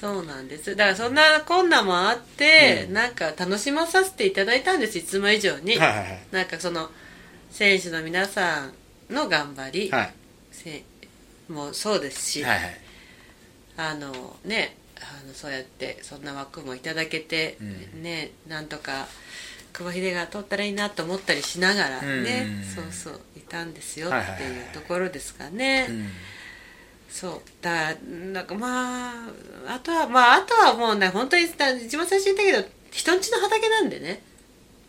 [0.00, 0.74] そうなんです。
[0.76, 2.94] だからそんな困難もあって、うん。
[2.94, 6.20] なんか楽しまさせていただいたんですいつも以上に、いはいはい。
[6.32, 6.88] なんかその
[7.50, 8.72] 選手の皆さん
[9.12, 10.14] の頑張り、はい。
[10.50, 10.82] せ
[11.50, 12.80] もそうですし、はいはい。
[13.76, 18.02] あのねあのそうやってそんな枠もいただけて、うん。
[18.02, 19.06] ねなんとか
[19.72, 22.64] 久保秀が取ったらいいなと思ったりしながらね、うん。
[22.64, 26.08] そうそういたんですよっていうところですかね、うん。
[27.08, 27.40] そう。
[27.62, 27.96] だから
[28.32, 34.22] なんかまああとはまああとはもうね本当にだ一番最初に言ったけど人んちの畑なんでね。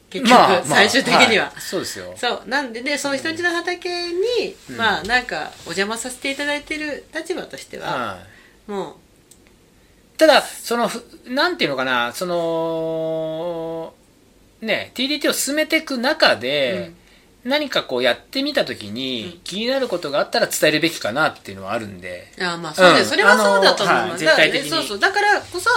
[0.10, 1.62] 結局、まあまあ最終的には、い。
[1.62, 2.14] そうですよ。
[2.18, 2.50] そう。
[2.50, 4.20] なんでねその人んちの畑に、
[4.70, 4.78] うん。
[4.78, 8.18] まあなんかお邪魔させていただいてる立場としては、は
[8.68, 8.72] い。
[8.72, 8.98] も
[10.18, 13.94] ただそのふなんていうのかなその
[14.62, 16.92] ね TDT を進めていく中う、で、
[17.44, 19.40] 何かこうやってみた時に、うん。
[19.44, 22.32] 気になることがあったら伝えるべきかなっていうのはあるんで。
[22.38, 23.06] うん、あまあそうだよ、うん。
[23.06, 24.70] それはそうだと思う、はい絶対的に。
[24.70, 25.70] そうそうだからこそ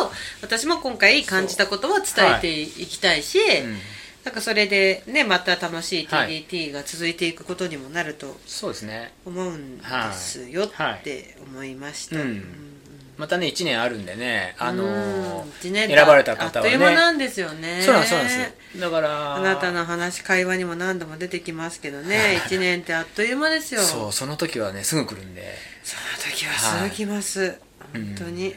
[0.43, 3.67] 私も今回感じたことは伝えていきたいし、う。
[3.67, 3.79] ん
[4.25, 9.13] なんかそれでねまた楽しいはい TDT が続いていくことにもなるとそうですね。
[9.27, 12.74] 思うんですよはいって思いました、うん
[13.17, 15.49] またね1年あるんでねあのうん。
[15.61, 16.73] 一年選ばれた方はね。
[16.73, 17.81] あっという間なんですよね。
[17.83, 18.35] そうなんですそうなんで
[18.75, 18.81] す。
[18.81, 22.41] だからあなたの話会話にも何度も出てきますけどね。
[22.47, 23.83] 1年ってあっという間ですよ。
[23.83, 25.43] そうその時はねすぐ来るんで。
[25.85, 27.65] その時はすぐ来ます、うん
[27.95, 28.57] 本当に、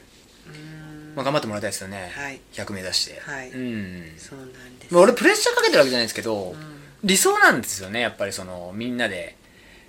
[1.16, 2.40] まあ、頑張ってもらいたいですよね、はい。
[2.54, 3.52] 100名指して、はい。
[3.52, 4.14] うん。
[4.18, 4.94] そうなんです。
[4.94, 6.78] まあ俺プレッシャーかけてるわけじゃないんですけど、うん。
[7.04, 9.38] 理想なんですよねやっぱりそのみんなで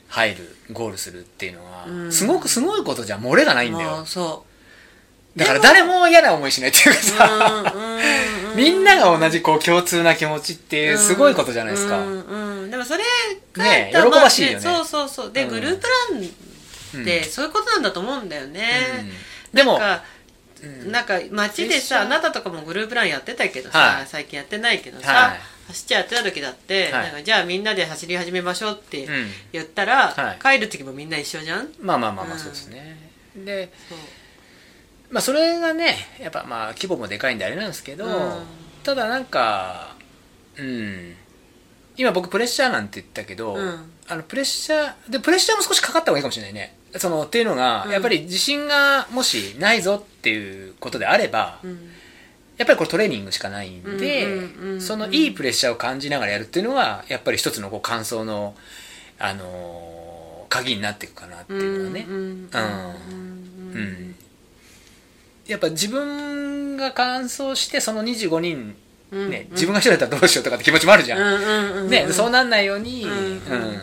[0.08, 2.12] 入るゴールするっていうのは、うん。
[2.12, 4.44] すごくすごいことじゃ漏れがないんだもようそ
[5.38, 8.56] だから誰も嫌な思いしないっていうかうさ、うんうんうん。
[8.56, 12.20] みんなが同じこう共通な気持ちってすごいことじゃないですか、うん
[12.62, 12.70] うん。
[12.70, 13.04] でもそれ
[13.52, 14.60] がねまあ喜ばしいよね。
[14.60, 15.32] そうそうそう。
[15.32, 15.50] で、うん。
[15.50, 18.62] グループランってそういうことなんだと思うんだよね、
[19.52, 19.56] うん。
[19.56, 19.78] でも
[20.90, 24.06] なんか街でさあなたとかもグループランやってたけどさ、はい。
[24.06, 25.40] 最近やってないけどさ、はい。
[25.68, 26.92] 走っちゃやってた時だって、はい。
[26.92, 30.38] なんかじゃあみんなで走り始めましょうってうん言ったら、はい。
[30.42, 31.68] 帰る時もみんな一緒じゃん？
[31.80, 32.40] まあまあまあまあうん。
[32.40, 32.96] そうですね、
[33.36, 33.98] でそう
[35.10, 38.12] まあそれがねやっぱまあ規模もでかいんであれなんですけど、うん。
[38.82, 39.94] ただなんか
[40.56, 41.14] うん。
[41.96, 43.92] 今僕プレッシャーなんて言ったけど、うん。
[44.08, 46.76] あのプレッシャーでプレッシャーも少しかかった方がいいかもしれないね。
[46.96, 47.92] そのっていうのが、うん。
[47.92, 51.90] やっぱり自信がもしないぞっていうことであれば、うん。
[52.56, 58.54] やっぱりこれトレーニングしかないんで、そのいいプレッシャーを感じながらやるっていうのはやっぱり一つのこう感想の、
[59.18, 59.98] あのー
[60.48, 62.48] 鍵になっていくかなっていうのはね、うん
[65.48, 68.76] やっぱ自分が完走してその25人、
[69.10, 73.80] うんね自分が一人だったらどうしようとかって気持ちもあるじゃん、うんうんうんね、そうなんないように、うんうん。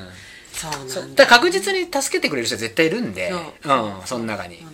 [0.53, 0.93] そうなんだ。
[0.93, 1.15] そう。
[1.15, 3.31] だ確実に助けてくれる人は絶対いるんで。
[3.31, 3.41] そう。
[3.73, 4.67] うん、その中に、うん。
[4.67, 4.71] ん、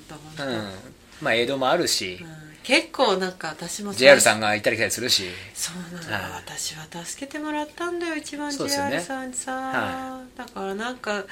[1.21, 2.27] まあ江戸もあるし、うん。
[2.63, 5.23] 結構なんか私も JR さんが行ったり来たりするし。
[5.53, 6.31] そうなの、はい。
[6.45, 11.23] 私は助けてもらったんだよ一番 JR さんにさ、はだからなんか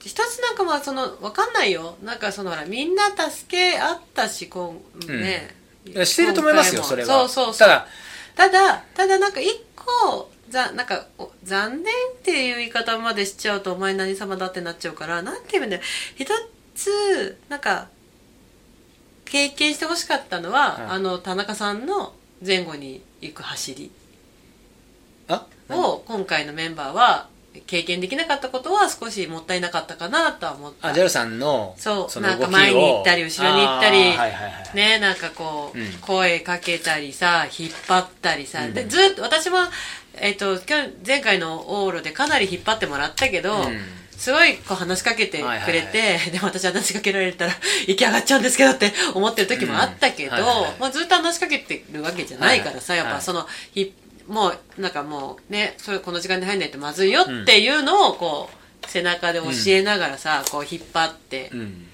[0.00, 1.96] 一つなんかまあそのわかんないよ。
[2.02, 5.54] なんかそのほらみんな助け合ったしこうね、
[5.84, 7.08] いやしてると思いますよ今それは。
[7.08, 7.68] そうそうそう。
[7.68, 7.86] ただ。
[8.34, 15.82] ただただなんか一個ざなんかお残念っていう言い方までしちゃうとお前何様だってなっちゃうからなんていうんだよ。
[16.16, 16.26] 一
[16.74, 17.88] つなんか
[19.24, 23.90] 経験してほしかったのは、はいあの田中さんの前後に行く走り。
[25.28, 25.46] あ？
[25.70, 27.28] を今回のメンバーは
[27.66, 30.88] 経験できなかったことは少しもったいなかったかなとは思った。
[30.88, 32.20] あ JR さんのそうの動きを。
[32.20, 35.92] なんか前に行ったり後ろに行ったりはいはいはいねなんかこう、うん。
[36.00, 38.74] 声かけたりさ引っ張ったりさ、うん。
[38.74, 39.58] でずっと私も、
[40.14, 43.80] えっと今日前回の往路でかなり引っ張ってもらったけど、うん。
[44.16, 47.52] すごいこう話しかけてくれて、はいはいはでも私話しかけられたら
[47.86, 53.92] 行き上がっちゃうんですけどって思ってる時もあったけど、うんはいはいはいまあ、ずっと話しかけてるわけじゃないからさ、はいはいやっぱそのひ
[54.28, 61.86] もうなんかもうねそれこの時間に入んないとまずいよっていうのをこう背中で教えながらさ、こう引っ張ってうん。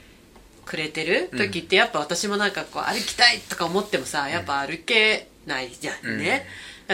[0.70, 6.47] くれてる時ってやっぱ私もなんかこう歩きたいとか思ってもさやっぱ歩けないじゃんね、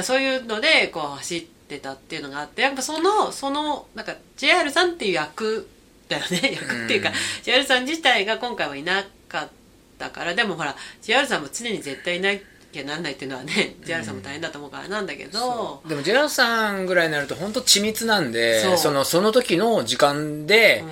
[0.02, 5.68] そういうのでこう走ってたっていうのがあってやっぱそのそのなんか JR さんっていう役
[6.08, 6.52] だよね。
[6.54, 9.48] 役っていうか、うん JR さん自体が今回はいなかっ
[9.98, 12.30] たからでもほら JR さんも常に絶対いな
[12.76, 20.90] きゃなんないっていうのはね JR さんも大変だと思うからなんだけど、でも JR さんぐらいになると本当緻密なんでそのその時の時間で、うん。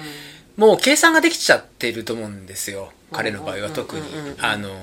[0.56, 2.92] もう計算ができちゃってると思うんですよ。
[3.10, 4.02] 彼の場合は特に。
[4.38, 4.74] あのー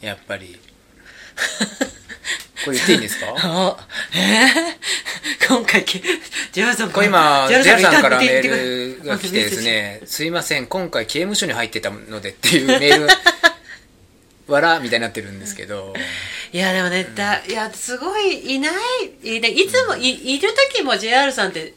[0.00, 0.58] やっぱり。
[2.64, 3.26] これ言っていいんですか？
[3.36, 3.76] あ
[4.14, 5.84] えー、今回
[6.52, 13.08] JR さんこれ今 JR JR さんからメールが来てですね「すいません今回刑務所に入ってたので」っていうメール
[14.50, 15.94] わらみたいになってるんですけど。
[16.52, 18.70] いやでもね、だいやすごいいな
[19.22, 21.74] いいでいつもいいる時も JR さんって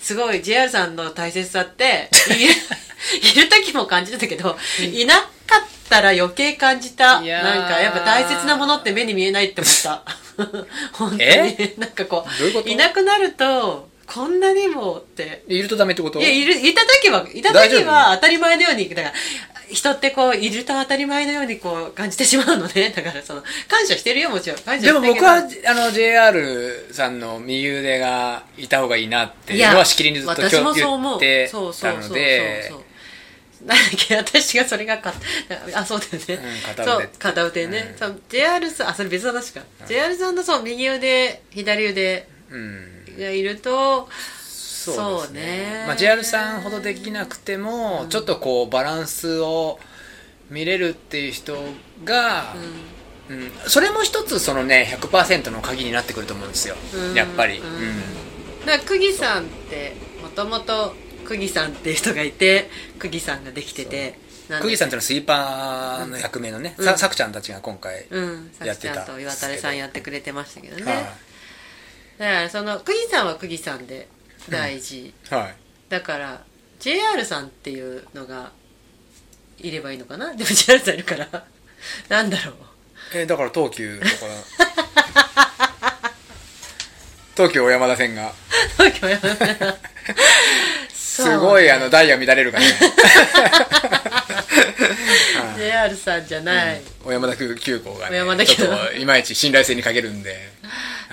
[0.00, 5.28] すごい JR さんの大切さって いる時も感じてたけどいなかっ
[5.88, 7.20] たら余計感じた。
[7.20, 10.02] なんかやっぱ大切なものって目に見えないって思った。
[10.92, 11.22] 本当に。
[11.22, 11.74] え？
[11.78, 15.42] なんかこどういなくなるとこんなにもって。
[15.48, 16.20] いるとダメってこと？
[16.20, 19.14] いや、いる、いた時は、いた時は当たり前のように、だから、
[19.72, 22.90] 人ってこう、いると当たり前のようにこう、感じてしまうのね。
[22.96, 24.58] だからその、感謝してるよ、もちろん。
[24.60, 31.16] 感謝してでも僕はあの JR さんの右腕がいた方がいいなっていうのはしきりにずっと私もそう言思う。
[31.16, 32.82] ってそうそうそうそうたのでそう。
[33.66, 35.14] なんだっけ、私がそれがか、
[35.74, 36.50] あ、そうだよね。
[36.52, 37.90] うん片腕そう、片腕ね。
[37.92, 39.60] うんそう JR さん、あ、それ別の話か。
[39.86, 44.08] JR さんのそう、右腕、左腕うんがいると、
[44.90, 45.40] そうですね。
[45.40, 45.84] ね。
[45.86, 49.78] まあ、JR さんほどできなくても、ちょっとこうバランスを
[50.50, 51.56] 見れるっていう人
[52.04, 53.50] が、うん。
[53.66, 57.14] それも一つそのね100%の鍵になってくると思うんですよ、うん。
[57.14, 57.70] やっぱり、ううん。
[57.70, 58.00] ん
[58.66, 60.94] だから釘さんってもともと
[61.24, 62.68] 釘さんっていう人がいて
[62.98, 64.18] 釘さんができてて
[64.60, 68.50] 釘さんっていうのはスイーパーの役名のね、ささくちゃんたちが今回、うん。
[68.52, 71.00] さやってたくちゃんと岩垂さんやってくれてましたけどね、は
[72.18, 74.08] だからその釘さんは釘さんで
[74.48, 75.54] 大事、い、はい。
[75.88, 76.42] だから
[76.80, 78.50] JR さんっていうのが
[79.58, 80.32] いればいいのかな？
[80.34, 81.44] でも JR さんいるから。
[82.08, 82.54] なんだろう。
[83.14, 84.10] えーだから東急とか
[87.36, 88.32] 東京小山田線が。
[88.76, 89.36] 東京やめな
[90.92, 92.70] すごいあのダイヤ乱れるからね。
[95.56, 100.48] JR さんじゃない、小山田急行がね小山田急ちょっといまいち信頼性に欠けるんで。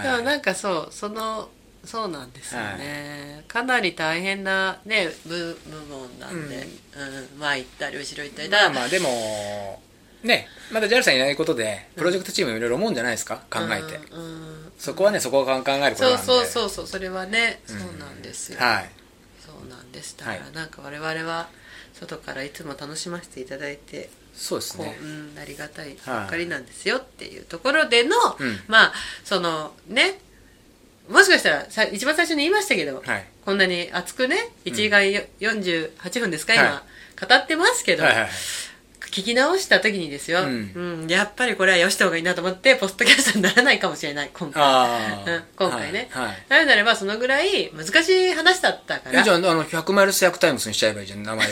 [0.02, 1.50] でもなんかそうその
[1.86, 6.68] そうなんですよね、かなり大変なね部部門なんで、
[7.34, 7.40] うん。
[7.40, 8.50] 前行ったり後ろ行ったり。
[8.50, 9.82] だまあまあでも
[10.22, 13.42] ねまだ JAL さんいないことでプロジェクトチームいろいろ思うんじゃないですか？
[13.50, 14.22] 考えて、うん。
[14.22, 14.26] う
[14.68, 15.98] んそこはねそこを考えることなんで。
[15.98, 18.90] そうそうそうそうそれはね、そうなんですよ、はい。
[19.46, 20.16] そうなんです。
[20.18, 20.52] だからはい。
[20.54, 21.50] なんか我々は
[21.94, 24.98] 外からいつも楽しませていただいてそうですね。
[25.02, 28.60] うん、ありがたいばっかりなんですよっていうところでの、うん。
[28.68, 28.94] まあ
[29.26, 30.20] そのね
[31.10, 33.26] もしかしたらさ一番最初に言いましたけど、はい。
[33.46, 36.84] こんなに熱くね1時間よ48分ですか今、は
[37.20, 38.30] 語ってますけど、はいはい
[39.10, 44.64] 聞き直した時にですよ、ううんんやっぱりこれはよした方がいいなと思ってポストキャストにならないかもしれない今回。
[45.58, 46.36] 今回ね、はい、はい。
[46.48, 49.22] なぜならばそのぐらい難しい話だったから。
[49.22, 51.50] えじゃああの100マイルス100タイムスにしちゃえばいいじゃん名前を。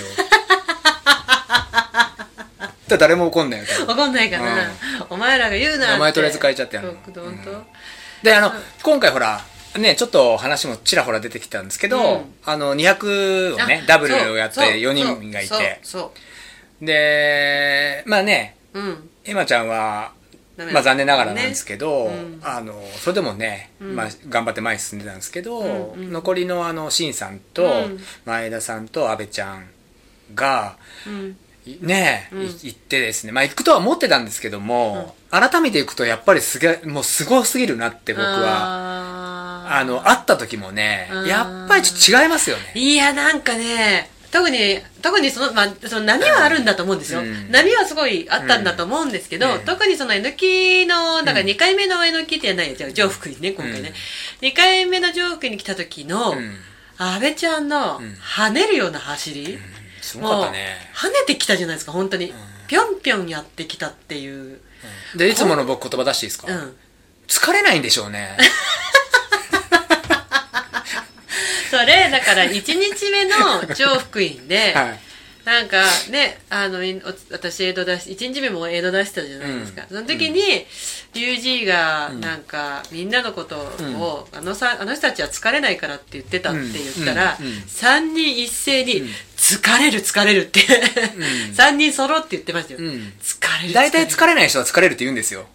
[2.97, 4.71] 誰も怒んないよ怒んないかな、
[5.09, 6.93] お前らが言うな名前とりあえず変えちゃってやるの。
[7.13, 7.51] そう本当、
[8.27, 8.51] であの、
[8.83, 9.41] 今回ほら
[9.79, 12.33] ねちょっと話もちらほら出てきたんですけど、うん。
[12.45, 15.79] あの200をねあダブルをやってそう4人がいて。
[16.81, 19.09] でまあねそううん。
[19.23, 20.11] エマちゃんは、
[20.57, 22.15] まあ、残念ながらなんですけど、ね。
[22.15, 22.39] うん。
[22.43, 23.95] あのそれでもね、ん。
[23.95, 26.11] まあ、頑張って前に進んでたんですけど、うんうん。
[26.11, 27.99] 残りのあのシンさんと、うん。
[28.25, 29.67] 前田さんと阿部ちゃん
[30.35, 30.77] が
[31.81, 32.41] ね、うん。
[32.43, 33.31] い行ってですね。
[33.31, 41.27] まあ行くとは思ってたんですけども、改めて行くとやっぱりすげもうすごすぎるなって僕はあの会った時もねうん。
[41.27, 42.63] やっぱりちょっと違いますよね。
[42.75, 47.51] いやなんかね特に特にその,、まあ、その波はあるんだと思うんですよ、うん。
[47.51, 49.59] 波はすごいあったんだと思うんですけど、うん。
[49.61, 52.75] 特にその N きのだから2回目の N きってやないよ。
[52.75, 53.93] じゃあ上福にね今回ね、
[54.41, 56.55] 2回目の上福に来た時の、うん。
[56.99, 58.13] 阿部ちゃんのん。
[58.15, 59.59] 跳ねるような走り、
[60.07, 60.77] すごかったね。
[60.95, 62.33] 跳ねてきたじゃないですか本当に、
[62.67, 64.61] ぴょんぴょんやってきたっていう。
[65.15, 66.75] でいつもの僕言葉出していいですか、うん。
[67.27, 68.37] 疲れないんでしょうね。
[71.69, 74.99] それだから1日目の上福院で、 はい。
[75.43, 76.79] なんかねあの
[77.31, 79.87] 私江戸出し1日目も江戸出してたじゃないですか、うん。
[79.87, 80.65] その時に
[81.13, 87.45] 龍二がなんか、みんなのことを、あのさあの人たちは疲れないからって言ってたって言ったら、うん。
[87.45, 87.53] うん。
[87.53, 87.59] うん。
[87.59, 89.03] 3人一斉に
[89.47, 90.59] 「疲れる疲れる」って、
[91.55, 92.83] 3人揃って言ってましたよ、ん。
[92.83, 95.47] 疲れる大体疲疲れない人は疲れるって言うんですよ。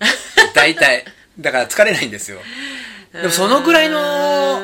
[0.55, 1.05] 大体。
[1.39, 2.40] だから疲れないんですよ。
[3.12, 4.60] でもそのぐらいの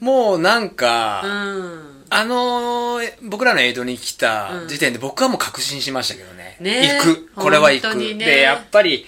[0.00, 2.04] うもうなんか、ん。
[2.10, 6.56] あのー僕らの江戸に来た時点で僕はもう確信しましたけどね。
[6.60, 6.98] ね。
[6.98, 7.30] 行く。
[7.34, 7.94] これは行く。
[7.96, 8.14] ね。
[8.14, 9.06] で、やっぱり、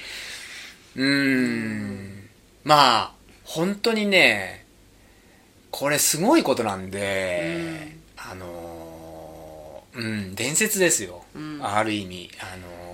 [0.96, 2.28] うーん、
[2.64, 3.12] まあ、
[3.44, 4.64] 本当にね、
[5.70, 8.63] これすごいことなんで、あのー
[9.96, 11.24] うん、伝説ですよ。
[11.38, 12.30] んある意味。
[12.40, 12.84] あのー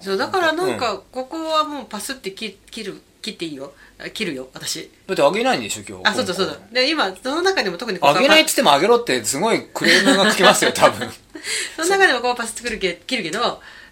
[0.00, 6.08] そうだからなんうかここはもうパスって切切る切っていいよあ切るよ私だってあげないんでしょ、今日。
[6.08, 11.10] あそうだそうだで今その中でも特にここはあげないっつってもあげろってすごいクレームが来ますよ、多分。
[11.74, 13.40] その中でもこうパス作るけ切るけど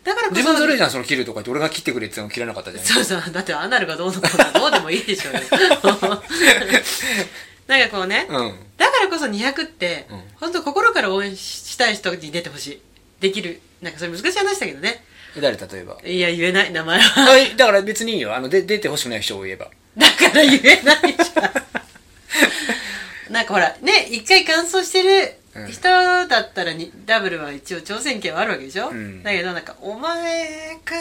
[0.04, 2.84] だから自分ずるいじゃん、その切るとか言って、俺が切ってくれって言っても切らなかったじゃん。
[2.84, 5.40] そうそうだってアナルがどうのこうのどうでもいいでしょうよ
[7.66, 8.54] なんかこうね、うん。
[8.76, 10.22] だからこそ200って、うん。
[10.40, 12.80] 本当心から応援したい人に出てほしい。
[13.20, 13.60] できる。
[13.80, 15.02] なんかそれ難しい話だけどね。
[15.40, 15.98] 誰例えば？
[16.04, 17.22] いや言えない名前は。
[17.22, 18.34] はい、だから別にいいよ。
[18.36, 19.68] あの、で出てほしくない人を言えば。
[19.96, 21.40] だから言えないじゃ
[23.30, 23.32] ん。
[23.32, 25.34] なんかほらね一回乾燥してる
[25.70, 25.88] 人
[26.28, 29.22] だったらにダブルは一応挑戦権はあるわけでしょ、ん。
[29.22, 30.94] だけどなんかお前か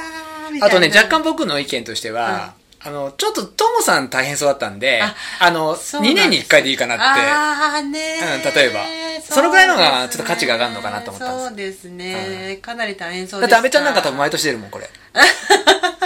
[0.48, 0.66] ーみたいな。
[0.68, 2.54] あとね、若干僕の意見としては、
[2.86, 7.04] あの、ちょっとトモさん大変そうだったんで、ああの、2そうなんです年に1回でいいかなって。
[7.04, 8.80] ああねーうん例えば
[9.24, 14.90] そのぐらいのがちょっと価値が上がるのかなと思ったんですそうですね、かなり大変そうだってです安倍ちゃんなんか多分毎年出るもん、これ。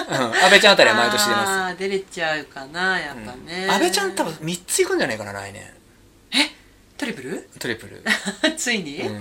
[0.09, 0.15] うん。
[0.15, 3.37] 安倍ちゃんあたりは毎年出まあー出れちゃうかなやっぱす。
[3.37, 5.63] ね、安倍ちゃん多分3ついくんじゃないかな、来年。
[6.33, 6.51] え？
[6.97, 7.49] トリプル？
[7.59, 8.03] トリプル。
[8.55, 9.15] ついに、うん。
[9.17, 9.19] あ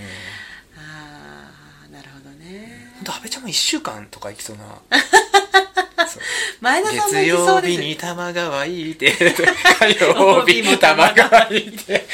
[1.86, 4.64] あなるほどねほんと安倍ちゃんも1週間とか行きそうな。
[6.60, 9.12] 前田さんも月曜日に玉川いて、
[9.78, 12.06] 火曜日も玉川いて、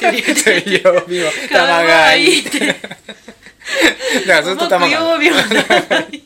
[0.00, 2.66] 水曜日も玉川いて。
[2.66, 2.82] だか
[4.26, 5.14] らずっと玉木川。
[5.14, 5.36] 曜日も。
[5.36, 6.22] 長い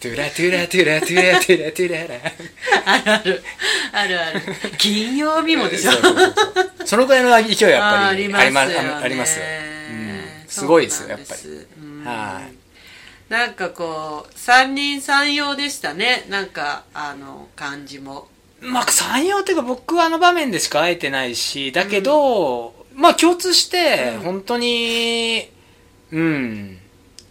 [0.00, 2.32] トゥラトゥラトゥラトゥラトゥラトゥララ。
[2.84, 3.42] あるある。
[3.92, 4.42] あるある。
[4.78, 5.92] 金曜日もでしょ。
[6.84, 9.40] そのぐらいの勢いはやっぱりありますあります
[10.48, 11.66] すごいですよ、やっぱり。
[12.04, 12.61] はい
[13.32, 16.26] なんかこう三人三様でしたね。
[16.28, 18.28] なんかあの感じも。
[18.60, 25.48] まあ、三様っていうか僕はあの場面でしか会えてないし、だけど、まあ共通してうん、本当に、
[26.10, 26.78] うん、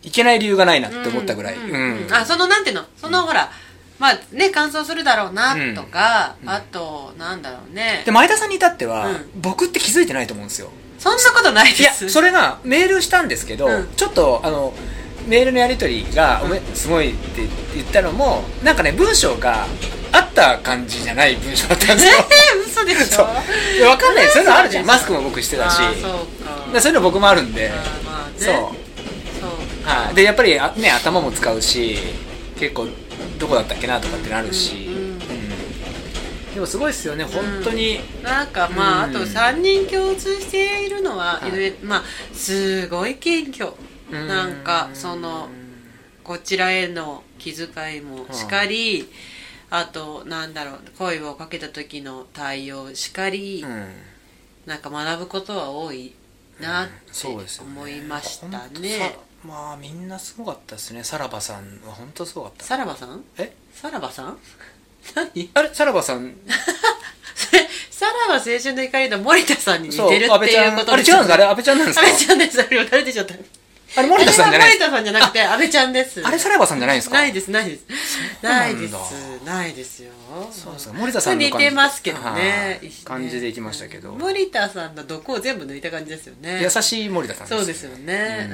[0.02, 1.56] いけない理由がないなって思ったぐらい。
[1.56, 1.70] うん。
[1.70, 2.08] うん。
[2.08, 2.12] うん。
[2.12, 2.86] あそのなんていうの？
[2.98, 3.52] そのほら
[4.00, 6.50] まあね乾燥するだろうなとか、うん。
[6.50, 8.02] あとなんだろうね。
[8.08, 9.30] で、前田さんに至っては、うん。
[9.40, 10.72] 僕って気づいてないと思うんですよ。
[10.98, 13.90] そんなことないいや、ですそれがメールしたんですけど、うん。
[13.96, 14.74] ちょっと、あの、
[15.28, 17.42] メールのやり取りが、おめすごいって
[17.76, 19.66] 言ったのも、なんかね、文章が
[20.12, 22.14] あった感じじゃない文章だったんですよ。
[22.56, 23.06] えー、嘘でしょ。
[23.06, 23.28] そう。
[23.78, 24.28] いやわかんない。
[24.28, 24.86] そういうのあるじゃん。
[24.86, 25.78] マスクも僕してたし。
[26.02, 27.72] そうそういうの僕もあるんで。
[28.06, 28.34] まあね。
[28.38, 28.54] そう。
[29.40, 31.98] そうはい、でやっぱりあ、ね、頭も使うし
[32.60, 32.88] 結構
[33.40, 35.20] どこだったっけなとかってなるし、うんうんうん。
[36.54, 37.24] でもすごいですよね。
[37.24, 39.16] 本当に、なんかまあ、うん。
[39.16, 41.74] あと3人共通しているのは、はい。
[41.84, 42.04] まあ
[42.34, 43.68] すごい謙虚。
[43.68, 45.50] うんなんかその
[46.24, 49.10] こちらへの気遣いもしかり、
[49.70, 53.88] あとなんだろう声をかけた時の対応しかり、うん。
[54.64, 56.14] なんか学ぶことは多い
[56.60, 57.72] なってそうですよね。
[57.72, 58.48] 思いました
[58.80, 59.12] ねさ
[59.44, 61.04] まあみんなすごかったですね。
[61.04, 62.64] さらばさんは本当すごかった。
[62.66, 63.24] さらばさん？
[63.40, 63.56] え？
[63.74, 64.38] さらばさん？
[65.16, 65.50] 何？
[65.56, 65.74] あれ？
[65.74, 66.36] さらばさん？
[67.90, 71.34] さらば青春の怒りの森田さんに似てるっていうことあれ違うんですか？
[71.34, 72.06] あれ安倍ちゃんなんですか？
[72.06, 72.62] 安倍ちゃんです。
[72.62, 73.34] あれ誰でしょった
[73.98, 76.26] あれ森田さんじゃない森田さんじゃなくて安倍ちゃんです。
[76.26, 77.16] あれさらばさんじゃないんですか？
[77.16, 77.86] ないですないです。
[78.42, 78.94] うないです。
[79.44, 80.12] ないですよ。
[80.52, 80.94] そうですか。
[80.94, 82.92] 森田さんの似てますけどねはい。
[83.04, 84.14] 感じでいきましたけど。
[84.14, 86.62] 森田さんの毒を全部抜いた感じですよね。
[86.62, 88.50] 優しい森田さんそうですよね。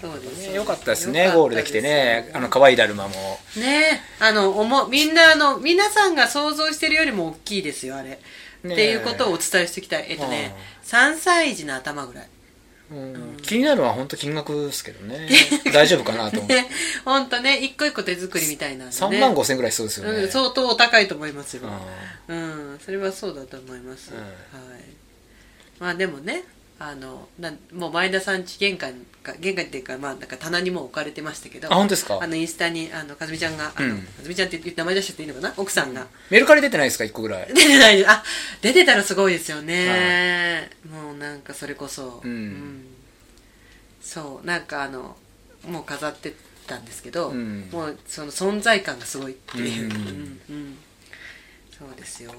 [0.00, 0.54] そうですね。
[0.54, 2.30] よかったですねゴールできてね。
[2.34, 3.38] あの可愛いだるまも。
[3.56, 4.00] ね。
[4.18, 8.18] あのおもみんなあの皆さんが想像してるよりも大きいですよあれ、ね
[8.64, 12.28] っていうことをお伝えしておきたいえっとね3歳児の頭ぐらい
[12.92, 13.36] うん。
[13.42, 15.28] 気になるのは本当金額ですけどね。
[15.72, 16.68] 大丈夫かなと思ってね。
[17.04, 19.00] ほんとね一個一個手作りみたいなんでね。
[19.00, 20.18] 3万5千ぐらいそうですよね。
[20.24, 21.62] うん、相当お高いと思いますよ。
[22.28, 24.18] ううん、それはそうだと思います、うん。
[24.20, 24.30] はい。
[25.78, 26.44] まあでもね
[26.78, 32.18] あのなんもう前田さん家玄関か玄関っていうかまあなんか棚にも置かれてましたけどあ本当ですか？
[32.20, 34.02] あのインスタにあのかずみちゃんがあの、うん。
[34.02, 35.54] かずみちゃんって言って名前出しちゃっていいのかな？
[35.56, 37.46] 奥さんが、メルカリ出てないですか？1個ぐらい。
[37.48, 38.06] 出てない。
[38.06, 38.22] あ
[38.60, 42.84] 出てたらすごいですよね、もうなんかそれこそ、うん。
[44.00, 44.46] そう。
[44.46, 45.16] なんかあの
[45.66, 46.34] もう飾って
[46.66, 47.68] たんですけど、うん。
[47.70, 50.78] もうその存在感がすごいっていう、うんうんうん。
[51.78, 52.32] そうですよ、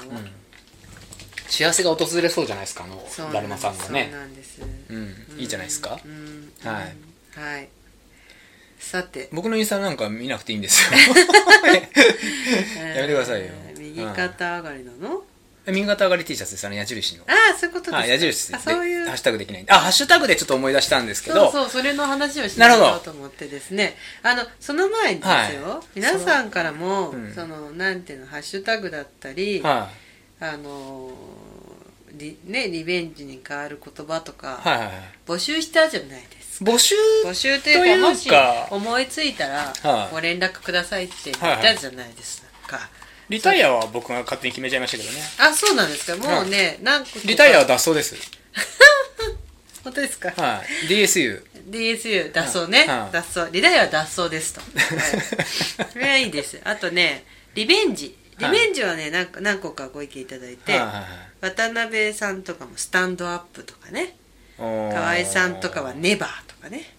[1.54, 4.10] 幸せが訪れそうじゃないですかあのだるまさんがね。
[4.12, 4.18] そ
[4.66, 6.00] うなんいいじゃないですか？
[6.04, 6.96] うんはい。
[7.40, 7.70] はい。
[8.80, 9.30] さて。
[9.32, 10.98] 僕のインスタなんか見なくていいんですよ。
[12.96, 13.48] やめてくださいよ。
[13.68, 15.24] えー右肩上がりなの、
[15.68, 17.24] 右肩上がり T シャツですあの矢印の。
[17.28, 17.98] ああそういうことですか。
[18.00, 19.06] あ矢印であそういう。
[19.06, 19.66] ハッシュタグできない。
[19.70, 21.52] あハッシュタグでちょっと思い出したんですけど。
[21.52, 22.86] そうそうそれの話をしなるほど。
[22.88, 23.96] ようと思ってですね。
[24.24, 25.88] あのその前にですよ、はい。
[25.96, 27.50] 皆さんからもそ,、うん。
[27.50, 29.90] のなんていうのハッシュタグだったり、は
[30.40, 31.12] あの
[32.14, 34.94] リねリベンジに変わる言葉といか、はいはいはい。
[35.26, 36.72] 募集したじゃないですか。
[36.72, 36.96] 募集
[37.26, 38.10] 募集というかか。
[38.10, 38.30] もし
[38.72, 40.14] 思いついたら、はい。
[40.14, 42.80] ご連絡くださいって言ったじゃないですか、
[43.30, 45.20] リタイアは僕が勝手に決めちゃいましたけどね。
[45.40, 46.16] あそうなんですか。
[46.18, 47.20] もうね、何個か。
[47.26, 48.16] リタイアは脱走です。
[49.84, 50.32] 本当ですか？
[50.38, 50.88] はい。
[50.88, 53.14] DSU DSU 脱走ね、はい。
[53.14, 53.52] 脱走。
[53.52, 54.68] リダイアは脱走ですと、は
[55.88, 56.60] い、それはいいです。
[56.64, 57.26] あとね
[57.56, 58.16] リベンジ
[58.52, 60.80] リベンジはね何個何個かご意見いただいて、
[61.42, 64.16] 渡辺さんとかもスタンドアップとかね。
[64.58, 66.94] 河合さんとかはネバーとかね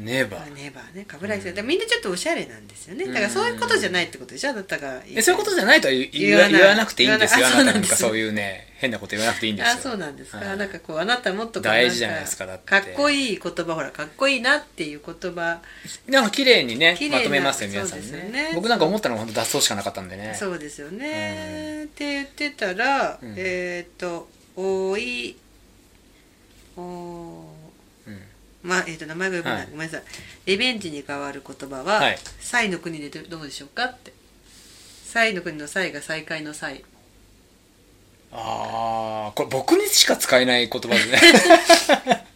[0.00, 3.06] ネバーネバーね冠城さん、でみんなちょっとおしゃれなんですよね。
[3.06, 4.50] だからそういうことじゃないってことでしょ？
[4.50, 7.46] あなたがえそういうことじゃないとは言わ言わなくていいんですよ。
[7.46, 9.72] あなたなんかそういうね変なこと言わなくていいんですよ。
[9.72, 12.64] あそうなんですか、はいなんかこうあなたもっと大事じゃないですかだって。
[12.64, 15.60] かっこいい言葉ほらかっこいいなっていう言葉。
[16.08, 18.30] なんか綺麗にねまとめますよ皆さんね。
[18.32, 18.52] ね。
[18.54, 20.34] 僕なんか思ったのは本当脱走しかなかったんでね。
[20.38, 23.34] そうですよね、って言ってたら、うん。
[23.36, 25.36] えっ、とおい
[26.76, 27.39] おうん
[28.62, 29.70] まあえっ、と名前が読めない、はい。
[29.72, 30.02] ごめんなさい。
[30.46, 34.12] リベンジに変わる言葉ははい「サイの国でどうでしょうか?」って
[35.06, 36.84] 「サイの国のサイが再会のサイ。
[38.32, 42.26] ああこれ僕にしか使えない言葉ですね。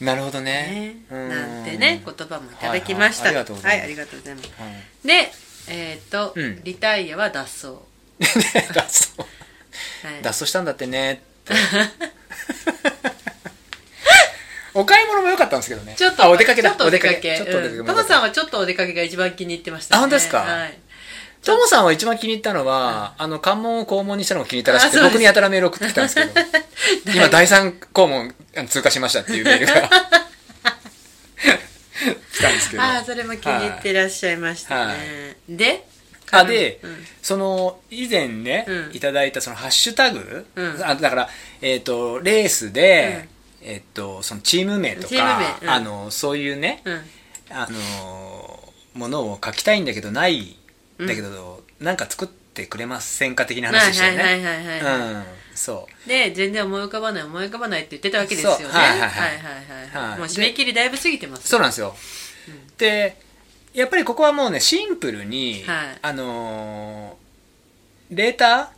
[0.00, 0.96] なるほどね。
[1.10, 1.16] ね。
[1.16, 1.28] うん。
[1.28, 3.24] なんてね言葉もいただきました。
[3.26, 3.44] はいはい。
[3.44, 3.74] ありがとうございます。
[3.74, 4.48] はいありがとうございます。
[4.58, 5.06] はい。
[5.06, 5.32] で
[5.68, 6.60] えっ、と、うん。
[6.64, 7.82] リタイアは脱走、は
[8.74, 9.12] 脱走。
[10.20, 10.22] い。
[10.22, 11.12] 脱走したんだってね。
[11.12, 11.54] って
[14.74, 15.94] お買い物も良かったんですけどね。
[15.96, 16.70] ちょっとあお出かけだ。
[16.70, 17.36] ちょっとお出かけ。
[17.36, 17.78] ちょっとお出かけ。
[17.80, 19.98] うんトモさんはちょっとお出かけが一番気に入ってましたね。
[19.98, 20.38] あ本当ですか？
[20.38, 20.78] はい。
[21.44, 26.30] トモさんは一番気に入ったのは、あの関門を肛門にしたのが気に入ったらしくて僕にやたらメール送ってきたんですけど。
[27.14, 28.34] 今第三肛門
[28.68, 29.72] 通過しましたっていうメールが。
[32.32, 32.82] 来たんですけど。
[32.82, 35.84] ああそれも気に入ってらっしゃいましたね、で？
[36.30, 37.06] あで、うん。
[37.20, 38.90] その以前ね、うん。
[38.94, 40.80] いただいたそのハッシュタグ、うん。
[40.82, 41.28] あだから、
[41.60, 43.28] えっとレースで、
[43.64, 45.70] えっとそのチーム名とチームか、名うん。
[45.70, 47.00] あのそういうね、うん。
[47.50, 51.06] あのものを書きたいんだけどないん。
[51.06, 55.24] だけど、なんか作ってくれませんか的な話でしたよね、はいはいはいはいはいうん
[55.54, 56.08] そう。
[56.08, 58.64] で全然思い浮かばない思い浮かばないって言ってたわけですよね。
[58.64, 58.72] そう。
[58.72, 59.10] はいはいはいはい。
[59.92, 61.48] はいはいもう締め切りだいぶ過ぎてます。
[61.48, 61.94] そうなんですよ、
[62.78, 63.16] で
[63.74, 65.98] やっぱりここはもうねシンプルに、はい。
[66.02, 67.22] あのー
[68.16, 68.72] レータ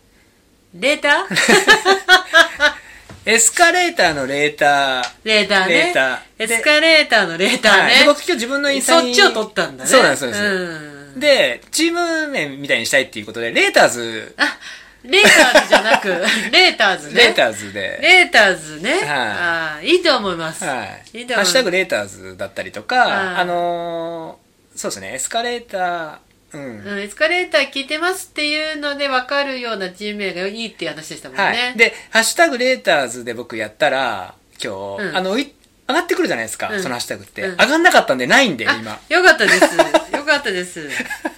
[0.74, 1.35] レーターー？
[3.26, 5.02] エスカレーターのレーター。
[5.24, 5.74] レーターね。
[5.74, 6.18] レーター。
[6.38, 8.05] エスカレーターのレーターはい。
[8.05, 9.90] 僕今日自分のインスタにそっちを取ったんだね。
[9.90, 11.20] そうなんですそうです、うん。
[11.20, 14.34] でチーム名みたいにしたいっていうことでレーターズ。
[14.36, 14.59] あ
[15.05, 16.09] レーターズじゃなく
[16.52, 17.14] レーターズね。
[17.14, 19.01] レーターズで、レーターズね、はい。
[19.09, 21.36] あーいいと思います、はい、いいと思います。
[21.36, 23.10] ハッシュタグレーターズだったりとか、はい。
[23.36, 24.44] あのー
[24.78, 26.16] そうですねエスカレーター
[26.55, 35.16] うん、うん、エスカレーター聞いてますっていうので分かるようなチーム名がいいっていう話でしたもんね、はい、で「ハッシュタグレーターズ」で僕やったら今日、うん。
[35.16, 35.52] あのい
[35.86, 36.82] 上がってくるじゃないですか、うん。
[36.82, 37.51] そのハッシュタグって、うん。
[37.52, 38.98] 上がんなかったんでないんであ今。
[39.09, 39.60] よかったです。
[40.16, 40.89] よかったです。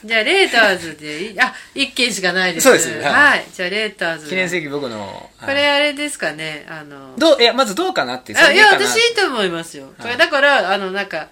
[0.05, 2.65] じゃあレーターズでいあ一件しかないです。
[2.65, 2.91] そうです。
[3.01, 3.41] は、はい。
[3.41, 5.55] いじゃあレーターズ記念すべき僕の、こはい。
[5.57, 7.17] れあれですかねあの。
[7.17, 10.19] どういやまずどうかなってそあいや私いいと思いますよ、これはい。
[10.19, 11.29] だからあのなんか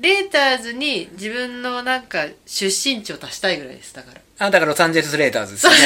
[0.00, 4.20] レーターズに自分のなんか出身地を足したいぐらいですだから。
[4.38, 5.78] あだからロサンゼルスレーターズですよね。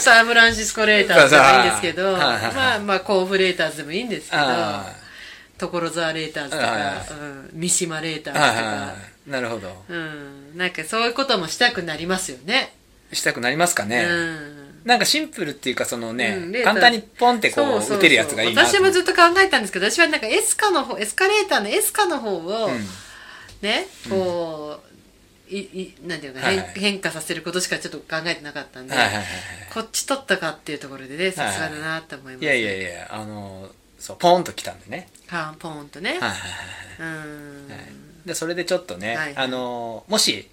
[0.00, 4.86] サンフランシスコレーターズでもいいんですけどまあまあ甲府レーターズでもいいんですけどあ
[5.58, 8.94] 所沢レーターズとか、うん、三島レーターーズとか、
[9.26, 9.84] なるほど。
[9.88, 12.74] うん、なんかそういうこともしたくなりますよね。
[13.12, 14.55] したくなりますかね、うん
[14.86, 22.78] なんかシンプルっていうかそのね、うん簡単にポンってこう打てるやつがいいな私もずっと考えたんですけど私はなんかエスカの方エスカレーターのエスカの方を、うん。
[23.62, 24.80] ねこ
[25.50, 26.70] う、いいなんていうのか、はいはい。
[26.74, 29.26] 変変化させることしかちょっと考えてなかったんで、はいはいはいはい
[29.74, 33.68] こっち取ったかっていうところでねさすがだなと思います、いやいやいやあの
[33.98, 35.08] そうポンと来たんでね。
[35.26, 37.26] はんポーンとね、はいはいはいはい。
[37.26, 37.78] うん、はい。
[38.26, 39.36] でそれでちょっとね、はいはい。
[39.36, 40.48] あのもし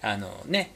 [0.00, 0.74] あのね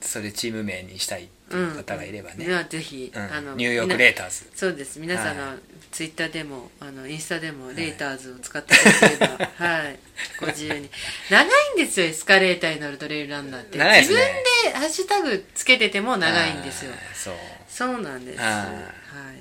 [0.00, 3.22] それチーム名にしたいっていう方がいればね、まあぜひ、うん。
[3.22, 4.50] あのニューヨークレーターズ。
[4.54, 4.98] そうです。
[4.98, 5.56] 皆さんの、はい。
[5.90, 9.98] ツイッターでもあのインスタでもレーターズを使っていただければ はい。
[10.40, 10.90] ご自由に。
[11.30, 13.84] 長いんですよエスカレーターに乗るトレイルランナーって、ね。
[13.84, 16.92] 分でハッシュタグつけてても長いんですよ。
[17.14, 17.34] そう。
[17.68, 18.50] そうなんですはい。
[18.54, 18.64] はい。
[18.64, 19.40] わ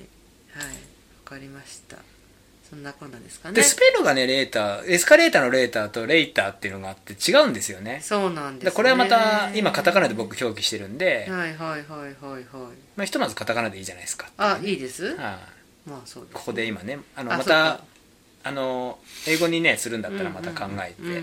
[1.25, 1.97] かりました
[2.71, 3.55] そんなこんなんですかね。
[3.55, 7.99] でスペルがねレーターエスカレーターのレーターとレイターっていうのがあって違うんですよね。
[8.01, 12.43] そうなんです、ね、でこれはまた今カタカナで僕表記してるんで、はいはいはいはいはい。
[12.95, 14.29] まあ、ひとまずカタカナでいいじゃないですか。
[14.37, 15.05] あいいです？
[15.05, 15.17] はい。
[15.89, 17.81] まあそうですここで今ねあのあまた
[18.43, 21.21] あの英語にねするんだったらまた考えて、うんうんうん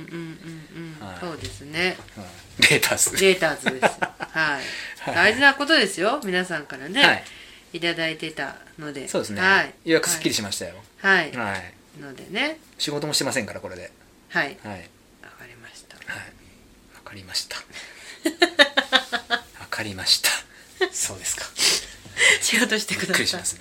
[1.00, 1.18] うん、はい。
[1.18, 1.96] そうですね。
[2.16, 2.24] うん
[2.60, 3.24] レーターズ。
[3.24, 4.00] レーターズです。
[4.36, 5.14] はい。
[5.14, 6.20] 大事なことですよ。
[6.24, 7.24] 皆さんからね、はい
[7.72, 9.08] い、ただいてたので。
[9.08, 10.74] そうですね、はい、ようやくすっきりしましたよ。
[10.98, 11.74] はい、はい、はい。
[12.00, 12.58] のでね。
[12.78, 13.90] 仕事もしてませんからこれで。
[14.28, 14.56] はい。
[14.62, 14.72] はい。
[14.72, 14.90] はい
[15.22, 15.96] わかりました。
[15.96, 16.02] わ
[17.04, 17.56] かりました。
[19.60, 20.30] わかりました。
[20.92, 21.44] そうですか。
[22.40, 23.60] 仕事してくださいびっくりしますね。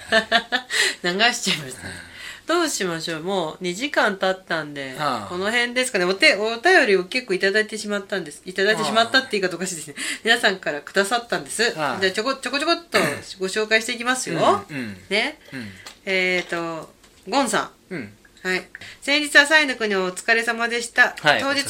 [1.04, 2.17] 流しちゃいましたね
[2.48, 3.24] どうしましょう？
[3.24, 5.28] もう2時間経ったんで、ああ。
[5.30, 6.06] この辺ですかね。
[6.06, 8.42] お手お便りを結構いただいてしまったんです。
[8.46, 9.96] いただいてしまったって言い方おかしいですね。
[10.24, 11.72] 皆さんからくださったんです。
[11.72, 12.98] じゃあああちょこちょこちょこっと
[13.40, 15.40] ご紹介していきますよ、うんうんね。
[15.54, 15.68] うん。
[16.06, 16.90] えっ、ー、と
[17.28, 17.94] ゴンさん。
[17.94, 18.14] うん。
[18.44, 18.66] はい。
[19.02, 21.16] 先日はサイの国お疲れ様でした。
[21.20, 21.66] はい当日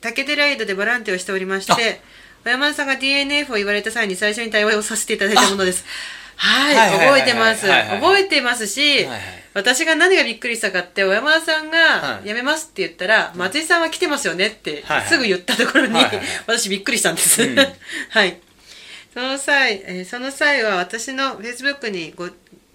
[0.00, 2.00] 竹寺井戸でボランティアをしておりまして、
[2.44, 5.84] 小山田さんが DNF を言われた際に最初に対話をさせていただいたものです。
[6.36, 7.66] はい、覚えてます。
[7.66, 9.20] 覚えてますし、はいはい
[9.58, 12.28] 私が何がびっくりしたかって、小山田さんがはい。
[12.28, 15.98] 辞めますって言ったら、松井さんは来てますよねってすぐ言ったところに、
[16.46, 17.42] 私びっくりしたんです。
[17.42, 17.56] うん。
[17.56, 18.38] はい。
[19.12, 22.28] その際、えーその際は私のフェイスブックにご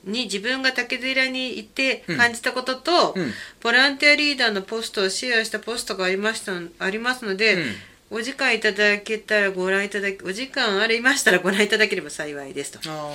[0.03, 3.33] に自分が竹寺に行って感じたことと、うん。
[3.61, 7.75] ボランティアリーダーのポストをシェアしたポストがありましたありますので、うん
[8.13, 12.79] お時間いただけたらご覧いただきお時間ありましたらご覧いただければ幸いですと。
[12.89, 13.11] あ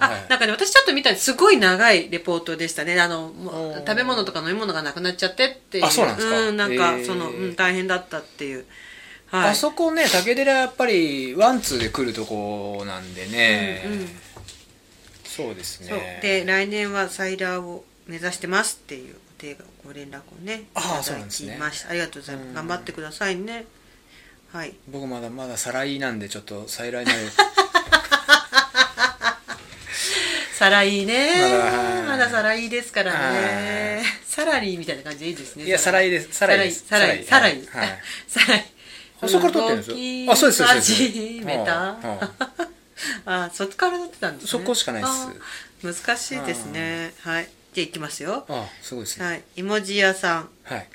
[0.00, 0.26] あ、ーはい。
[0.30, 3.00] なんかね私ちょっと見たすごい長いレポートでしたね。
[3.00, 3.32] あの
[3.86, 5.84] 食べ物とか飲み物がなくなっちゃってっていう。
[5.84, 6.38] あそうなんですか。
[6.38, 8.64] うんなんかその、うん、大変だったっていう。
[9.26, 9.50] はい。
[9.50, 14.08] あそこね竹寺やっぱりワンツーで来るとこなんでね、うんうん。
[15.24, 15.54] そう。
[15.56, 19.16] ですねで来年はサイダーを目指してますっていう
[19.84, 21.54] ご連絡をねいあーただそうなんですね。
[21.54, 21.90] きました。
[21.90, 22.54] ありがとうございます、うん。
[22.54, 23.66] 頑張ってくださいね
[24.56, 24.74] はい。
[24.88, 27.14] 僕まだまだ再来なんでちょっと再来ない
[30.54, 31.30] サライね。
[31.42, 31.56] まだ。
[31.58, 33.96] はいまだサライですからね。
[33.96, 34.04] はい。
[34.24, 35.64] サラリーみたいな感じでいいですね。
[35.64, 36.28] いや再来です。
[36.32, 36.86] 再来です。
[36.86, 37.80] サライサライサ
[38.50, 38.64] ライ
[39.20, 40.32] あそこから撮ってるんですよ。
[40.32, 41.74] あそうですそうです始めた。
[41.74, 41.98] は
[43.26, 44.48] あはあそっから撮ってたんですね。
[44.48, 45.98] そこしかないです。
[46.00, 47.12] あ難しいですね。
[47.20, 47.48] はい。
[47.74, 48.46] じゃあいきますよ。
[48.48, 49.26] あすごいですね。
[49.26, 49.42] はい。
[49.56, 50.48] 芋地屋さん。
[50.62, 50.88] はい。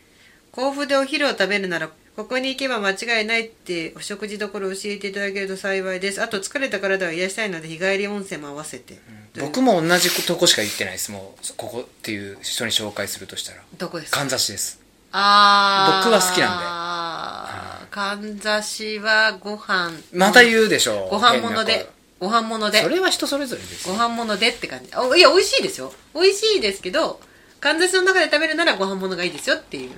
[0.52, 6.22] 甲府でお昼を食べるならここに行けば間違いないってお食事どころを教えていただけると幸いです。
[6.22, 9.00] あと疲れた体を癒したいので日帰り温泉も合わせて、
[9.40, 11.12] 僕も同じとこしか行ってないです。
[11.12, 13.62] もうここっていう人に紹介するとしたら。
[13.78, 14.20] どこですか？
[14.20, 14.82] かんざしです。
[15.14, 16.10] あー。
[16.10, 16.66] 僕は好きなんで。
[16.68, 17.90] あー。
[17.90, 19.92] かんざしはご飯。
[20.14, 21.10] また言うでしょう。
[21.12, 21.90] ご飯物で。
[22.20, 22.82] ご飯物で。
[22.82, 23.94] 声それは人それぞれですよ。
[23.94, 24.90] ご飯物でって感じ。
[24.94, 25.80] あいや美味しいです。
[25.80, 27.20] よ美味しいですけど
[27.62, 29.92] かんざしの中で食べるならご飯物がいいですよっていう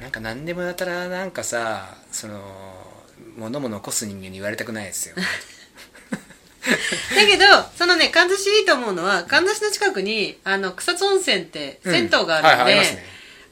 [0.00, 2.40] なんか何でもやたらなんかさその
[3.36, 5.14] 物も残す人間に言われたくないですよ
[7.16, 7.44] だけど
[7.76, 12.86] そのねかんざしいいと思うのはかんざしの近くにあの草津温泉って銭湯があるはいので、はい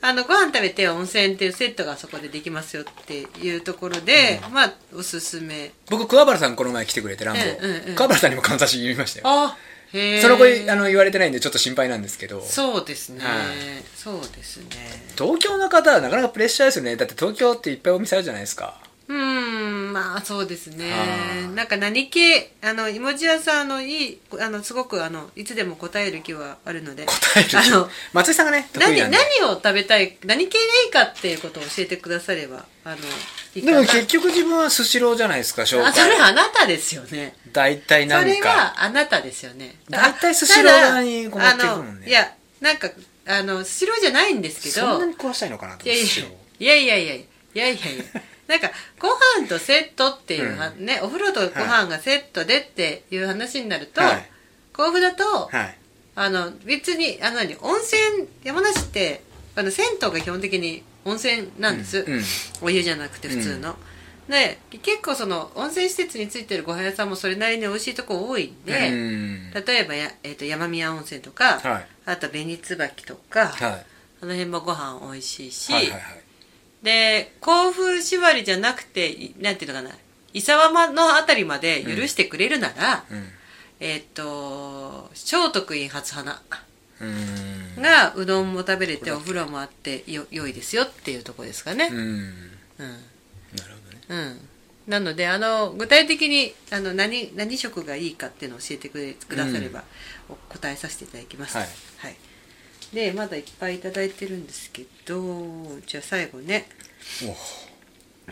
[0.02, 5.72] あのご飯食べて温泉っていうセットがそこでできますよっていうところで、まあおすすめ。
[5.90, 7.94] 僕桑原さんこの前来てくれてランボうんうんうん。
[7.96, 9.24] 桑原さんにもかんざし言いましたよ。
[9.26, 9.56] あ
[9.92, 12.40] その子あの言われてないんでちょっと心配なんですけど。
[12.40, 13.82] そうですね、はい。
[13.94, 14.66] そうですね。
[15.16, 16.96] 東京の方はなかなかプレッシャーですよね。
[16.96, 20.90] だって東京っていっぱいお店あるじゃないですかうーんまあそうですね。
[20.90, 20.96] は
[21.44, 27.06] あなんか何系あの芋地屋さんあのいいあのすごくあのいつでも答える気はあるので。
[27.06, 29.10] 答えるあの松井さんがね得何何
[29.44, 37.36] を食べたい何系がいいかっていうことを教えてくださればあのいいかでなも結局自分はスシローじゃないですか紹あそれ介あなたですよね。
[37.52, 39.76] 大体なそれんかはあなたですよね。
[39.88, 42.08] 大体スシロー側にこう持っていくもんね。
[42.08, 42.90] いやなんか
[43.28, 44.86] あのスシローじゃないんですけど。
[44.86, 46.04] そんなに壊したいのかなといやいや。
[46.58, 48.04] いやいやいやいやいやいや
[48.46, 49.08] なんかご
[49.40, 54.30] 飯とセットっていうは、ねお風呂とご飯がセットでっていう話になると、はい。
[54.72, 55.78] 甲府だと、はい。
[56.14, 59.22] あの別にあの何温泉山梨って
[59.54, 62.22] あの銭湯が基本的に温泉なんです、うんうん。
[62.62, 63.76] お湯じゃなくて普通の、
[64.28, 69.50] で結構その温泉施設についてるご飯屋さんもそれなりに美味しいとこ多いんで、うん。
[69.52, 71.86] 例えばや、えー、と山宮温泉とか、はい。
[72.06, 73.86] あと紅椿とか、はい。
[74.22, 76.25] あの辺もご飯美味しいし、はいはいはい
[76.82, 79.94] で甲府縛りじゃなくていなんていうのかな。
[80.32, 83.28] 伊沢間のあたりまで許してくれるなら、うん。
[83.80, 86.42] えっ、と聖徳院初花
[87.00, 87.04] う
[87.78, 87.82] ん。
[87.82, 91.88] がうどんも食べれてお風呂もあってよ良いですよっていうところですかね。
[91.90, 91.98] うん。
[91.98, 92.20] うん、
[92.78, 94.00] なるほどね。
[94.08, 94.48] うん。
[94.86, 99.84] なのであの具体的にあの何何食がいいかっていうのを教えてくれくだされば、
[100.28, 101.56] お答えさせていただきます。
[101.56, 101.66] はい。
[101.98, 102.16] はい、
[102.92, 106.68] でまだいっぱいいただいてるんですけどじゃあ最後ね。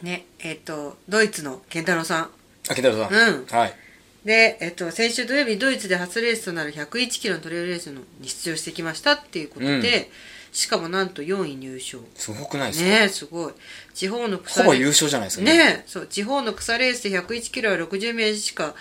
[0.02, 0.05] お。
[0.05, 2.30] ねえっ、とドイツの健太郎さん。
[2.68, 3.12] あ、ケタロさん。
[3.12, 3.46] うん。
[3.46, 3.74] はい。
[4.24, 9.82] で、えっと、先週土曜日ドイツで初レースとなる101キロのトレイルレースのに出場してきましたっていうことで、うん。
[10.52, 12.01] しかもなんと4位入賞。
[12.14, 13.52] すごくないですか、ねえすごい。
[13.92, 15.84] 地方の草ほぼ優勝じゃないですかね。
[15.84, 16.06] えそう。
[16.06, 18.74] 地方の草レースで101キロは60名しか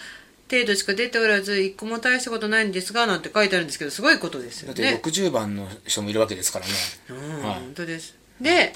[0.53, 6.71] 程度しか出ておらず一個も大したことないんですがなんて書いてあるんですけどすごいことですよだってね60番の人もいるわけですからね。
[7.09, 7.59] うん、はい。
[7.59, 8.15] 本当です。
[8.39, 8.73] で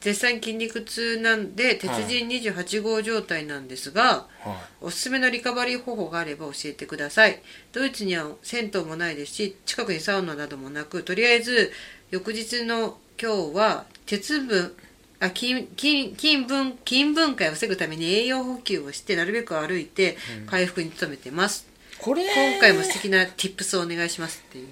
[0.00, 7.42] 絶賛筋肉痛なんで鉄人28号状態なんですが、はおすすめのリカバリー方法があれば教えてください。
[7.72, 11.72] ドイツには銭湯もないですし近くにサウナなどもなくとりあえず
[12.10, 14.74] 翌日の今日は鉄分
[15.20, 20.16] あ筋筋筋分筋分解を防ぐために栄養補給をしてなるべく歩いて
[20.46, 21.96] 回復に努めてます、い。
[22.02, 24.68] これ、今回も素敵な tips をお願いしますっていう。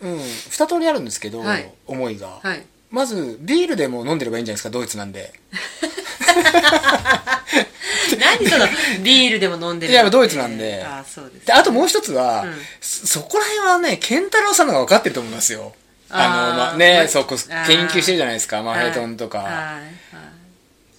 [0.00, 1.72] うん、二通りあるんですけど、はい。
[1.86, 2.38] 思いが。
[2.40, 2.64] はい。
[2.90, 5.32] まず、ビールでも飲んでればいいんじゃないですか、ドイツなんで。
[8.18, 8.66] 何その
[9.02, 10.82] ビールでも飲んでるいやドイツなんで。
[10.84, 11.46] あそうです。
[11.46, 12.54] で、あともう一つは、うん。
[12.80, 15.74] そそこら辺はね、ケンタロウさんの方が分かってると思いますよ。
[16.10, 17.36] あの、まあ、ね、まそこ、
[17.66, 19.38] 研究してるじゃないですか、マヘトンとか。
[19.38, 19.82] はいはい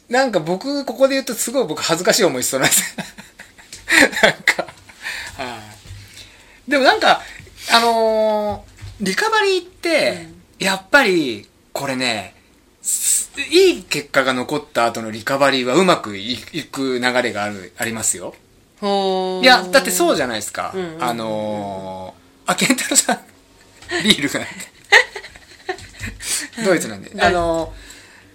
[0.10, 2.98] なんか僕、ここで言うとすごい僕恥ずかしい思いしそうなんです。
[4.24, 4.66] なんか、
[5.38, 5.60] は
[6.68, 6.72] い。
[6.72, 7.22] でもなんか、
[7.72, 8.70] あのー
[9.02, 10.28] リカバリーって、
[10.60, 12.36] やっぱり、これね、
[12.82, 18.34] すいい結果が残った後のリカバリーはうまくいいく流れがある、ありますよ。
[18.82, 20.74] いや、だってそうじゃないですか。
[21.00, 23.20] あのー、あ、ケンタロウさん、
[24.04, 24.79] ビールがなんで。
[26.66, 27.10] ドイツなんで。
[27.10, 27.74] うんあの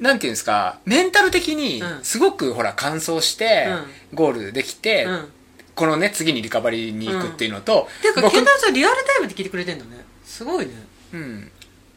[0.01, 3.69] ー、なんていうんですか、メンタル的にう、んすごくほら、乾燥して、
[4.13, 5.33] ゴールできて、うん
[5.75, 10.05] このね、次にリカバリーに行くっていうのと、ていうか、僕ケンタさんリアルタイムで聞いてくれてんのね。
[10.25, 10.73] すごいね。
[11.13, 11.51] うん。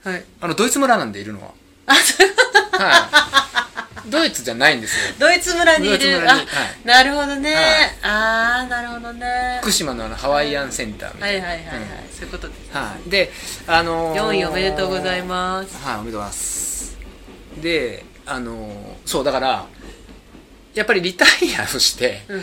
[0.03, 0.23] はい。
[0.41, 1.51] あの、ドイツ村なんでいるのは。
[1.85, 2.27] あ、そう
[2.81, 3.46] はい。
[4.09, 5.15] ドイツじゃないんですよ。
[5.19, 6.29] ドイツ村にいる。
[6.29, 6.45] あ
[6.85, 7.63] なるほどね、はい。
[8.03, 9.59] ああなるほどね。
[9.61, 11.13] 福島のあのハワイアンセンター。
[11.15, 11.65] みたはいいなはいはい。
[11.65, 13.31] はい、そういうことですはい、で
[13.67, 15.77] あのー、4位おめでとうございます。
[15.77, 15.99] はい。
[15.99, 16.97] おめでとうございます
[17.61, 18.73] であのー
[19.05, 19.67] そうだから
[20.73, 22.41] やっぱりリタイアをして、うん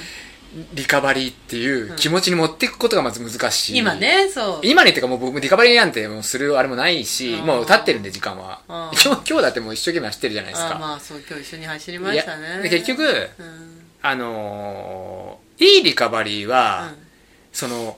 [0.73, 4.61] リカバリーっていう気持ちに持っていくことがまず難しい、今ねそう。
[4.63, 8.61] 今にっていうかもう僕リカバリーなんてもうするあれもないしもう経ってるんで時間は。
[8.69, 10.79] 今日今日だってもう一生懸命走ってるじゃないですか。
[10.79, 12.69] まあそう今日一緒に走りまいしたね。
[12.71, 13.81] 結局うん。
[14.03, 17.07] あのーいいリカバリーは、うん。
[17.53, 17.97] その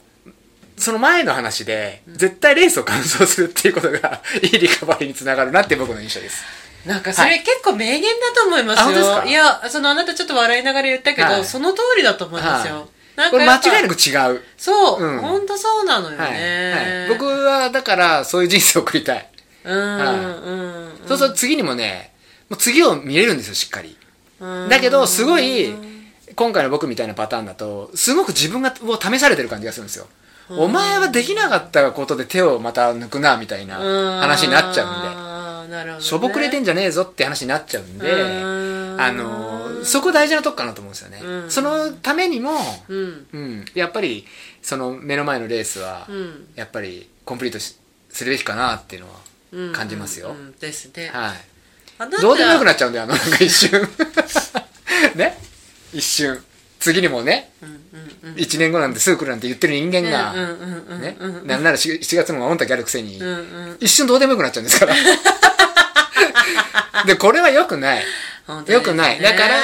[0.77, 6.45] その前の話で、絶対レースを完走するっていうことがいいリカバリーにつながるなって僕の印象です
[6.87, 9.25] なんかそれ結構名言だと思いますよ、あ本当ですか？
[9.27, 11.45] いやそのあなたちょっと笑いながら言ったけど、はい。
[11.45, 13.31] その通りだと思いますよ、はい。
[13.31, 15.19] これ間違いなく違う、そう、うん。
[15.21, 16.33] 本当そうなのよはい。
[16.33, 19.29] ね、はい、僕はだからそういう人生を送りたい、
[19.65, 20.21] うん、はいう
[21.05, 21.09] ん。
[21.09, 22.13] そうすると次にもね
[22.49, 23.97] もう次を見れるんですよしっかり。
[24.41, 24.69] うん。
[24.69, 25.75] だけどすごい
[26.35, 30.07] 今回の僕みたいなパターンだとすごく自分がを試されてる感じがするんですよ、
[30.51, 33.77] お前はできなかったことで手をまた抜くなみたいな
[34.21, 35.26] 話になっちゃうんで
[35.67, 39.01] ね、しょぼくれてんじゃねえぞって話になっちゃうんで、うん。
[39.01, 41.51] あのそこ大事なとこかなと思うんですよね、うん。
[41.51, 42.53] そのためにも、
[42.89, 43.27] うん。
[43.33, 44.27] うん、やっぱり
[44.63, 46.49] その目の前のレースは、うん。
[46.55, 47.77] やっぱりコンプリートし
[48.11, 49.15] するべきかなっていうのは
[49.53, 49.73] うん。
[49.73, 52.21] 感じますよ、うんですね、はい。
[52.21, 53.89] どうでもよくなっちゃうんだよあのなんか一瞬。
[55.17, 55.39] ね？
[55.93, 56.43] 一瞬。
[56.79, 58.37] 次にもねうんうんうん。
[58.37, 61.47] 1年後なんてすぐ来るなんて言ってる人間が、うんうんうんうんねうんうん。
[61.47, 63.33] なんなら 7, 月の方が御嶽あるくせに、うんう
[63.73, 63.77] ん。
[63.81, 64.95] 一瞬どうでもよくなっちゃうんですから
[67.05, 67.99] でこれは良くない。
[67.99, 68.05] ね。
[68.69, 69.21] 良くない。
[69.21, 69.55] だから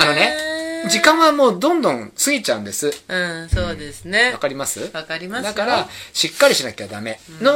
[0.00, 0.36] あのね
[0.88, 2.90] 時間はもうどんどん過ぎちゃうんです。
[3.08, 4.32] うんそうですね。
[4.32, 4.90] わかります？
[4.92, 5.52] わかりますよ。
[5.52, 7.20] だからしっかりしなきゃダメ。
[7.40, 7.54] の,、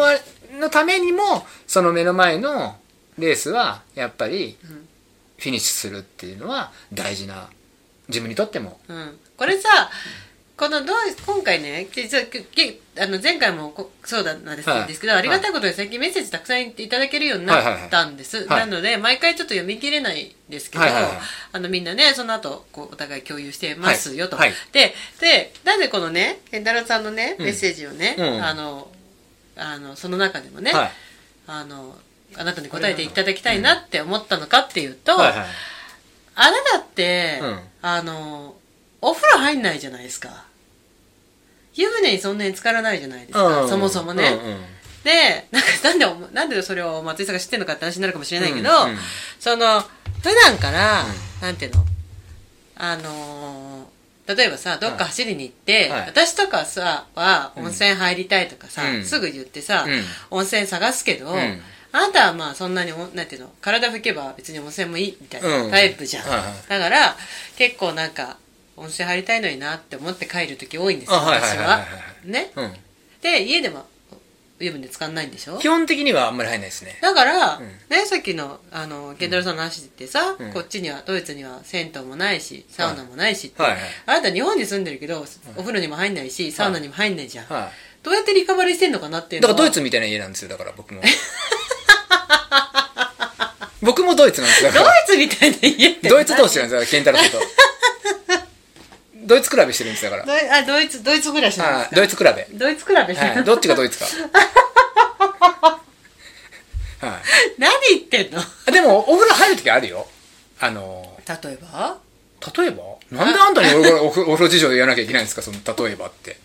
[0.58, 2.76] のためにもその目の前の
[3.18, 4.58] レースはやっぱり
[5.38, 7.48] フィニッシュするっていうのは大事な
[8.08, 8.80] 自分にとっても。
[8.88, 9.68] うん、これさ
[10.60, 10.96] このどう
[11.26, 12.24] 今回ね実は
[12.98, 21.12] あの前回もこそうだなんです,、けどありがたいことに最近メッセージたくさんいただけるようになったんです、なので毎回ちょっと読み切れないですけど、はいはいはい。
[21.52, 24.48] あのみんなねその後こうお互い共有してますよと、はい。
[24.50, 24.56] はい。
[24.72, 27.46] ででなぜこのね健太郎さんのねうん。
[27.46, 28.44] メッセージをね、うん。
[28.44, 28.88] あの
[29.56, 30.90] あのその中でもね、はい。
[31.46, 31.96] あの
[32.36, 35.46] あなたに答えていただきたいなって思ったのかっていうと、はいはい。
[36.34, 37.60] あなたって、うん。
[37.80, 38.56] あの、
[39.00, 40.49] お風呂入んないじゃないですか。
[41.80, 43.68] 湯船にそんなに浸からないじゃないですか、うん。
[43.68, 44.28] そもそもね。
[44.28, 44.60] うんうん。
[45.02, 48.98] で、なんか、なんでお、なんでそれを松井さんが知ってるのかって話になるかもしれないけど、うんうん。
[49.38, 49.88] その、普
[50.46, 51.04] 段から、
[51.40, 51.84] なんていうの
[52.76, 54.00] あのー
[54.36, 56.00] 例えばさ、どっか走りに行って、はい。
[56.06, 59.04] 私とかさ、は温泉入りたいとかさ、うん。
[59.04, 60.02] すぐ言ってさ、うん。
[60.30, 61.60] 温泉探すけど、ん。
[61.92, 65.70] あなたはまあそんなにお、なんていうの、体拭けば別に温泉もいいみたいなうん。
[65.72, 66.28] タイプじゃん。
[66.28, 66.68] はいはい。
[66.68, 67.16] だから、
[67.56, 68.36] 結構なんか、
[68.80, 71.84] 温泉入りたいのになって思って帰る時多いんですよ、私は。
[72.24, 72.50] ね。
[72.56, 72.72] うん。
[73.22, 73.86] で、家でも
[74.58, 75.58] 湯船使んないんでしょ？
[75.58, 76.98] 基本的にはあんまり入んないですね。
[77.00, 77.66] だから、うん。
[77.88, 80.52] ね、さっきの、あの、ケンタロウさんの話ってさ、うん。
[80.52, 83.72] こっちには、ドイツには銭湯もないし、サウナもないしって、はい。
[83.72, 85.24] はいあなた日本に住んでるけど、
[85.56, 87.46] お風呂にも入んないし、サウナにも入んないじゃん。
[87.46, 87.70] は
[88.02, 89.56] どうやってリカバリーしてんのかなっていいうだのは。
[89.58, 91.02] からドイツみたいな家なんですよだから僕も。
[93.82, 96.08] 僕もドイツなんですよだ ドイツみたいな家って。
[96.08, 97.38] ドイツ同士なんですよケンタロウと
[99.30, 101.96] ドイツ比べしてるんですよだかドイあ、ドイツ、ドイツ暮らしなんですか？
[101.96, 104.06] ドイツ比べドイツ比べしてる、はい、どっちがドイツか。
[107.06, 107.18] は
[107.58, 108.40] 何言ってんの？
[108.68, 108.72] い。
[108.72, 110.06] でも、お風呂入るときあるよ。
[110.60, 111.98] あの、例えば？
[112.56, 112.82] 例えば？
[113.10, 115.42] なんであんたにお風呂 お風呂事情で言わなきゃいけないんですか？
[115.42, 116.36] その例えばって。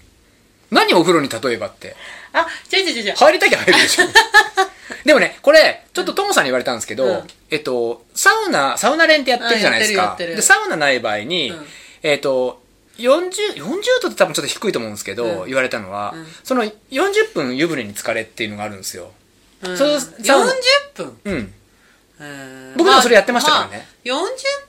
[0.72, 1.96] 何お風呂に例えばって？
[2.34, 3.16] あ、違う違う違う。
[3.16, 4.06] 入りたきゃ入るでしょ。
[5.04, 10.16] でもね、これ、ちょっとトモさんに言われたんですけど、うんえっと、サウナ、サウナ連ってやってるじゃないですか。
[10.18, 11.68] で、サウナない場合に、うん
[12.02, 12.62] えっと、
[12.98, 15.46] 40、40度って多分ちょっと低いと思うんですけど、うん。
[15.48, 16.26] 言われたのは、うん。
[16.44, 16.72] その40
[17.34, 19.12] 分湯船に浸かれっていうのがあるんですよ。
[19.64, 19.78] うん。
[19.78, 20.52] そうサウナ
[20.96, 21.18] 40分？
[21.26, 21.54] うん。
[22.78, 23.88] 僕でもそれやってましたからね。
[24.06, 24.18] まあ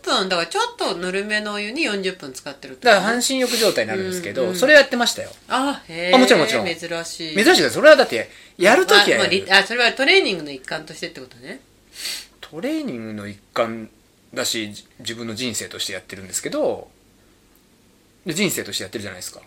[0.02, 5.30] 40分だからちょっとぬるめのお湯に40分使ってるってだから半身浴状態になるんですけど、うんうんそれをやってましたよ。
[5.48, 6.66] あへあもちろんもちろん。
[6.66, 7.36] 珍しい。
[7.36, 7.70] 珍しいです。
[7.74, 8.28] それはだって、
[8.58, 11.60] やるときはやるあまあリあそれはトレーニングの一環としてってことね。
[12.40, 13.90] トレーニングの一環
[14.34, 16.88] だし、じ自分の人生としてやってるんですけど、
[18.26, 19.40] で人生としてやってるじゃないですか。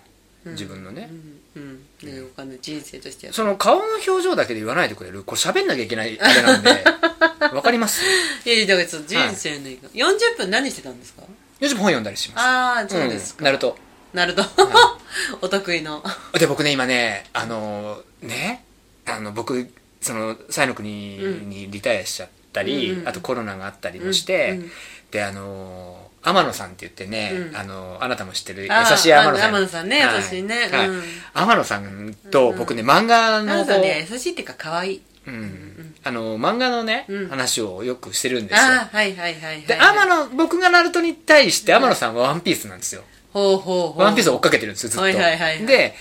[0.45, 1.10] 自分のね。
[1.56, 1.61] うん。
[1.61, 2.14] うん。
[2.15, 2.22] ね。
[2.22, 5.23] わかんない人生としてやっその顔の表情だけで言わないでくれる。
[5.23, 6.69] これ喋んなきゃいけないあれなんで、
[7.53, 8.01] わかります？
[8.45, 11.23] いやいやだから人生の一環、40分何してたんですか
[11.60, 12.39] ?40 分本読んだりします。
[12.41, 13.77] ああそうですか、ん、なると。
[14.14, 14.43] なると、
[15.41, 16.03] お得意の。
[16.34, 18.64] で、僕ね、今ね、あの、ね、
[19.06, 19.69] あの、僕、
[20.01, 23.07] その、サイの国にリタイアしちゃったり、うんうん。
[23.07, 24.65] あとコロナがあったりもして、うんうん。
[24.65, 24.69] っ
[25.11, 27.56] てあの天野さんって言ってね、うん。
[27.56, 29.56] あのあなたも知ってる優しい天野さん。
[29.56, 30.16] あ天野さんねはい。
[30.18, 30.56] 優しいね。
[30.72, 30.90] はい。
[30.90, 31.04] うん。
[31.34, 35.02] 天野さんと僕ね、漫画のナさんね優しいっていうか可愛い。
[35.28, 35.96] うん。
[36.04, 37.30] あの漫画のね、うん。
[37.30, 38.62] 話をよくしてるんですよ。
[38.62, 44.04] ああはいはいはいはいで天野僕がナルトに対して天野さんはワンピースなんですよ、ほうほうほう。
[44.04, 45.66] ワンピースを追っかけてるんですよずっと、はいはいはいはい。
[45.66, 45.94] で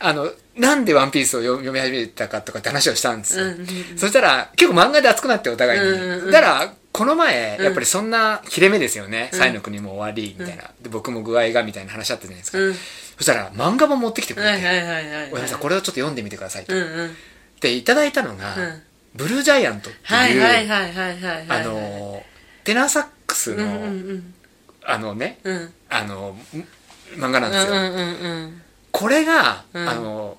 [0.00, 3.66] あのなんでワンピースを読読み始めたかとかって話をしたんですよ、うんうんうん。
[3.98, 6.30] そしたら結構漫画で熱くなってお互いに、うんうんうん。
[6.30, 7.64] だからこの前うん。
[7.64, 9.38] やっぱりそんな切れ目ですよね「うん。
[9.38, 12.74] サイの国も終わり」みたいな、で僕も具合がみたいな話あったじゃないですか、うん。
[12.74, 16.74] そしたら漫画も持ってきてくれて「はいはいはいはいおやさんこれをちょっと読んでみてください」と、
[17.60, 18.82] でいただいたのが、うん。
[19.14, 20.42] ブルージャイアントっていう、
[21.48, 22.24] あの
[22.64, 23.64] テナーサックスの、
[24.84, 25.38] あのね
[25.90, 26.36] あの
[27.16, 27.72] 漫画なんですよ、
[28.90, 29.88] これが、うん。
[29.88, 30.38] あの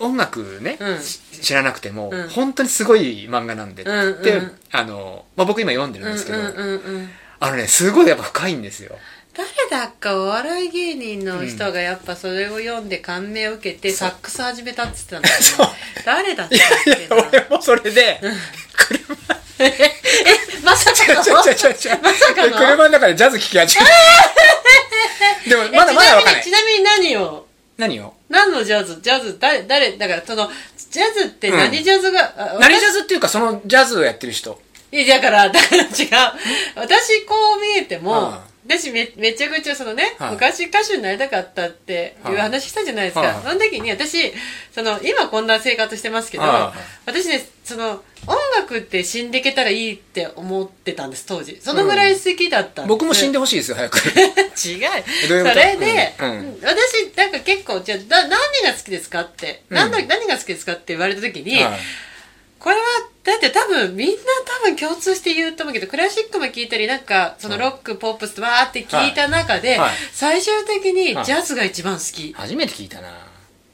[0.00, 1.00] 音楽ね、うん。
[1.00, 2.28] し知らなくても、うん。
[2.28, 4.52] 本当にすごい漫画なんでって、うんうん。
[4.72, 6.94] あの、まあ、僕今読んでるんですけど、うんうんうん。
[6.94, 7.10] うん
[7.42, 8.96] あのねすごいやっぱ深いんですよ。
[9.34, 15.72] 誰だっかお笑い芸人の人がやっぱそれを読んで感銘を受けてサックス始めたって言ってたんですよ、 ね、
[16.04, 18.20] 誰だったっいやいけなや俺もそれで、
[19.58, 19.72] え
[20.62, 21.22] まさかの？
[21.22, 22.58] ちょちょちょちょまさかの？
[22.58, 23.86] 車の中でジャズ聴き始め
[25.48, 27.46] でもえまだまだわかんないちなみにちなみに何を？
[27.80, 28.14] 何を？
[28.28, 29.00] 何のジャズ？
[29.02, 29.96] ジャズ誰誰？
[29.98, 30.48] だからその
[30.90, 34.60] ジャズって何ジャズが、あ何ジャズっていうかそのジャズをやってる人。
[34.92, 35.88] いや、だから、だから違う。
[36.74, 40.32] 私こう見えても、は私めめちゃくちゃそのね、はい。
[40.32, 43.20] 昔歌手になりたかったっていう話したじゃないですか。
[43.20, 43.42] はい。
[43.42, 44.32] その時に私、
[44.72, 46.78] その、今こんな生活してますけど、はい。
[47.06, 47.40] 私ね、
[47.70, 51.58] その、音楽って死んでいけたらいいって思ってたんです、当時。
[51.62, 52.88] そのぐらい好きだったんです。
[52.88, 53.98] 僕も死んでほしいですよ早く。
[54.10, 54.80] 違う。
[55.28, 55.54] どういうこと？
[55.54, 56.30] それで、うん。
[56.30, 58.30] うん私、なんか結構、じゃあ、だ何
[58.64, 59.76] が好きですかって、うん。
[59.76, 61.80] 何だ何が好きですかって言われた時に、はい。
[62.58, 62.82] これは、
[63.22, 64.14] だって多分みんな
[64.44, 69.78] 多分共通して言うと思うけど、クラシックも聞いたり、なんか、そのロック、ポップスとわーって聞いた中で、はい。
[69.78, 69.90] はい。
[70.12, 72.34] 最終的にはいジャズが一番好き。
[72.36, 73.29] 初めて聞いたな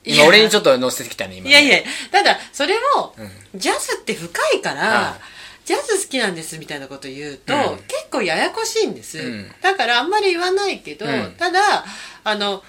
[0.06, 1.50] 今俺にちょっと乗せてきたね今ね。
[1.50, 1.78] いやいや、
[2.12, 3.58] ただ、それも、うん。
[3.60, 5.18] ジャズって深いから、は
[5.64, 7.60] ジャズ好きなんですみたいなこと言うと、うん。
[7.88, 9.50] 結構ややこしいんです、うん。
[9.60, 11.34] だからあんまり言わないけど、うん。
[11.36, 11.84] ただ
[12.22, 12.62] あの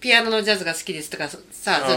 [0.00, 1.38] ピアノのジャズが好きですとかさ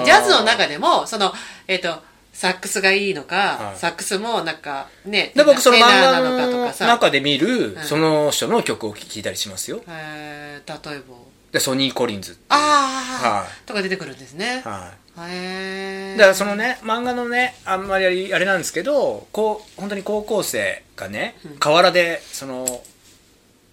[0.04, 1.32] ジャズの中でもその
[1.68, 2.04] えっ、と
[2.34, 3.80] サックスがいいのか、はい。
[3.80, 7.84] サックスもなんかねで僕その漫画なのかとのかさ、中で見るうん。
[7.84, 9.82] その人の曲を聴いたりしますよ。
[9.88, 11.16] えー、例えば？
[11.54, 13.48] でソニー・コリンズああ、はい。
[13.66, 15.32] とか出てくるんですね、はい。
[15.32, 21.58] へえだからそのね漫画のねあんまりあれなんですけどこう本当に高校生がねうん。
[21.60, 22.84] 河原でその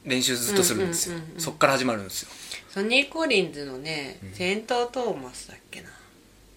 [0.05, 1.17] 練習ずっとするんですよ。
[1.17, 2.29] うんうんうんうんそっから始まるんですよ。
[2.69, 5.89] ソニー・コリンズのねうん「セント・トーマス」だっけな？
[5.89, 5.93] っ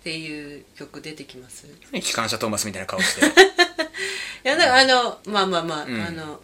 [0.04, 1.66] ていう曲出てきます？
[1.94, 3.26] い機関車トーマスみたいな顔して。
[4.44, 6.02] やだからあのまあまあまあ、うん。
[6.02, 6.41] あの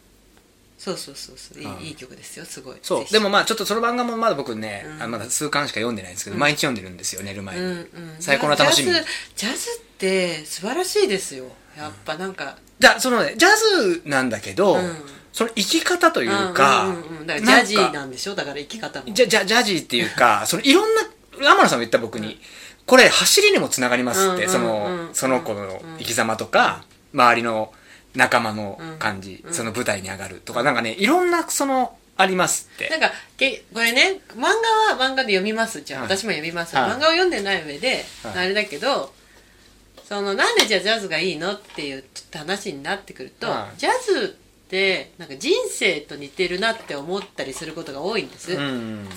[0.80, 1.62] そうそうそうそう。
[1.62, 2.76] いはいい曲ですよすごい。
[2.76, 2.88] ぜひ。
[2.88, 5.04] そうでもまあちょっとその漫画もまだ僕ね、うん。
[5.04, 6.40] あまだ数巻しか読んでないんですけど、うん。
[6.40, 7.88] 毎日読んでるんですよ寝る前に、うんうん。
[8.20, 8.92] 最高の楽しみ。
[8.92, 11.46] ジャズジャズって素晴らしいですよ。
[11.78, 14.96] やっぱなんか、じゃあそのねジャズなんだけど、うん。
[15.34, 17.28] その生き方というか、うんうんうんうん。
[17.28, 18.36] だからジャジーなんでしょ？
[18.36, 19.14] だから生き方も。
[19.14, 21.02] じゃじゃジャジーっていうか そのいろんな
[21.40, 22.40] 天野さんも言った僕に、
[22.86, 26.84] これ走りにもつながりますって、うんそうんのその子の生き様とか、
[27.14, 27.74] 周りの
[28.16, 32.90] 仲間の感じ、うんその舞台に上がるとか、なんかねいろんなそのありますって。
[32.90, 35.82] なんかけこれね漫画は漫画で読みます。
[35.82, 36.18] じゃあ、はい。
[36.18, 36.92] 私も読みます、はい。
[36.92, 38.38] 漫画を読んでない上で、はい。
[38.38, 39.14] あれだけど
[40.06, 42.04] そのなんでじゃあジャズがいいのっていう
[42.34, 43.80] 話になってくると、はい。
[43.80, 49.08] ジャズってなんか人生と似てるなって思ったりすることが多いんです、うん。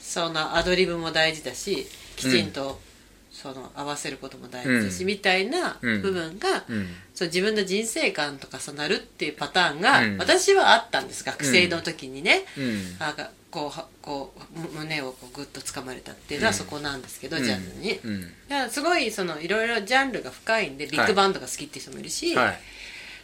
[0.00, 1.86] そのアドリブも大事だし
[2.16, 2.80] きちんと
[3.52, 5.06] その合わせることも大事だし、うん。
[5.06, 6.02] みたいなうん。
[6.02, 6.88] 部分が、うん。
[7.14, 10.18] そう自分の人生観と重なるっていうパターンが、うん。
[10.18, 12.96] 私はあったんです学生の時にね、うん。
[12.98, 16.56] あがこうはこうむ胸をこうグッと掴まれたっていうのはうん。
[16.56, 17.44] そこなんですけど、うん。
[17.44, 18.22] ジャズに、うん。
[18.22, 18.32] だか
[18.64, 22.60] らすごいそのいろいろジャンルが深いんでビッグバンドが好きっていう人もいるし、はい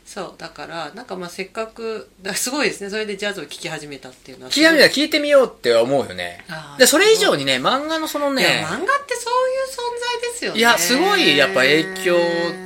[0.05, 2.91] そうだからなんかまあせっかくだすごいですね。
[2.91, 4.51] それでジャズを聴き始めたっていうのは。
[4.51, 6.45] 聞いてみたいてみようって思うよね。
[6.79, 10.59] でそれ以上にね漫画のそのいやね漫画ってそういう存在ですよね。
[10.59, 12.19] いやすごいやっぱ影響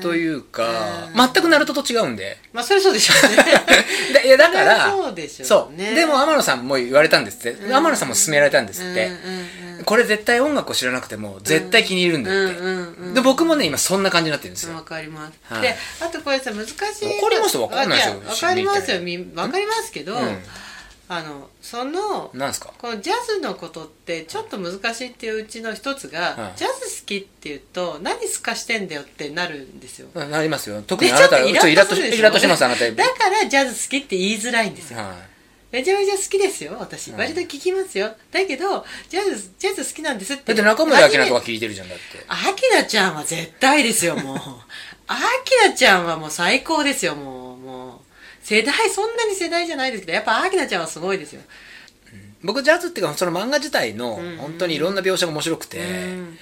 [0.02, 1.32] というかうん。
[1.32, 3.36] 全くナルトと違うんでまあそれそうでしょうね。
[4.22, 5.76] でいやだからそうでしょそう。
[5.76, 7.74] ねでも天野さんも言われたんですって、うん。
[7.74, 9.46] 天野さんも勧められたんですって、うんうんうん
[9.84, 15.62] これ絶対音楽を知らなくても絶対気に入るんだって、うんうんうんで僕もね今そんな感じになってるんですよ、わかります、はい。
[15.62, 16.96] であとこれさ難しいわか
[17.30, 19.00] りますわかんないですよわかりますよ。
[19.00, 20.38] みわかりますけど、うん
[21.08, 22.72] あのそのなんですか？
[22.78, 26.58] このジャズのことってちょっと難しいっていううちの一つが、はい。
[26.58, 30.08] ジャズ好きっていうと何すかしてんだよってなるんですよ。
[30.14, 30.82] ななりますよ。
[30.82, 32.06] 特でにあなたちょっとイラッとしょ？
[32.06, 32.90] イラッとしますあなた。
[32.90, 34.98] だからジャズ好きって言いづらいんですよ。
[34.98, 35.14] は
[35.70, 38.12] めちゃめちゃ好きですよ私、うん割と聞きますよ。
[38.32, 40.54] だけどジャズジャズ好きなんですって。
[40.54, 42.02] だって中村明菜とかか聞いてるじゃんだって。
[42.26, 44.38] アキナちゃんは絶対ですよもう。
[45.08, 47.45] アキナちゃんはもう最高ですよもう
[48.46, 51.42] 世代そんなに世代じゃないですけどやっぱアキナちゃんはすごいですよ。
[52.44, 55.82] 僕ジャズっていうかその漫画自体のん本当にいろんな描写が面白くて、う
[56.20, 56.38] ん。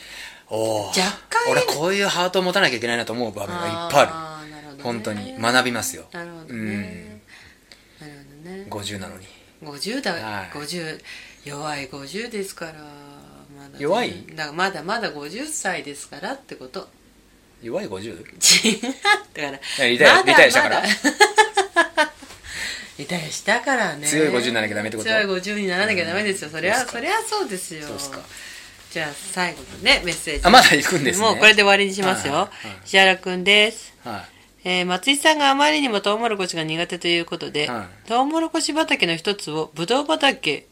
[0.51, 1.01] おー若
[1.31, 4.77] 干俺こういうハートを持たなきゃいけないなと思う場面がいっぱいああーなるほどね。
[4.77, 5.35] る本当に。
[5.41, 6.05] 学びますよ。
[6.13, 6.69] なるほどうん。
[6.69, 7.21] ね
[7.99, 8.67] なるほどね。
[8.69, 9.27] 50なのに。
[9.63, 10.51] 50だ、はい。
[10.51, 11.01] 50
[11.47, 12.83] 弱い50ですからま
[13.73, 14.27] だ弱い？
[14.37, 16.87] だからまだまだ50歳ですからってこと。
[17.63, 18.03] 弱い 50?
[18.03, 18.83] 違う
[19.33, 20.05] だからやリタ
[20.45, 20.83] イアしたから
[22.99, 24.07] リタイアしたからね。
[24.07, 25.09] 強い50にならなきゃダメってこと？
[25.09, 27.89] 強い50にならなきゃダメですよ、そりゃそりゃそうですよ。
[28.93, 30.47] じゃあ最後のねメッセージ。
[30.47, 31.27] あまだ行くんですね。
[31.27, 32.49] もうこれで終わりにしますよ、はい
[32.87, 33.93] 石原くんです。
[34.05, 34.69] はい。
[34.69, 40.67] えー松井さんがあまりにもトウモロコシが苦手ということで、はトウモロコシ畑の一つをブドウ畑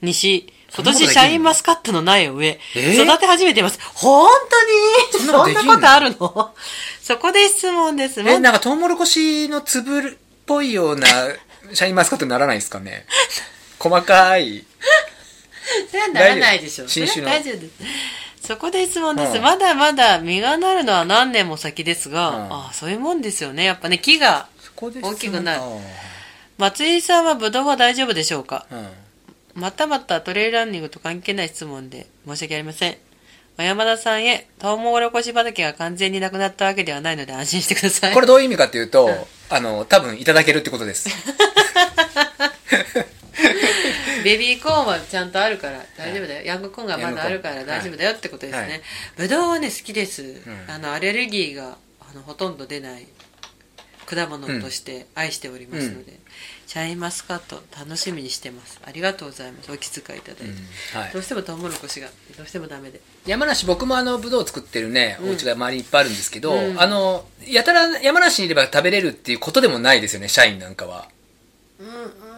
[0.00, 2.80] にし、今年シャインマスカットの苗を植え、え？
[2.98, 3.78] ー育て始めています。
[3.94, 4.30] 本
[5.12, 5.26] 当に？
[5.26, 6.54] そんなことあるの？
[7.02, 8.20] そこで質問です。
[8.20, 10.16] えなんかトウモロコシの粒っ
[10.52, 11.06] ぽいような
[11.72, 13.06] シャインマスカットにならないですかね？
[13.78, 14.64] 細かい。
[15.90, 16.84] それはならないでしょ。
[16.84, 17.06] 大丈夫。
[17.06, 17.68] それは大丈夫で
[18.40, 18.46] す。
[18.46, 19.36] そこで質問です。
[19.36, 19.42] うん。
[19.42, 22.52] まだまだ実がなるのは何年も先ですが、うん。
[22.52, 23.64] ああそういうもんですよね。
[23.64, 25.62] やっぱね、木が、大きくなる。
[25.62, 25.78] あ
[26.58, 28.66] 松井さんはブドウは大丈夫でしょうか？
[28.70, 28.88] ーうん。
[29.54, 32.96] またまたトレイルランニングと関係ない質問で申し訳ありません。
[33.56, 38.14] 小山田さんへ、トウモロコシ畑が完全になくなったわけではないので安心してください。
[38.14, 39.10] これどういう意味かっていうと、
[39.50, 41.08] あの、多分いただけるってことです。
[44.24, 46.44] ベビーコーンはちゃんとあるから大丈夫だよ。
[46.44, 48.58] ヤングコーンがまだあるから大丈夫だよってことですね。
[48.62, 48.82] はい
[49.16, 50.22] ブドウはね、好きです。
[50.22, 53.06] んあの、アレルギーがあのほとんど出ない
[54.06, 56.18] 果物として愛しておりますので、
[56.72, 58.80] シャインマスカット楽しみにしてます。
[58.82, 59.70] ありがとうございます。
[59.70, 60.96] お気遣いいただいて。
[60.96, 61.12] はい。
[61.12, 63.02] どうしてもトウモロコシがどうしてもダメで。
[63.26, 66.80] 山梨僕もあのブドウを作ってるね、お家が周りにいっぱいあるんですけど、うん。
[66.80, 71.08] あのやたら山梨にいれば食べれるっていうことでもないですよね社員なんかは。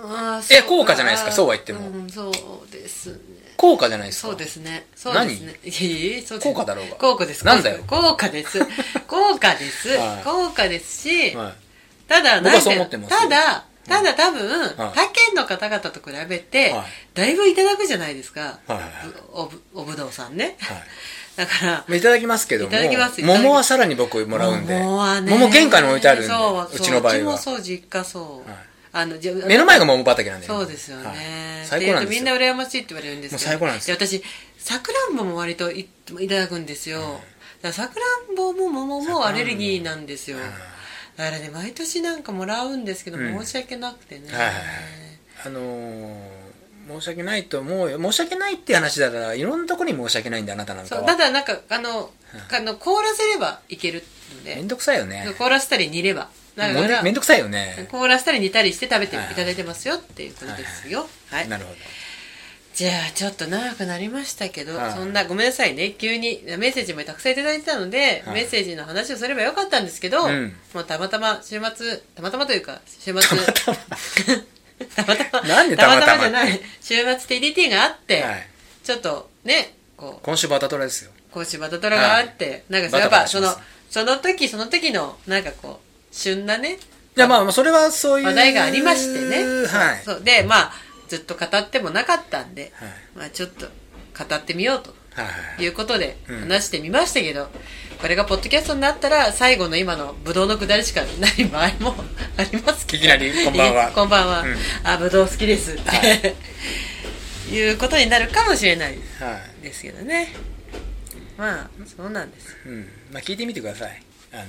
[0.03, 1.89] あえ高価じゃないですかそうは言っても。
[1.89, 3.19] うん、そうですね。
[3.57, 4.29] 高価じゃないですか。
[4.31, 4.87] そうですね。
[4.97, 5.53] そうですね。
[5.63, 6.97] いえいえそうです高価だろうが。
[6.97, 7.47] 高価です。
[7.47, 7.85] なんだよ。
[7.87, 8.59] 高価です。
[9.07, 10.23] 高価です、はい。
[10.25, 11.55] 高価ですし、はい。
[12.09, 13.21] ただ僕はそうなん思ってますよ。
[13.21, 14.71] ただただ多分、はい。
[14.77, 16.85] 他県の方々と比べて、はい。
[17.15, 18.59] だいぶいただくじゃないですか、
[19.33, 20.83] おぶおぶどうさんね、はい。
[21.37, 25.31] だからまあいただきますけどもいただきます桃はさらに僕もらうんで桃はね。
[25.31, 26.81] 桃玄関に置いてあるんでそうう。
[26.81, 27.19] ちの場合は。
[27.19, 28.59] うちもそう実家そう、はい。
[28.93, 30.47] あのじゃ目の前が桃畑なんで。
[30.47, 32.21] そうですよね、最高なんですよ。
[32.23, 33.97] みんな羨ましいって言われるんですけど最高なんですよ。
[33.97, 34.23] 私
[34.59, 35.89] さくらんぼも割とい
[36.21, 37.19] いただくんですよ、だか
[37.63, 40.39] らさくらんぼも桃もアレルギーなんですよ、
[41.17, 43.39] だからね毎年なんかもらうんですけど、うん。
[43.41, 44.65] 申し訳なくてね、はいはいはい。
[45.47, 46.45] あのー
[46.87, 47.99] 申し訳ないと思うよ。
[47.99, 51.01] 申し訳ないって話だからいろんなところに申し訳ないんであなたなんかは。
[51.01, 52.11] そうただなんかあの,、
[52.51, 54.05] あの凍らせればいける
[54.37, 55.27] のでめんどくさいよね。
[55.39, 56.29] 凍らせたり煮れば。
[56.57, 57.89] だもうからめんどくさいよね。
[57.91, 61.09] 凍らせたり煮たりして食べていはいただいてますよっていうことですよ。
[61.31, 61.77] はい、なるほど
[62.75, 64.93] じゃあちょっと長くなりましたけど、はい。
[64.93, 65.93] そんなごめんなさいね。
[65.93, 68.35] 急にメッセージもたくさんいただいてたので、はい。
[68.35, 70.53] メッセージの話をすればよかったんですけど、うん。
[70.75, 73.23] もうたまたま週末たまたまというか週末
[74.97, 75.49] たまたま。
[75.49, 76.07] なんでたまたま？
[76.07, 76.61] たまじゃない。
[76.81, 77.05] 週末
[77.39, 78.49] TDT があって、はい。
[78.83, 81.13] ちょっとねこう今週バタトラですよ。
[81.31, 83.57] 講師バタトラがあって、なんかやっぱその
[83.89, 86.79] その時その時のなんかこう旬なね
[87.17, 90.03] いやまあそれはそういう話題がありましてね、はい。
[90.05, 90.23] そう。
[90.25, 90.73] でまあ
[91.09, 92.91] ずっと語ってもなかったんで、はい。
[93.17, 95.69] まあ、ちょっと語ってみようとはいはいい。
[95.69, 96.41] うことでうん。
[96.49, 97.49] 話してみましたけど、
[98.01, 101.95] これがポッドキャストになったら最後の今のブドウのくだりしかない場合も
[102.37, 103.05] ありますけど。
[103.05, 103.91] いきなりこんばんは。
[103.93, 104.57] こんばんは、うん。
[104.85, 105.73] あブドウ好きです。
[105.73, 105.97] って、、は
[107.51, 107.61] い。
[107.73, 108.99] うことになるかもしれない。
[109.21, 109.63] はい。
[109.63, 110.33] ですけどね。
[111.37, 112.57] まあそうなんです。
[112.67, 112.89] うん。
[113.13, 114.03] まあ聞いてみてください。
[114.33, 114.47] あのー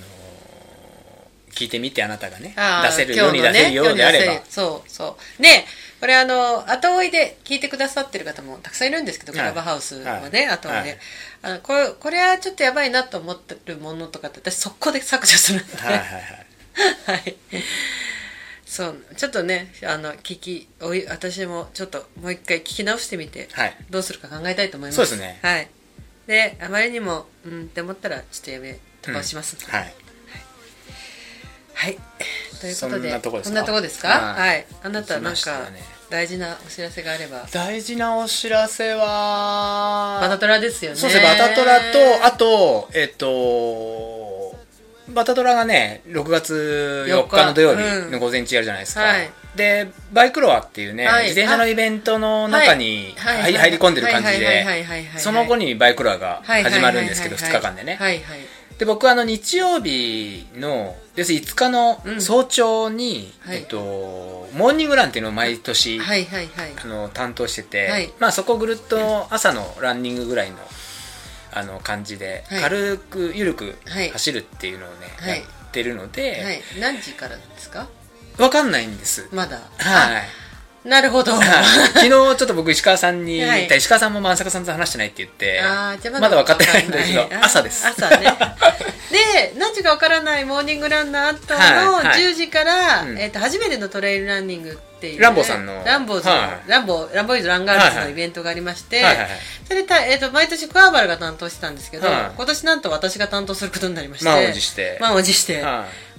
[1.56, 2.54] 聞いてみてあなたがね
[2.84, 4.34] 出せるように出せるようであれば。
[4.34, 5.42] ねそうそう。
[5.42, 5.66] で
[6.06, 9.42] これあの後追いで聞いてくださってる方もたくさんいるんですけど、はい。
[9.42, 10.54] クラブハウスはね、はい。
[10.54, 10.98] 後追いで、はい。
[11.42, 15.78] あのこれこれはちょっとやばいなと思ってるものとかって私速攻で削除するんで。
[15.78, 16.22] はいはいはい。
[17.08, 17.36] はい。
[18.68, 23.76] そうちょっとねあの聞きおい私もちょっともう一回聞き直してみて、はい。
[23.90, 24.98] どうするか考えたいと思います。
[24.98, 25.40] そうですね。
[25.42, 25.68] はい。
[26.28, 29.94] であまりにもうんって思ったらちょっとやめ飛ばします、はい。
[31.74, 31.98] はい。
[32.62, 33.50] ということで、そんなとこですか？
[33.50, 34.08] こんなとこですか？
[34.10, 34.66] はいはい。
[34.84, 37.46] あなたなんかね大事なお知らせがあれば。
[37.52, 40.98] 大事なお知らせはバタトラですよね。
[40.98, 44.56] そうですねバタトラとあとえっと
[45.10, 49.30] バタドラがね6月4日の土曜日の午前中やるじゃないですか、うんはい。
[49.56, 51.30] でバイクロアっていうね、はい。
[51.30, 53.54] 自転車のイベントの中にはい。
[53.54, 55.22] 入入り込んでる感じはいはいはいはいではいはい。
[55.22, 57.96] その後にバイクロアが始まるんですけど2はいはいはい日間でね。
[57.96, 58.40] はいはい
[58.78, 62.22] で僕はあの日曜日の要するに5日のうん。
[62.22, 63.60] 早朝に、はい。
[63.60, 63.78] えっと、
[64.54, 66.72] モーニングランっていうのを毎年、はいはいはい。
[66.84, 68.12] あの担当してて、はい。
[68.20, 70.58] まあ、そこをぐるっと朝のランニングぐらいの
[71.54, 72.62] あの感じで、はい。
[72.64, 74.10] 軽く緩くはい。
[74.10, 75.40] 走るっていうのをね、はい。
[75.40, 76.62] やってるので、はい。
[76.82, 77.88] 何時からですか？
[78.38, 79.30] わかんないんです。
[79.32, 79.62] まだ。
[79.78, 80.24] はい。
[80.86, 81.34] なるほど。
[81.34, 81.44] は い
[81.88, 87.86] 昨日ちょっと僕石川さんに言った、はい石川さんも万坂さんと話してないって言ってあーじゃあまだ分かってないんだけど朝です。
[87.88, 88.38] 朝ね。
[89.12, 92.22] で何時かわからないモーニングランの後のはいはい。
[92.22, 93.18] 10時から、うん。
[93.18, 99.18] えっと初めてのトレイルランニングっていうね、ランボーさんのランボーズの、はいランボーランボーイズランガールズはいはいのイベントがありまして、はいはい。
[99.24, 99.30] はい
[99.68, 102.16] それでた、えっと毎年クワバルが担当してたんですけど、はい。
[102.36, 104.98] 今年なんと私が担当することになりまして満を持して。
[105.02, 105.64] 満を持して、はい。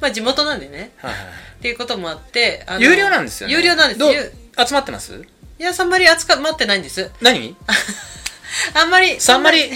[0.00, 0.90] まあ地元なんでね。
[0.98, 1.20] はいはい
[1.56, 3.54] っていうこともあって有料なんですよね。
[3.54, 3.98] 有料なんです。
[3.98, 5.24] どうゆ集まってます？
[5.58, 7.10] いやあんまり扱まってないんです。
[7.20, 7.56] 何？
[8.74, 9.20] あんまり。
[9.20, 9.70] さんまり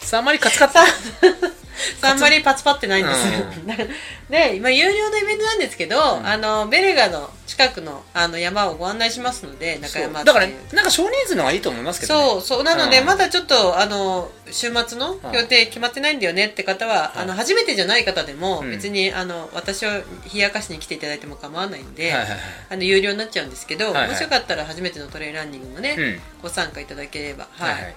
[0.00, 0.78] さんまりカツカツ？
[2.02, 6.26] あんまりパツパってないんです、うで、 まあ、有料のイベントなんですけど、ん。
[6.26, 12.20] あのベレガの近くのあの山をご案内しますので中山だからなんか少人数の方がいいと思いますけどね。
[12.20, 12.64] そうそう。
[12.64, 13.04] なので、うん。
[13.04, 18.70] まだちょっとあの週末の予定決まってないんだよねって方は、あの初めてじゃない方でも、うん。
[18.70, 24.10] 別にあの私を冷やかしに来ていただいても構わないんで、あの有料になっちゃうんですけど、はいはい。
[24.10, 26.20] もしよかったら初めてのトレイルランニングもね、うん。
[26.42, 27.94] ご参加いただければはい、はいはい。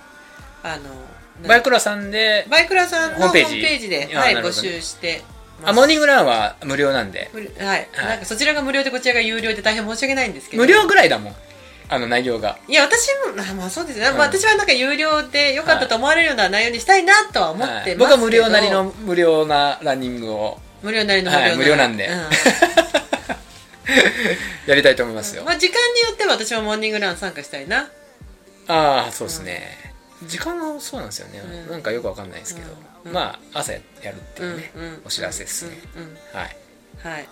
[0.64, 0.84] あの
[1.48, 5.24] バイクラさんでバイクラさんのホームペホージで、はい、募集して
[5.64, 7.32] あモーニングランは無料なんで。
[7.34, 7.90] はい、はい。
[7.96, 10.64] なんかそちらが無料でこちらが有料で大変申し訳ないんですけど。
[10.64, 11.36] 無料ぐらいだもん。
[11.88, 12.58] あの内容が。
[12.68, 14.18] いや私もあまあそうですね、うん。
[14.18, 18.14] まあ、私はなんか有料でよかったと思われるような内容にしたいなとは思ってますけど、はい。
[18.14, 20.60] 僕は無料なりの無料なランニングを。
[20.82, 22.08] 無料なりの無料な,、はい無料なんで。
[22.08, 22.10] う
[24.70, 27.90] やりたいと思いますよ、まあ、時間によっては私もモーニングラン参加したいな。
[28.68, 29.85] ああそうですね、
[30.28, 31.72] 時間がそうなんですよね、うん。
[31.72, 32.68] なんかよくわかんないですけど、
[33.06, 33.14] うん。
[33.14, 35.02] まあ朝やるっていうね、うんうん。
[35.06, 36.18] お知らせですね、うんうん。
[36.34, 36.58] はい。
[37.04, 37.28] はい。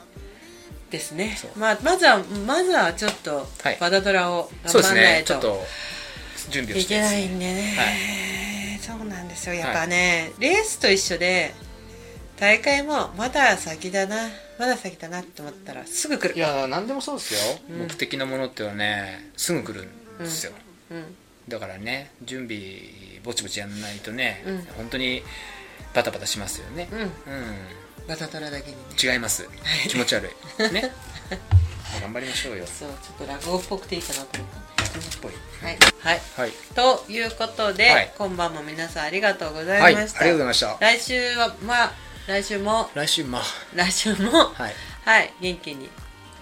[0.89, 1.37] ですね。
[1.57, 3.77] まあまずはまずはちょっとはい。
[3.79, 5.33] バダドラを頑張らないと。
[5.33, 5.33] ね。
[5.33, 5.63] ちょっと
[6.49, 9.55] 準備をいしてけないんでね、そうなんですよ。
[9.55, 11.53] やっぱね、レースと一緒で
[12.37, 14.29] 大会もまだ先だな。
[14.59, 16.35] まだ先だなって思ったらすぐ来る。
[16.35, 17.39] いや何でもそうですよ、
[17.69, 17.77] うん。
[17.79, 20.51] 目的のものっていうのはねすぐ来るんですよ、
[20.91, 21.15] うん
[21.47, 22.59] だからね準備
[23.23, 24.57] ぼちぼちやんないとね、うん。
[24.77, 25.23] 本当に
[25.93, 26.89] バタバタしますよね。
[26.91, 26.99] うん。
[26.99, 27.09] うん。
[28.07, 28.81] バタドラだけにね。
[29.01, 29.47] 違います。
[29.87, 30.71] 気持ち悪い。
[30.73, 30.91] ね。
[32.01, 32.65] 頑張りましょうよ。
[32.67, 34.83] そうちょっと落語っぽくていいかなと思った
[35.17, 35.31] っぽい。
[35.61, 36.51] はい、はい、はい。
[36.75, 38.11] ということで、はい。
[38.17, 40.77] 今晩も皆さんありがとうござはいました、がとうございました。
[40.81, 41.93] 来週はまあ
[42.27, 42.89] 来週も。
[42.93, 44.31] 来週まあ来週も。
[44.31, 44.75] はい。
[45.05, 45.33] はい。
[45.39, 45.89] 元気に。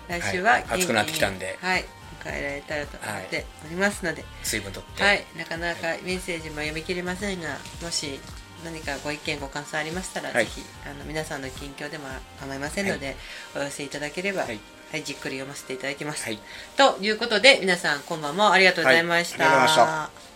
[0.07, 1.57] 来週ははい元気に、暑くなってきたんで。
[1.61, 1.85] はい
[2.24, 5.03] 迎えられたらと思っておりますので、水分とって。
[5.03, 8.19] はい、なかなかメッセージも読み切れませんがもし
[8.64, 10.45] 何かご意見ご感想ありましたら、はい。
[10.45, 12.06] ぜひあの皆さんの近況でも
[12.40, 13.16] 構いませんので、
[13.56, 14.59] お寄せいただければ、ははい
[15.00, 16.40] いじっくり読ませていただきます、はい。
[16.77, 20.31] ということで皆さんこんばんもありがとうございました